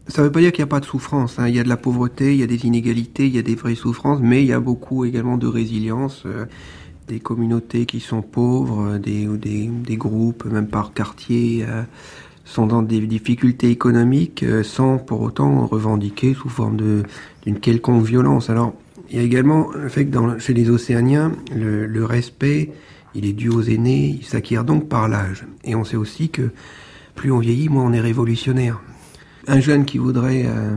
Ça 0.09 0.23
ne 0.23 0.27
veut 0.27 0.33
pas 0.33 0.41
dire 0.41 0.53
qu'il 0.53 0.63
n'y 0.63 0.69
a 0.69 0.75
pas 0.75 0.81
de 0.81 0.85
souffrance. 0.85 1.39
hein. 1.39 1.49
Il 1.49 1.55
y 1.55 1.61
a 1.61 1.65
de 1.65 1.69
la 1.69 1.77
pauvreté, 1.77 2.35
il 2.35 2.41
y 2.41 2.43
a 2.43 2.47
des 2.47 2.67
inégalités, 2.67 3.27
il 3.27 3.35
y 3.35 3.39
a 3.39 3.43
des 3.43 3.55
vraies 3.55 3.75
souffrances, 3.75 4.21
mais 4.23 4.43
il 4.43 4.49
y 4.49 4.53
a 4.53 4.61
beaucoup 4.61 5.05
également 5.05 5.37
de 5.39 5.47
résilience. 5.47 6.25
euh, 6.27 6.47
des 7.09 7.21
communautés 7.21 7.85
qui 7.87 8.01
sont 8.01 8.23
pauvres, 8.23 8.93
euh, 8.93 8.99
des, 8.99 9.27
des, 9.27 9.67
des 9.67 9.97
groupes, 9.97 10.45
même 10.45 10.67
par 10.69 10.95
quartier, 10.95 11.65
euh, 11.69 11.83
sont 12.45 12.67
dans 12.67 12.83
des 12.83 13.01
difficultés 13.01 13.71
économiques 13.71 14.43
euh, 14.43 14.63
sans 14.63 14.99
pour 14.99 15.21
autant 15.23 15.67
revendiquer 15.67 16.35
sous 16.35 16.49
forme 16.49 16.77
d'une 17.45 17.61
quelconque 17.61 18.05
violence. 18.05 18.51
Alors, 18.51 18.75
il 19.11 19.17
y 19.17 19.21
a 19.21 19.23
également 19.23 19.71
le 19.75 19.89
fait 19.89 20.07
que 20.07 20.11
dans, 20.11 20.39
chez 20.39 20.55
les 20.55 20.71
Océaniens, 20.71 21.33
le, 21.55 21.87
le 21.87 22.05
respect, 22.05 22.73
il 23.15 23.27
est 23.27 23.35
dû 23.35 23.49
aux 23.49 23.63
aînés, 23.63 24.17
il 24.21 24.25
s'acquiert 24.25 24.65
donc 24.65 24.89
par 24.89 25.09
l'âge. 25.09 25.45
Et 25.65 25.75
on 25.75 25.85
sait 25.85 25.97
aussi 25.97 26.31
que 26.31 26.51
plus 27.15 27.31
on 27.31 27.39
vieillit, 27.39 27.69
moins 27.69 27.85
on 27.85 27.93
est 27.93 28.01
révolutionnaire. 28.01 28.81
Un 29.49 29.61
jeune 29.61 29.84
qui 29.84 29.99
voudrait 29.99 30.45
euh, 30.47 30.76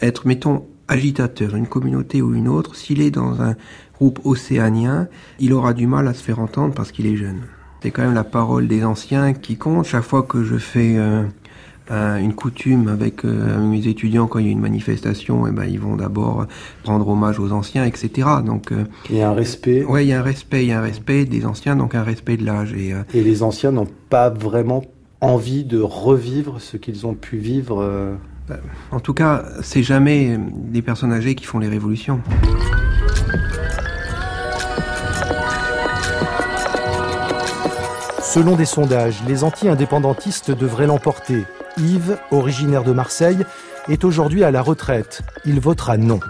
être, 0.00 0.26
mettons, 0.26 0.64
agitateur 0.88 1.52
d'une 1.52 1.66
communauté 1.66 2.22
ou 2.22 2.34
une 2.34 2.48
autre, 2.48 2.74
s'il 2.76 3.00
est 3.00 3.10
dans 3.10 3.40
un 3.42 3.54
groupe 3.96 4.20
océanien, 4.24 5.08
il 5.38 5.52
aura 5.52 5.72
du 5.74 5.86
mal 5.86 6.08
à 6.08 6.14
se 6.14 6.22
faire 6.22 6.38
entendre 6.40 6.74
parce 6.74 6.90
qu'il 6.92 7.06
est 7.06 7.16
jeune. 7.16 7.42
C'est 7.82 7.90
quand 7.90 8.02
même 8.02 8.14
la 8.14 8.24
parole 8.24 8.68
des 8.68 8.84
anciens 8.84 9.32
qui 9.32 9.56
compte. 9.56 9.84
Chaque 9.86 10.02
fois 10.04 10.22
que 10.22 10.42
je 10.44 10.56
fais 10.56 10.94
euh, 10.96 11.24
un- 11.90 12.16
une 12.18 12.34
coutume 12.34 12.88
avec 12.88 13.24
euh, 13.24 13.58
mes 13.60 13.86
étudiants 13.88 14.26
quand 14.26 14.38
il 14.38 14.46
y 14.46 14.48
a 14.48 14.52
une 14.52 14.60
manifestation, 14.60 15.46
eh 15.46 15.50
ben, 15.52 15.64
ils 15.64 15.80
vont 15.80 15.96
d'abord 15.96 16.46
rendre 16.84 17.08
hommage 17.08 17.38
aux 17.40 17.50
anciens, 17.52 17.84
etc. 17.84 18.28
Donc, 18.44 18.70
euh, 18.72 18.84
Il 19.10 19.16
y 19.16 19.22
a 19.22 19.30
un 19.30 19.34
respect. 19.34 19.84
ouais, 19.84 20.04
il 20.04 20.08
y 20.08 20.12
a 20.12 20.20
un 20.20 20.22
respect, 20.22 20.64
il 20.64 20.68
y 20.68 20.72
a 20.72 20.78
un 20.78 20.82
respect 20.82 21.24
des 21.24 21.44
anciens, 21.46 21.74
donc 21.76 21.94
un 21.94 22.02
respect 22.04 22.36
de 22.36 22.44
l'âge. 22.46 22.72
Et, 22.74 22.92
Et 23.14 23.22
les 23.22 23.42
anciens 23.42 23.72
n'ont 23.72 23.88
pas 24.10 24.30
vraiment 24.30 24.82
envie 25.22 25.64
de 25.64 25.80
revivre 25.80 26.60
ce 26.60 26.76
qu'ils 26.76 27.06
ont 27.06 27.14
pu 27.14 27.38
vivre. 27.38 27.80
euh, 27.80 28.14
en 28.90 29.00
tout 29.00 29.14
cas, 29.14 29.44
c'est 29.62 29.82
jamais 29.82 30.36
des 30.52 30.82
personnes 30.82 31.12
âgées 31.12 31.34
qui 31.34 31.44
font 31.44 31.58
les 31.58 31.68
révolutions. 31.68 32.20
Selon 38.20 38.56
des 38.56 38.64
sondages, 38.64 39.22
les 39.28 39.44
anti-indépendantistes 39.44 40.50
devraient 40.50 40.86
l'emporter. 40.86 41.44
Yves, 41.78 42.18
originaire 42.30 42.82
de 42.82 42.92
Marseille, 42.92 43.44
est 43.88 44.04
aujourd'hui 44.04 44.42
à 44.42 44.50
la 44.50 44.60
retraite. 44.60 45.22
Il 45.44 45.60
votera 45.60 45.96
non. 45.96 46.20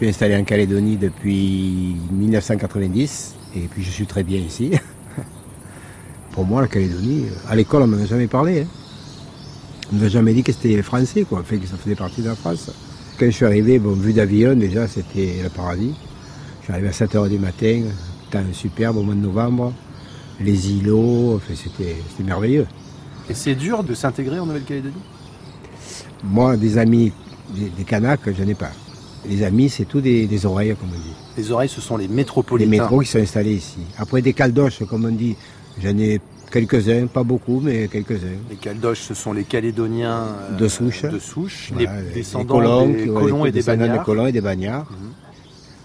Suis 0.00 0.08
installé 0.08 0.34
en 0.34 0.44
Calédonie 0.44 0.96
depuis 0.96 1.94
1990 2.10 3.34
et 3.54 3.60
puis 3.70 3.82
je 3.82 3.90
suis 3.90 4.06
très 4.06 4.22
bien 4.22 4.38
ici. 4.38 4.70
Pour 6.32 6.46
moi, 6.46 6.62
la 6.62 6.68
Calédonie, 6.68 7.26
à 7.46 7.54
l'école, 7.54 7.82
on 7.82 7.86
ne 7.86 7.96
m'en 7.96 8.02
a 8.02 8.06
jamais 8.06 8.26
parlé. 8.26 8.62
hein. 8.62 8.66
On 9.92 9.96
ne 9.96 10.00
m'a 10.00 10.08
jamais 10.08 10.32
dit 10.32 10.42
que 10.42 10.52
c'était 10.52 10.80
français, 10.80 11.24
quoi, 11.24 11.42
fait 11.44 11.58
que 11.58 11.66
ça 11.66 11.76
faisait 11.76 11.96
partie 11.96 12.22
de 12.22 12.28
la 12.28 12.34
France. 12.34 12.70
Quand 13.18 13.26
je 13.26 13.30
suis 13.30 13.44
arrivé, 13.44 13.78
bon, 13.78 13.92
vu 13.92 14.14
d'avion, 14.14 14.54
déjà, 14.54 14.88
c'était 14.88 15.34
le 15.42 15.50
paradis. 15.50 15.92
Je 16.60 16.64
suis 16.64 16.72
arrivé 16.72 16.88
à 16.88 16.92
7h 16.92 17.28
du 17.28 17.38
matin, 17.38 17.82
temps 18.30 18.40
superbe 18.54 18.96
au 18.96 19.02
mois 19.02 19.14
de 19.14 19.20
novembre. 19.20 19.74
Les 20.40 20.70
îlots, 20.72 21.34
enfin, 21.36 21.52
c'était 21.54 21.96
c'était 22.08 22.24
merveilleux. 22.24 22.66
Et 23.28 23.34
c'est 23.34 23.54
dur 23.54 23.84
de 23.84 23.92
s'intégrer 23.92 24.38
en 24.38 24.46
Nouvelle-Calédonie? 24.46 24.94
Moi, 26.24 26.56
des 26.56 26.78
amis, 26.78 27.12
des, 27.54 27.68
des 27.68 27.84
Kanaks, 27.84 28.32
je 28.34 28.44
n'ai 28.44 28.54
pas. 28.54 28.70
Les 29.28 29.42
amis, 29.42 29.68
c'est 29.68 29.84
tout 29.84 30.00
des, 30.00 30.26
des 30.26 30.46
oreilles, 30.46 30.74
comme 30.78 30.88
on 30.88 30.98
dit. 30.98 31.14
Les 31.36 31.52
oreilles, 31.52 31.68
ce 31.68 31.80
sont 31.80 31.96
les 31.96 32.06
Les 32.06 32.14
métropolitains. 32.14 32.70
métros 32.70 33.00
qui 33.00 33.08
sont 33.08 33.18
installés 33.18 33.54
ici. 33.54 33.78
Après 33.98 34.22
des 34.22 34.32
caldoches, 34.32 34.82
comme 34.88 35.04
on 35.04 35.10
dit, 35.10 35.36
j'en 35.82 35.96
ai 35.98 36.20
quelques-uns, 36.50 37.06
pas 37.06 37.22
beaucoup, 37.22 37.60
mais 37.62 37.86
quelques-uns. 37.88 38.38
Les 38.48 38.56
Caldoches, 38.56 39.00
ce 39.02 39.14
sont 39.14 39.32
les 39.32 39.44
Calédoniens 39.44 40.24
euh, 40.52 40.56
De 40.56 40.68
souche. 40.68 41.02
de 41.02 41.18
souche, 41.18 41.70
Voilà, 41.72 42.00
les 42.00 42.08
les 42.08 42.14
descendants 42.14 42.54
colons, 42.56 42.88
des 42.88 43.06
colons 43.06 43.44
les 43.44 43.50
et 43.50 43.52
des 43.52 43.58
descendants 43.60 43.78
bagnards. 43.82 43.98
des 43.98 44.04
colons 44.04 44.26
et 44.26 44.32
des 44.32 44.40
bagnards. 44.40 44.86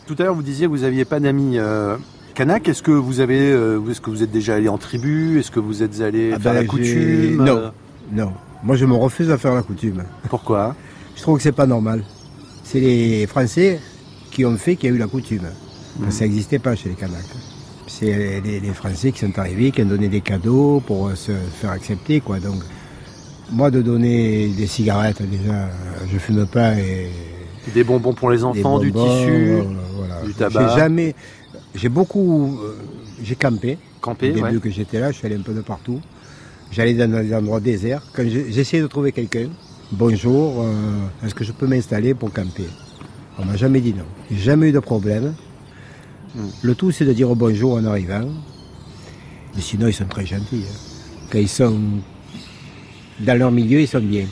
Tout 0.08 0.16
à 0.20 0.24
l'heure, 0.24 0.34
vous 0.36 0.42
disiez 0.44 0.66
que 0.68 0.72
vous 0.72 0.80
n'aviez 0.80 1.06
pas 1.06 1.20
d'amis 1.20 1.58
euh, 1.60 1.98
Kanak. 2.36 2.68
Est-ce 2.70 2.82
que 2.84 2.92
vous 2.92 3.20
avez, 3.20 3.52
euh, 3.52 3.80
est-ce 3.92 4.02
que 4.02 4.10
vous 4.10 4.24
êtes 4.24 4.32
déjà 4.32 4.56
allé 4.56 4.70
en 4.70 4.78
tribu? 4.78 5.40
Est-ce 5.40 5.52
que 5.52 5.60
vous 5.60 5.84
êtes 5.84 6.00
allé 6.02 6.32
Ah 6.34 6.40
faire 6.40 6.54
ben, 6.54 6.62
la 6.62 6.66
coutume? 6.66 7.44
Non, 7.44 7.72
non. 8.12 8.32
Moi, 8.64 8.76
je 8.76 8.86
me 8.86 8.94
refuse 8.96 9.30
à 9.30 9.38
faire 9.38 9.54
la 9.54 9.62
coutume. 9.62 10.04
Pourquoi? 10.30 10.76
Je 11.16 11.22
trouve 11.22 11.38
que 11.38 11.44
c'est 11.44 11.52
pas 11.52 11.66
normal. 11.68 12.04
C'est 12.66 12.80
les 12.80 13.28
Français 13.28 13.80
qui 14.32 14.44
ont 14.46 14.58
fait 14.58 14.76
qu'il 14.76 14.90
y 14.90 14.92
a 14.92 14.96
eu 14.96 15.00
la 15.00 15.08
coutume. 15.08 15.48
Ça 16.10 16.26
n'existait 16.26 16.60
pas 16.60 16.76
chez 16.76 16.90
les 16.90 16.96
Kanaks. 16.96 17.24
C'est 17.88 18.42
les, 18.42 18.60
les 18.60 18.74
Français 18.74 19.12
qui 19.12 19.20
sont 19.20 19.38
arrivés, 19.40 19.72
qui 19.72 19.82
ont 19.84 19.86
donné 19.86 20.10
des 20.10 20.20
cadeaux 20.22 20.82
pour 20.86 21.12
se 21.16 21.32
faire 21.32 21.70
accepter, 21.70 22.20
quoi. 22.20 22.40
Donc, 22.40 22.62
moi, 23.52 23.70
de 23.72 23.82
donner 23.82 24.50
des 24.50 24.68
cigarettes, 24.68 25.22
déjà, 25.22 25.70
je 26.12 26.18
fume 26.18 26.46
pas 26.48 26.74
et 26.74 27.10
Des 27.74 27.84
bonbons 27.84 28.14
pour 28.14 28.32
les 28.32 28.44
enfants, 28.44 28.80
du 28.80 28.92
tissu, 28.92 29.54
voilà. 29.96 30.22
du 30.26 30.34
tabac. 30.34 30.68
J'ai 30.74 30.80
jamais, 30.80 31.16
j'ai 31.76 31.90
beaucoup, 31.90 32.60
euh, 32.64 32.76
j'ai 33.24 33.36
campé. 33.36 33.78
Campé, 34.02 34.32
Au 34.32 34.34
début 34.34 34.56
ouais. 34.56 34.60
que 34.60 34.70
j'étais 34.72 35.00
là, 35.00 35.12
je 35.12 35.18
suis 35.18 35.28
allé 35.28 35.36
un 35.36 35.42
peu 35.42 35.54
de 35.54 35.62
partout. 35.62 36.02
J'allais 36.72 36.96
dans 36.96 37.10
des 37.22 37.34
endroits 37.34 37.60
déserts. 37.60 38.02
Quand 38.14 38.24
j'essayais 38.28 38.82
de 38.82 38.88
trouver 38.88 39.12
quelqu'un, 39.12 39.48
bonjour, 39.92 40.62
euh, 40.64 41.26
est-ce 41.26 41.36
que 41.36 41.44
je 41.44 41.52
peux 41.52 41.68
m'installer 41.68 42.14
pour 42.14 42.32
camper? 42.32 42.68
On 43.38 43.46
m'a 43.46 43.56
jamais 43.58 43.82
dit 43.82 43.94
non. 43.94 44.06
Jamais 44.32 44.70
eu 44.70 44.72
de 44.72 44.80
problème. 44.80 45.34
Hmm. 46.36 46.48
Le 46.62 46.76
tout, 46.76 46.92
c'est 46.92 47.06
de 47.06 47.14
dire 47.14 47.34
bonjour 47.36 47.74
en 47.76 47.86
arrivant. 47.86 48.28
Mais 49.56 49.62
sinon, 49.62 49.88
ils 49.88 49.94
sont 49.94 50.06
très 50.06 50.26
gentils. 50.26 50.64
hein. 50.70 50.76
Quand 51.32 51.40
ils 51.40 51.50
sont 51.50 51.80
dans 53.20 53.38
leur 53.38 53.52
milieu, 53.52 53.80
ils 53.82 53.88
sont 53.88 54.00
bien. 54.00 54.26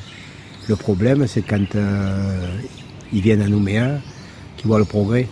Le 0.67 0.75
problème, 0.75 1.27
c'est 1.27 1.41
quand 1.41 1.75
euh, 1.75 2.47
ils 3.11 3.21
viennent 3.21 3.41
à 3.41 3.47
Nouméa, 3.47 3.99
qu'ils 4.57 4.67
voient 4.67 4.79
le 4.79 4.85
progrès. 4.85 5.27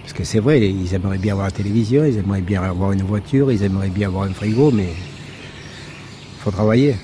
Parce 0.00 0.12
que 0.12 0.24
c'est 0.24 0.38
vrai, 0.38 0.60
ils 0.60 0.94
aimeraient 0.94 1.18
bien 1.18 1.32
avoir 1.32 1.46
la 1.46 1.52
télévision, 1.52 2.04
ils 2.04 2.18
aimeraient 2.18 2.42
bien 2.42 2.62
avoir 2.62 2.92
une 2.92 3.02
voiture, 3.02 3.50
ils 3.50 3.62
aimeraient 3.62 3.88
bien 3.88 4.08
avoir 4.08 4.24
un 4.24 4.32
frigo, 4.34 4.70
mais 4.70 4.88
il 4.92 6.40
faut 6.42 6.50
travailler. 6.50 6.96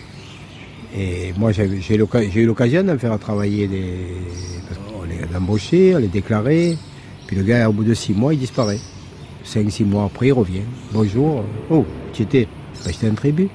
Et 0.97 1.33
moi, 1.37 1.53
j'ai 1.53 1.95
eu 1.95 2.47
l'occasion 2.47 2.83
d'en 2.83 2.99
faire 2.99 3.19
travailler 3.19 3.69
des. 3.69 3.95
Parce 4.69 4.81
qu'on 4.81 5.05
les 5.05 5.37
embauchés, 5.37 5.95
on 5.95 5.99
les 5.99 6.09
déclarait. 6.09 6.77
Puis 7.27 7.37
le 7.37 7.43
gars, 7.45 7.69
au 7.69 7.73
bout 7.73 7.85
de 7.85 7.95
six 7.95 8.13
mois, 8.13 8.35
il 8.35 8.41
disparaît. 8.41 8.81
Cinq, 9.45 9.71
six 9.71 9.85
mois 9.85 10.05
après, 10.05 10.29
il 10.29 10.33
revient. 10.33 10.63
Bonjour. 10.93 11.45
Oh, 11.71 11.85
tu 12.13 12.23
étais. 12.23 12.49
Ben, 12.85 12.93
J'étais 12.93 13.09
en 13.11 13.15
tribu. 13.15 13.49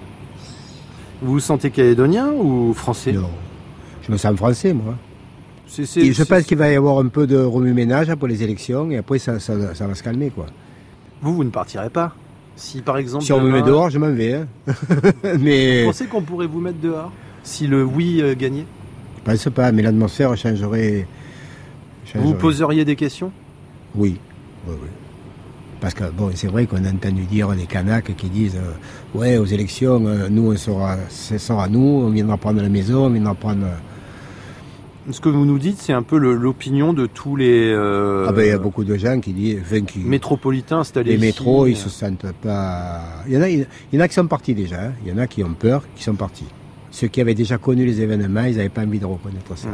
Vous 1.21 1.33
vous 1.33 1.39
sentez 1.39 1.69
calédonien 1.71 2.31
ou 2.31 2.73
français? 2.73 3.11
Non. 3.11 3.29
Je 4.05 4.11
me 4.11 4.17
sens 4.17 4.35
français, 4.35 4.73
moi. 4.73 4.95
Je 5.67 6.23
pense 6.23 6.43
qu'il 6.43 6.57
va 6.57 6.71
y 6.71 6.75
avoir 6.75 6.99
un 6.99 7.07
peu 7.07 7.25
de 7.27 7.37
remue-ménage 7.37 8.09
après 8.09 8.27
les 8.27 8.43
élections, 8.43 8.91
et 8.91 8.97
après, 8.97 9.17
ça, 9.19 9.39
ça, 9.39 9.73
ça 9.73 9.87
va 9.87 9.95
se 9.95 10.03
calmer, 10.03 10.29
quoi. 10.29 10.45
Vous, 11.21 11.33
vous 11.33 11.43
ne 11.43 11.49
partirez 11.49 11.89
pas 11.89 12.15
Si 12.55 12.81
par 12.81 12.97
exemple. 12.97 13.23
Si 13.25 13.33
on 13.33 13.41
me 13.41 13.49
met 13.51 13.63
dehors, 13.63 13.89
je 13.89 13.97
m'en 13.97 14.11
vais. 14.11 14.33
hein. 14.35 14.47
mais 15.39 15.81
Vous 15.83 15.89
pensez 15.89 16.05
qu'on 16.05 16.21
pourrait 16.21 16.45
vous 16.47 16.59
mettre 16.59 16.79
dehors? 16.79 17.11
Si 17.45 17.67
le 17.67 17.83
oui 17.85 18.19
euh, 18.21 18.35
gagnait 18.35 18.65
je 19.27 19.31
pense 19.31 19.49
pas, 19.55 19.71
mais 19.71 19.81
l'atmosphère 19.81 20.35
changerait. 20.37 21.07
Vous 22.05 22.11
changerait. 22.11 22.27
vous 22.27 22.33
poseriez 22.35 22.85
des 22.85 22.95
questions? 22.95 23.31
Oui, 23.95 24.17
oui, 24.67 24.75
oui. 24.79 24.87
Parce 25.81 25.95
que 25.95 26.03
bon, 26.11 26.29
c'est 26.35 26.45
vrai 26.47 26.67
qu'on 26.67 26.83
a 26.85 26.89
entendu 26.91 27.23
dire 27.23 27.49
des 27.55 27.65
Kanaks 27.65 28.15
qui 28.15 28.29
disent 28.29 28.55
euh, 28.57 29.17
ouais 29.17 29.37
aux 29.37 29.45
élections, 29.45 30.05
euh, 30.05 30.27
nous 30.29 30.51
on 30.51 30.55
sera, 30.57 30.97
ce 31.09 31.37
sera 31.39 31.67
nous, 31.69 31.79
on 32.05 32.09
viendra 32.11 32.37
prendre 32.37 32.61
la 32.61 32.69
maison, 32.69 33.05
on 33.05 33.09
viendra 33.09 33.33
prendre. 33.33 33.65
Ce 35.11 35.19
que 35.21 35.29
vous 35.29 35.45
nous 35.45 35.59
dites, 35.59 35.77
c'est 35.79 35.93
un 35.93 36.01
peu 36.03 36.17
l'opinion 36.17 36.91
de 36.93 37.05
tous 37.07 37.35
les 37.35 37.71
euh, 37.71 38.25
ah 38.27 38.31
ben 38.31 38.41
il 38.43 38.47
y 38.49 38.51
a 38.51 38.57
beaucoup 38.57 38.83
de 38.83 38.95
gens 38.95 39.19
qui 39.19 39.33
disent, 39.33 39.61
qui- 39.87 39.99
métropolitains 39.99 40.79
installés 40.79 41.11
les 41.11 41.17
ici. 41.17 41.25
métros, 41.25 41.67
ils 41.67 41.77
se 41.77 41.89
sentent 41.89 42.31
pas. 42.43 43.01
Il 43.27 43.33
y 43.33 43.37
en 43.37 43.41
a, 43.41 43.49
il 43.49 43.65
y 43.93 43.97
en 43.97 44.01
a 44.01 44.07
qui 44.07 44.13
sont 44.15 44.27
partis 44.27 44.53
déjà. 44.55 44.81
hein. 44.85 44.91
Il 45.03 45.11
y 45.11 45.13
en 45.13 45.17
a 45.19 45.27
qui 45.27 45.43
ont 45.43 45.53
peur, 45.53 45.83
qui 45.95 46.03
sont 46.03 46.15
partis. 46.15 46.45
Ceux 46.97 47.09
qui 47.09 47.19
avaient 47.19 47.35
déjà 47.35 47.57
connu 47.57 47.85
les 47.85 47.99
événements, 47.99 48.45
ils 48.45 48.55
n'avaient 48.55 48.69
pas 48.69 48.83
envie 48.83 48.99
de 48.99 49.05
reconnaître 49.05 49.57
ça. 49.57 49.67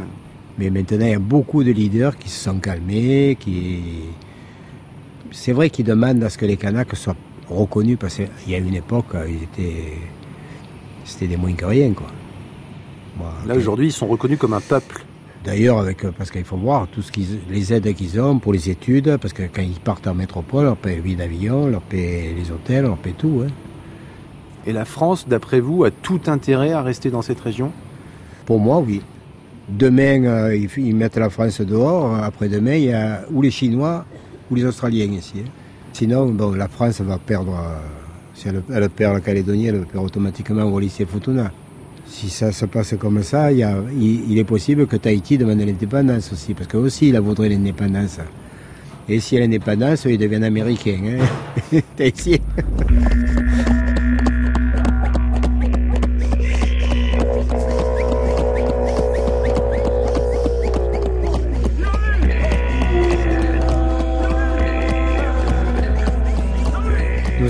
Mais 0.58 0.70
maintenant, 0.70 1.06
il 1.06 1.12
y 1.12 1.14
a 1.14 1.20
beaucoup 1.20 1.62
de 1.62 1.70
leaders 1.70 2.18
qui 2.18 2.28
se 2.28 2.40
sont 2.46 2.58
calmés, 2.58 3.36
qui 3.38 3.78
c'est 5.30 5.52
vrai 5.52 5.70
qu'ils 5.70 5.84
demandent 5.86 6.24
à 6.24 6.30
ce 6.30 6.36
que 6.36 6.46
les 6.46 6.56
Kanaks 6.56 6.96
soient 6.96 7.14
reconnus 7.48 7.96
parce 8.00 8.16
qu'il 8.16 8.28
y 8.48 8.56
a 8.56 8.58
une 8.58 8.74
époque, 8.74 9.14
euh, 9.14 9.24
ils 9.28 9.44
étaient, 9.44 9.92
c'était 11.04 11.28
des 11.28 11.36
moins 11.36 11.52
que 11.52 11.64
rien, 11.64 11.92
quoi. 11.92 12.08
Là, 13.46 13.54
aujourd'hui, 13.54 13.86
ils 13.86 13.92
sont 13.92 14.08
reconnus 14.08 14.38
comme 14.38 14.54
un 14.54 14.60
peuple. 14.60 15.04
D'ailleurs, 15.44 15.78
avec, 15.78 16.04
euh, 16.04 16.10
parce 16.18 16.30
qu'il 16.32 16.44
faut 16.44 16.56
voir 16.56 16.88
tout 16.88 17.02
ce 17.02 17.12
qu'ils, 17.12 17.38
les 17.48 17.72
aides 17.72 17.94
qu'ils 17.94 18.20
ont 18.20 18.40
pour 18.40 18.52
les 18.52 18.68
études, 18.68 19.16
parce 19.18 19.32
que 19.32 19.44
quand 19.44 19.62
ils 19.62 19.78
partent 19.78 20.08
en 20.08 20.14
métropole, 20.14 20.62
on 20.62 20.70
leur 20.70 20.76
paie 20.76 20.96
le 20.96 21.02
billet 21.02 21.16
d'avion, 21.16 21.64
on 21.64 21.68
leur 21.68 21.82
paie 21.82 22.34
les 22.36 22.50
hôtels, 22.50 22.84
on 22.84 22.88
leur 22.88 22.98
paie 22.98 23.14
tout. 23.16 23.42
hein. 23.46 23.50
Et 24.66 24.72
la 24.72 24.84
France, 24.84 25.26
d'après 25.28 25.60
vous, 25.60 25.84
a 25.84 25.90
tout 25.90 26.20
intérêt 26.26 26.72
à 26.72 26.82
rester 26.82 27.10
dans 27.10 27.22
cette 27.22 27.40
région? 27.40 27.72
Pour 28.46 28.60
moi, 28.60 28.78
oui. 28.78 29.02
Demain, 29.68 30.24
euh, 30.24 30.56
ils, 30.76 30.94
mettent 30.94 31.16
la 31.16 31.30
France 31.30 31.60
dehors. 31.60 32.14
Après-demain, 32.22 32.74
il 32.74 32.84
y 32.84 32.92
a 32.92 33.22
ou 33.32 33.42
les 33.42 33.50
Chinois 33.50 34.04
ou 34.50 34.54
les 34.54 34.64
Australiens 34.64 35.06
ici. 35.06 35.34
hein. 35.38 35.48
Sinon, 35.92 36.34
la 36.54 36.68
France 36.68 37.00
va 37.00 37.18
perdre. 37.18 37.52
euh, 37.52 37.78
si 38.34 38.48
elle, 38.48 38.88
perd 38.88 39.14
la 39.14 39.20
Calédonie, 39.20 39.66
elle 39.66 39.84
perd 39.84 40.04
automatiquement 40.04 40.64
Wallis 40.64 40.96
et 41.00 41.06
Futuna. 41.06 41.52
Si 42.06 42.28
ça 42.28 42.52
se 42.52 42.66
passe 42.66 42.94
comme 42.98 43.22
ça, 43.22 43.52
il, 43.52 44.38
est 44.38 44.44
possible 44.44 44.86
que 44.86 44.96
Tahiti 44.96 45.38
demande 45.38 45.60
l'indépendance 45.60 46.32
aussi, 46.32 46.52
parce 46.52 46.66
que 46.66 46.76
aussi 46.76 47.08
il 47.08 47.18
voudrait 47.20 47.48
l'indépendance. 47.48 48.18
Et 49.08 49.20
si 49.20 49.36
elle 49.36 49.42
a 49.42 49.44
l'indépendance, 49.46 50.04
ils 50.04 50.18
deviennent 50.18 50.44
américains. 50.44 51.18
Hein. 51.72 51.80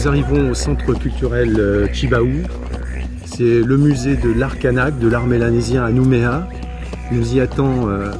Nous 0.03 0.09
arrivons 0.09 0.51
au 0.51 0.55
centre 0.55 0.95
culturel 0.95 1.61
euh, 1.61 1.87
Chibaou. 1.93 2.43
C'est 3.25 3.61
le 3.61 3.77
musée 3.77 4.17
de 4.17 4.33
l'art 4.33 4.59
kanak, 4.59 4.99
de 4.99 5.07
l'art 5.07 5.29
mélanésien 5.29 5.85
à 5.85 5.93
Nouméa. 5.93 6.49
Nous 7.13 7.37
y 7.37 7.41
attend 7.41 7.89
euh, 7.89 8.11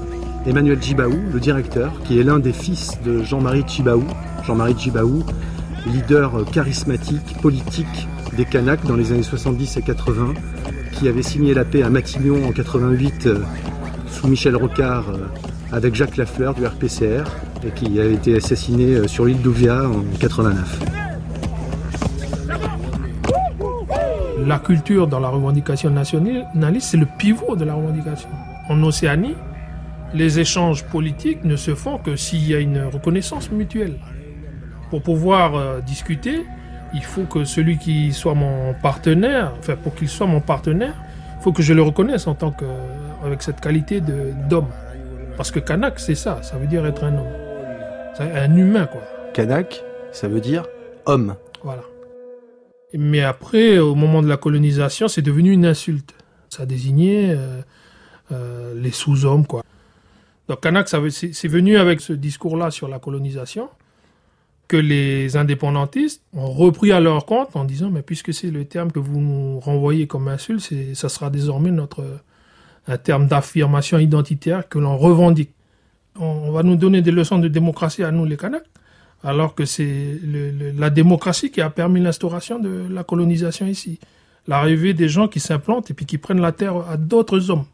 Emmanuel 0.47 0.81
Chibaou, 0.81 1.19
le 1.33 1.41
directeur, 1.41 2.01
qui 2.05 2.21
est 2.21 2.23
l'un 2.23 2.39
des 2.39 2.53
fils 2.53 3.01
de 3.05 3.25
Jean-Marie 3.25 3.65
Chibaou. 3.67 4.05
Jean-Marie 4.47 4.77
Chibaou, 4.79 5.25
leader 5.93 6.37
euh, 6.37 6.45
charismatique, 6.45 7.41
politique 7.43 8.07
des 8.37 8.45
Kanaks 8.45 8.87
dans 8.87 8.95
les 8.95 9.11
années 9.11 9.25
70 9.25 9.79
et 9.79 9.83
80, 9.83 10.35
qui 10.93 11.09
avait 11.09 11.25
signé 11.25 11.53
la 11.53 11.65
paix 11.65 11.83
à 11.83 11.91
Matignon 11.91 12.47
en 12.47 12.53
88 12.53 13.27
euh, 13.27 13.39
sous 14.07 14.29
Michel 14.29 14.55
Rocard 14.55 15.11
euh, 15.11 15.27
avec 15.73 15.97
Jacques 15.97 16.17
Lafleur 16.17 16.55
du 16.55 16.65
RPCR 16.65 17.25
et 17.67 17.71
qui 17.75 17.99
a 17.99 18.05
été 18.05 18.37
assassiné 18.37 18.95
euh, 18.95 19.09
sur 19.09 19.25
l'île 19.25 19.43
d'Ouvia 19.43 19.89
en 19.89 20.05
89. 20.21 21.12
La 24.47 24.59
culture 24.59 25.07
dans 25.07 25.21
la 25.21 25.29
revendication 25.29 25.91
nationaliste, 25.91 26.89
c'est 26.91 26.97
le 26.97 27.07
pivot 27.07 27.55
de 27.57 27.65
la 27.65 27.75
revendication. 27.75 28.29
En 28.69 28.83
Océanie, 28.83 29.37
les 30.15 30.41
échanges 30.41 30.85
politiques 30.85 31.45
ne 31.45 31.57
se 31.57 31.75
font 31.75 31.99
que 31.99 32.17
s'il 32.17 32.49
y 32.49 32.55
a 32.55 32.59
une 32.59 32.83
reconnaissance 32.83 33.51
mutuelle. 33.51 33.99
Pour 34.91 35.03
pouvoir 35.03 35.55
euh, 35.55 35.81
discuter, 35.81 36.45
il 36.93 37.03
faut 37.03 37.25
que 37.25 37.45
celui 37.45 37.79
qui 37.79 38.13
soit 38.13 38.35
mon 38.35 38.75
partenaire, 38.83 39.53
enfin 39.59 39.77
pour 39.77 39.95
qu'il 39.95 40.09
soit 40.09 40.27
mon 40.27 40.41
partenaire, 40.41 40.95
il 41.39 41.43
faut 41.43 41.53
que 41.53 41.63
je 41.63 41.73
le 41.73 41.83
reconnaisse 41.83 42.27
en 42.27 42.35
tant 42.35 42.51
que 42.51 42.67
avec 43.25 43.43
cette 43.43 43.61
qualité 43.61 44.01
de 44.01 44.33
d'homme. 44.49 44.69
Parce 45.37 45.51
que 45.51 45.61
Kanak, 45.61 45.99
c'est 45.99 46.15
ça, 46.15 46.43
ça 46.43 46.57
veut 46.57 46.67
dire 46.67 46.85
être 46.85 47.05
un 47.05 47.17
homme. 47.17 47.33
Un 48.19 48.57
humain, 48.57 48.87
quoi. 48.87 49.03
Kanak, 49.33 49.83
ça 50.13 50.29
veut 50.29 50.41
dire 50.41 50.65
homme. 51.07 51.37
Voilà. 51.63 51.83
Mais 52.95 53.23
après, 53.23 53.79
au 53.79 53.95
moment 53.95 54.23
de 54.23 54.29
la 54.29 54.37
colonisation, 54.37 55.09
c'est 55.09 55.23
devenu 55.23 55.51
une 55.53 55.67
insulte. 55.67 56.15
Ça 56.51 56.67
désignait 56.67 57.31
euh, 57.31 57.63
euh, 58.31 58.75
les 58.75 58.91
sous-hommes, 58.91 59.47
quoi. 59.47 59.63
Donc 60.49 60.61
Kanak, 60.61 60.89
c'est 60.89 61.49
venu 61.49 61.77
avec 61.77 62.01
ce 62.01 62.13
discours-là 62.13 62.71
sur 62.71 62.89
la 62.89 62.99
colonisation 62.99 63.69
que 64.69 64.77
les 64.77 65.37
indépendantistes 65.37 66.23
ont 66.35 66.51
repris 66.51 66.93
à 66.93 67.01
leur 67.01 67.27
compte 67.27 67.55
en 67.57 67.65
disant, 67.65 67.91
mais 67.91 68.03
puisque 68.03 68.35
c'est 68.35 68.51
le 68.51 68.65
terme 68.65 68.91
que 68.91 68.99
vous 68.99 69.21
nous 69.21 69.61
renvoyez 69.61 70.07
comme 70.07 70.29
insulte, 70.29 70.69
ça 70.95 71.09
sera 71.09 71.31
désormais 71.31 71.71
notre 71.71 72.05
un 72.89 72.97
terme 72.97 73.29
d'affirmation 73.29 73.99
identitaire 73.99 74.69
que 74.69 74.79
l'on 74.79 74.97
revendique. 74.97 75.51
On, 76.19 76.25
on 76.25 76.53
va 76.53 76.63
nous 76.63 76.77
donner 76.77 77.01
des 77.03 77.13
leçons 77.13 77.39
de 77.39 77.49
démocratie 77.49 78.03
à 78.03 78.11
nous, 78.11 78.25
les 78.25 78.37
Kanaks, 78.37 78.65
alors 79.25 79.55
que 79.55 79.65
c'est 79.65 80.19
la 80.77 80.91
démocratie 80.91 81.51
qui 81.51 81.61
a 81.61 81.71
permis 81.71 82.01
l'instauration 82.01 82.59
de 82.59 82.87
la 82.91 83.05
colonisation 83.05 83.67
ici. 83.67 83.99
L'arrivée 84.49 84.95
des 84.95 85.09
gens 85.09 85.29
qui 85.29 85.39
s'implantent 85.41 85.91
et 85.91 85.95
puis 85.95 86.07
qui 86.07 86.19
prennent 86.19 86.41
la 86.41 86.53
terre 86.53 86.77
à 86.89 86.97
d'autres 86.97 87.51
hommes. 87.51 87.65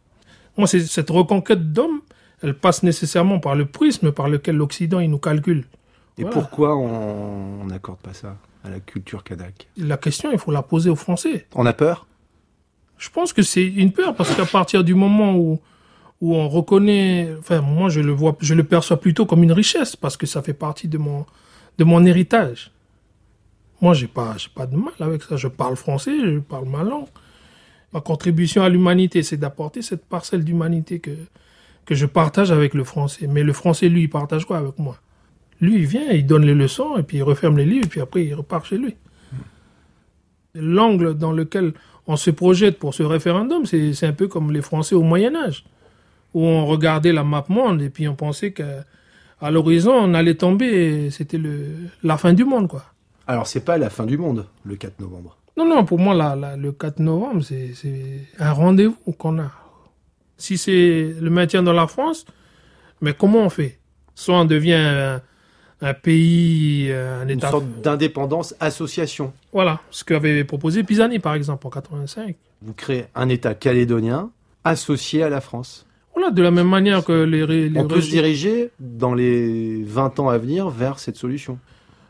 Moi, 0.59 0.67
c'est 0.67 0.81
cette 0.81 1.09
reconquête 1.11 1.73
d'hommes, 1.73 2.01
elle 2.43 2.55
passe 2.55 2.83
nécessairement 2.83 3.39
par 3.41 3.55
le 3.55 3.65
prisme 3.65 4.13
par 4.13 4.29
lequel 4.29 4.57
l'Occident 4.57 5.01
il 5.01 5.11
nous 5.11 5.19
calcule. 5.19 5.65
Et 6.19 6.23
Voilà. 6.23 6.35
pourquoi 6.35 6.77
on 6.77 7.65
n'accorde 7.65 8.01
pas 8.01 8.13
ça 8.13 8.37
à 8.65 8.71
la 8.71 8.81
culture 8.81 9.25
kanak 9.25 9.69
La 9.77 9.97
question, 9.97 10.31
il 10.33 10.39
faut 10.39 10.51
la 10.51 10.63
poser 10.63 10.91
aux 10.91 10.97
Français. 10.97 11.47
On 11.55 11.65
a 11.65 11.73
peur? 11.73 12.07
Je 12.99 13.09
pense 13.09 13.33
que 13.33 13.43
c'est 13.43 13.65
une 13.67 13.93
peur 13.93 14.15
parce 14.17 14.35
qu'à 14.35 14.45
partir 14.45 14.83
du 14.85 14.95
moment 14.95 15.37
où 15.37 15.61
où 16.21 16.35
on 16.35 16.49
reconnaît, 16.49 17.29
enfin 17.39 17.61
moi 17.61 17.89
je 17.89 18.01
le 18.01 18.12
vois, 18.12 18.37
je 18.41 18.55
le 18.55 18.64
perçois 18.64 18.99
plutôt 19.01 19.27
comme 19.27 19.43
une 19.43 19.53
richesse 19.53 19.97
parce 19.97 20.16
que 20.16 20.27
ça 20.27 20.43
fait 20.43 20.55
partie 20.55 20.89
de 20.89 20.99
mon 20.99 21.27
de 21.79 21.85
mon 21.85 22.05
héritage. 22.05 22.73
Moi 23.81 23.95
j'ai 23.95 24.09
pas 24.09 24.35
j'ai 24.37 24.51
pas 24.55 24.66
de 24.66 24.77
mal 24.77 24.95
avec 25.01 25.23
ça. 25.23 25.37
Je 25.37 25.49
parle 25.49 25.77
français, 25.77 26.12
je 26.21 26.39
parle 26.39 26.69
ma 26.69 26.83
langue. 26.83 27.09
Ma 27.93 28.01
contribution 28.01 28.62
à 28.62 28.69
l'humanité, 28.69 29.23
c'est 29.23 29.39
d'apporter 29.39 29.81
cette 29.81 30.05
parcelle 30.05 30.45
d'humanité 30.45 30.99
que 30.99 31.12
que 31.85 31.95
je 31.95 32.07
partage 32.07 32.51
avec 32.51 32.75
le 32.75 32.85
français. 32.85 33.27
Mais 33.27 33.43
le 33.43 33.53
français 33.53 33.89
lui, 33.89 34.03
il 34.03 34.11
partage 34.11 34.45
quoi 34.45 34.59
avec 34.59 34.79
moi? 34.79 34.99
Lui, 35.61 35.77
il 35.77 35.87
vient, 35.87 36.11
il 36.11 36.27
donne 36.27 36.45
les 36.45 36.55
leçons 36.55 36.97
et 36.99 37.03
puis 37.03 37.19
il 37.19 37.23
referme 37.23 37.57
les 37.57 37.64
livres 37.64 37.87
et 37.87 37.89
puis 37.89 38.01
après 38.01 38.25
il 38.25 38.35
repart 38.35 38.66
chez 38.66 38.79
lui 38.79 38.95
l'angle 40.55 41.14
dans 41.14 41.33
lequel 41.33 41.73
on 42.07 42.16
se 42.16 42.31
projette 42.31 42.79
pour 42.79 42.95
ce 42.95 43.03
référendum, 43.03 43.66
c'est 43.66 44.07
un 44.07 44.12
peu 44.12 44.29
comme 44.29 44.53
les 44.53 44.62
Français 44.62 44.95
au 44.95 45.03
Moyen 45.03 45.35
Âge, 45.37 45.64
où 46.35 46.45
on 46.45 46.66
regardait 46.66 47.12
la 47.12 47.24
map 47.24 47.45
monde 47.49 47.81
et 47.83 47.91
puis 47.91 48.07
on 48.09 48.14
pensait 48.14 48.53
qu'à 48.53 48.85
à 49.41 49.51
l'horizon, 49.53 49.93
on 49.93 50.14
allait 50.14 50.35
tomber 50.35 51.11
c'était 51.11 51.39
le- 51.39 51.66
la 52.03 52.16
fin 52.18 52.33
du 52.33 52.45
monde. 52.45 52.68
quoi. 52.68 52.85
Alors 53.26 53.47
c'est 53.47 53.61
pas 53.64 53.79
la 53.79 53.89
fin 53.91 54.05
du 54.05 54.18
monde, 54.18 54.47
le 54.64 54.74
4 54.76 54.99
novembre. 55.01 55.37
Non, 55.57 55.64
non, 55.68 55.85
pour 55.85 55.99
moi, 55.99 56.14
la- 56.14 56.35
la- 56.37 56.57
le 56.57 56.72
4 56.72 56.99
novembre, 57.01 57.43
c'est 57.43 57.72
un 58.39 58.53
rendez-vous 58.53 59.12
qu'on 59.18 59.39
a. 59.41 59.51
Si 60.37 60.57
c'est 60.59 61.14
le 61.20 61.31
maintien 61.31 61.62
dans 61.62 61.72
la 61.72 61.87
France, 61.87 62.24
mais 63.01 63.12
comment 63.14 63.41
on 63.41 63.51
fait? 63.51 63.79
Soit 64.14 64.41
on 64.41 64.45
devient 64.45 64.74
un, 64.74 65.20
un 65.83 65.95
pays, 65.95 66.89
euh, 66.91 67.20
un 67.22 67.29
Une 67.29 67.39
État... 67.39 67.51
sorte 67.51 67.66
d'indépendance 67.83 68.55
association. 68.61 69.33
Voilà, 69.53 69.81
ce 69.91 70.05
qu'avait 70.05 70.45
proposé 70.45 70.83
Pisani, 70.85 71.18
par 71.20 71.35
exemple, 71.35 71.66
en 71.66 71.70
85. 71.70 72.37
Vous 72.62 72.72
créez 72.72 73.07
un 73.14 73.29
État 73.29 73.55
calédonien 73.55 74.31
associé 74.64 75.22
à 75.22 75.29
la 75.29 75.41
France. 75.41 75.87
Voilà, 76.19 76.33
de 76.33 76.43
la 76.43 76.51
même 76.51 76.69
manière 76.69 77.05
que 77.05 77.12
les... 77.23 77.71
On 77.79 77.87
peut 77.87 78.01
se 78.01 78.11
diriger 78.11 78.71
dans 78.81 79.14
les 79.14 79.85
20 79.85 80.19
ans 80.19 80.29
à 80.29 80.37
venir 80.37 80.69
vers 80.69 80.99
cette 80.99 81.14
solution. 81.14 81.61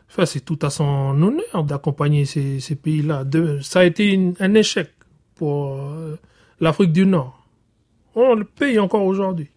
Enfin, 0.09 0.25
c'est 0.25 0.39
tout 0.39 0.57
à 0.63 0.71
son 0.71 1.21
honneur 1.21 1.63
d'accompagner 1.63 2.25
ces, 2.25 2.59
ces 2.59 2.73
pays-là. 2.75 3.23
Ça 3.61 3.81
a 3.81 3.83
été 3.83 4.07
une- 4.11 4.33
un 4.39 4.55
échec 4.55 4.89
pour 5.35 5.75
euh, 5.79 6.17
l'Afrique 6.59 6.91
du 6.91 7.05
Nord. 7.05 7.45
On 8.15 8.33
le 8.33 8.45
paye 8.45 8.79
encore 8.79 9.03
aujourd'hui. 9.03 9.49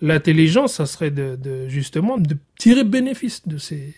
L'intelligence, 0.00 0.72
ça 0.74 0.86
serait 0.86 1.12
de, 1.12 1.36
de- 1.36 1.68
justement 1.68 2.18
de 2.18 2.36
tirer 2.58 2.82
bénéfice 2.82 3.46
de 3.46 3.56
ces, 3.56 3.94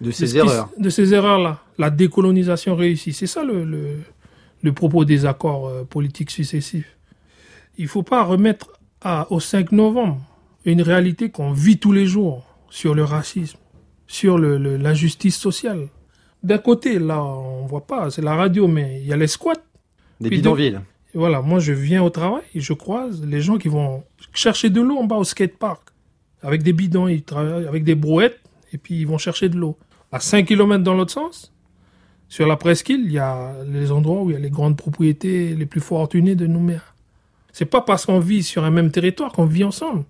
De 0.00 0.12
ces 0.12 0.26
qui- 0.28 0.36
erreurs. 0.36 0.68
de 0.78 0.88
ces 0.90 1.12
erreurs-là. 1.12 1.58
La 1.76 1.90
décolonisation 1.90 2.76
réussie. 2.76 3.12
C'est 3.12 3.26
ça 3.26 3.42
le, 3.42 3.64
le, 3.64 3.96
le 4.62 4.72
propos 4.72 5.04
des 5.04 5.26
accords 5.26 5.66
euh, 5.66 5.82
politiques 5.82 6.30
successifs. 6.30 6.96
Il 7.78 7.84
ne 7.86 7.88
faut 7.88 8.04
pas 8.04 8.22
remettre 8.22 8.70
à, 9.02 9.30
au 9.30 9.40
5 9.40 9.72
novembre 9.72 10.20
une 10.64 10.82
réalité 10.82 11.30
qu'on 11.30 11.52
vit 11.52 11.78
tous 11.78 11.92
les 11.92 12.06
jours 12.06 12.44
sur 12.68 12.94
le 12.94 13.04
racisme, 13.04 13.58
sur 14.06 14.38
l'injustice 14.38 15.36
sociale. 15.36 15.88
D'un 16.42 16.58
côté, 16.58 16.98
là, 16.98 17.22
on 17.22 17.66
voit 17.66 17.86
pas, 17.86 18.10
c'est 18.10 18.22
la 18.22 18.34
radio, 18.34 18.66
mais 18.66 19.00
il 19.00 19.06
y 19.06 19.12
a 19.12 19.16
les 19.16 19.26
squats. 19.26 19.54
Des 20.20 20.28
bidonvilles. 20.28 20.80
voilà, 21.14 21.40
moi 21.40 21.60
je 21.60 21.72
viens 21.72 22.02
au 22.02 22.10
travail 22.10 22.42
et 22.54 22.60
je 22.60 22.74
croise 22.74 23.24
les 23.24 23.40
gens 23.40 23.56
qui 23.56 23.68
vont 23.68 24.04
chercher 24.34 24.68
de 24.68 24.80
l'eau 24.80 24.98
en 24.98 25.04
bas 25.04 25.16
au 25.16 25.24
skatepark. 25.24 25.88
Avec 26.42 26.62
des 26.62 26.72
bidons, 26.72 27.08
ils 27.08 27.22
travaillent 27.22 27.66
avec 27.66 27.84
des 27.84 27.94
brouettes 27.94 28.40
et 28.72 28.78
puis 28.78 29.00
ils 29.00 29.06
vont 29.06 29.18
chercher 29.18 29.48
de 29.48 29.56
l'eau. 29.56 29.78
À 30.12 30.20
5 30.20 30.46
km 30.46 30.82
dans 30.84 30.94
l'autre 30.94 31.12
sens, 31.12 31.52
sur 32.28 32.46
la 32.46 32.56
presqu'île, 32.56 33.02
il 33.04 33.12
y 33.12 33.18
a 33.18 33.54
les 33.66 33.90
endroits 33.92 34.22
où 34.22 34.30
il 34.30 34.34
y 34.34 34.36
a 34.36 34.38
les 34.38 34.50
grandes 34.50 34.76
propriétés 34.76 35.54
les 35.54 35.66
plus 35.66 35.80
fortunées 35.80 36.36
de 36.36 36.46
Nouméa. 36.46 36.82
C'est 37.52 37.64
pas 37.66 37.80
parce 37.80 38.06
qu'on 38.06 38.20
vit 38.20 38.42
sur 38.42 38.64
un 38.64 38.70
même 38.70 38.90
territoire 38.90 39.32
qu'on 39.32 39.44
vit 39.46 39.64
ensemble. 39.64 40.04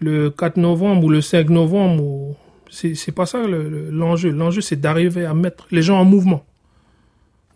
Le 0.00 0.30
4 0.30 0.56
novembre 0.56 1.04
ou 1.04 1.08
le 1.10 1.20
5 1.20 1.48
novembre, 1.50 2.02
ou 2.02 2.36
C'est 2.70 3.12
pas 3.12 3.26
ça 3.26 3.46
le- 3.46 3.68
le- 3.68 3.90
l'enjeu. 3.90 4.30
L'enjeu, 4.30 4.60
c'est 4.62 4.80
d'arriver 4.80 5.26
à 5.26 5.34
mettre 5.34 5.66
les 5.70 5.82
gens 5.82 5.98
en 6.00 6.04
mouvement. 6.06 6.42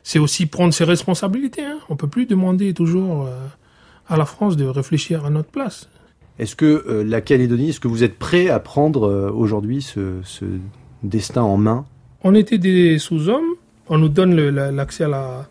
C'est 0.03 0.19
aussi 0.19 0.45
prendre 0.47 0.73
ses 0.75 0.85
responsabilités. 0.85 1.65
Hein. 1.65 1.79
On 1.89 1.97
peut 1.97 2.07
plus 2.07 2.27
demander 2.27 2.75
toujours 2.75 3.27
euh, 3.27 3.31
à 4.09 4.17
la 4.19 4.27
France 4.27 4.57
de 4.57 4.67
réfléchir 4.67 5.25
à 5.25 5.31
notre 5.31 5.49
place. 5.51 5.89
Est-ce 6.39 6.55
que 6.55 6.85
euh, 6.87 7.03
la 7.03 7.23
Calédonie, 7.23 7.71
est-ce 7.71 7.81
que 7.81 7.89
vous 7.89 8.05
êtes 8.05 8.19
prêt 8.19 8.51
à 8.51 8.61
prendre 8.61 9.09
euh, 9.09 9.31
aujourd'hui 9.31 9.81
ce, 9.83 10.17
ce 10.23 10.45
destin 11.03 11.43
en 11.43 11.57
main? 11.57 11.87
On 12.23 12.35
était 12.35 12.59
des 12.59 12.99
sous-hommes. 12.99 13.55
On 13.89 13.97
nous 13.99 14.09
donne 14.11 14.35
l'accès 14.37 15.09
la- 15.09 15.49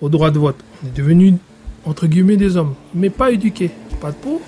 au 0.00 0.08
droit 0.08 0.30
de 0.30 0.38
vote. 0.38 0.56
On 0.82 0.86
est 0.86 0.96
devenus, 0.96 1.34
entre 1.84 2.06
guillemets, 2.06 2.36
des 2.36 2.56
hommes, 2.56 2.74
mais 2.94 3.10
pas 3.10 3.30
éduqués. 3.32 3.70
Pas 4.00 4.10
de 4.10 4.16
peau. 4.16 4.40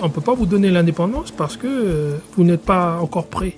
On 0.00 0.06
ne 0.06 0.10
peut 0.10 0.20
pas 0.20 0.34
vous 0.34 0.46
donner 0.46 0.70
l'indépendance 0.70 1.30
parce 1.30 1.56
que 1.56 1.66
euh, 1.66 2.16
vous 2.36 2.44
n'êtes 2.44 2.62
pas 2.62 2.98
encore 3.00 3.26
prêt. 3.26 3.54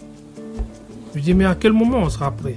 Je 1.15 1.21
dis, 1.21 1.35
mais 1.35 1.45
à 1.45 1.55
quel 1.55 1.73
moment 1.73 1.99
on 1.99 2.09
sera 2.09 2.31
prêt? 2.31 2.57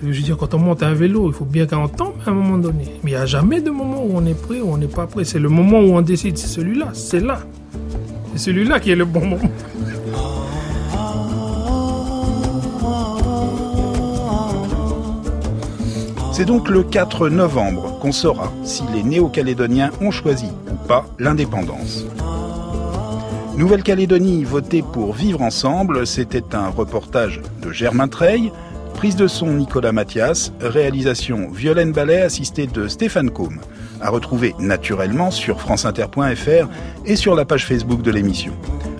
Je 0.00 0.06
veux 0.06 0.12
dire, 0.12 0.36
quand 0.36 0.54
on 0.54 0.58
monte 0.58 0.82
un 0.84 0.94
vélo, 0.94 1.28
il 1.28 1.34
faut 1.34 1.44
bien 1.44 1.66
qu'on 1.66 1.88
tombe 1.88 2.14
à 2.24 2.30
un 2.30 2.34
moment 2.34 2.56
donné. 2.56 2.84
Mais 3.02 3.10
il 3.10 3.14
n'y 3.14 3.20
a 3.20 3.26
jamais 3.26 3.60
de 3.60 3.70
moment 3.70 4.04
où 4.04 4.12
on 4.14 4.24
est 4.24 4.40
prêt 4.40 4.60
ou 4.60 4.72
on 4.72 4.76
n'est 4.76 4.86
pas 4.86 5.06
prêt. 5.06 5.24
C'est 5.24 5.40
le 5.40 5.48
moment 5.48 5.80
où 5.80 5.96
on 5.96 6.00
décide, 6.00 6.38
c'est 6.38 6.46
celui-là, 6.46 6.90
c'est 6.92 7.20
là. 7.20 7.40
C'est 8.32 8.38
celui-là 8.38 8.78
qui 8.78 8.92
est 8.92 8.96
le 8.96 9.04
bon 9.04 9.26
moment. 9.26 9.50
C'est 16.38 16.44
donc 16.44 16.68
le 16.68 16.84
4 16.84 17.30
novembre 17.30 17.98
qu'on 17.98 18.12
saura 18.12 18.52
si 18.62 18.84
les 18.94 19.02
Néo-Calédoniens 19.02 19.90
ont 20.00 20.12
choisi 20.12 20.46
ou 20.70 20.76
pas 20.86 21.04
l'indépendance. 21.18 22.04
Nouvelle-Calédonie 23.56 24.44
votée 24.44 24.84
pour 24.92 25.14
vivre 25.14 25.42
ensemble, 25.42 26.06
c'était 26.06 26.54
un 26.54 26.68
reportage 26.68 27.40
de 27.60 27.72
Germain 27.72 28.06
Treille, 28.06 28.52
prise 28.94 29.16
de 29.16 29.26
son 29.26 29.48
Nicolas 29.48 29.90
Mathias, 29.90 30.52
réalisation 30.60 31.48
Violaine 31.50 31.90
Ballet 31.90 32.22
assistée 32.22 32.68
de 32.68 32.86
Stéphane 32.86 33.30
Combe, 33.30 33.58
à 34.00 34.08
retrouver 34.08 34.54
naturellement 34.60 35.32
sur 35.32 35.60
franceinter.fr 35.60 36.68
et 37.04 37.16
sur 37.16 37.34
la 37.34 37.46
page 37.46 37.66
Facebook 37.66 38.00
de 38.02 38.12
l'émission. 38.12 38.52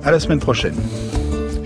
À 0.03 0.11
la 0.11 0.19
semaine 0.19 0.41
prochaine. 0.41 0.75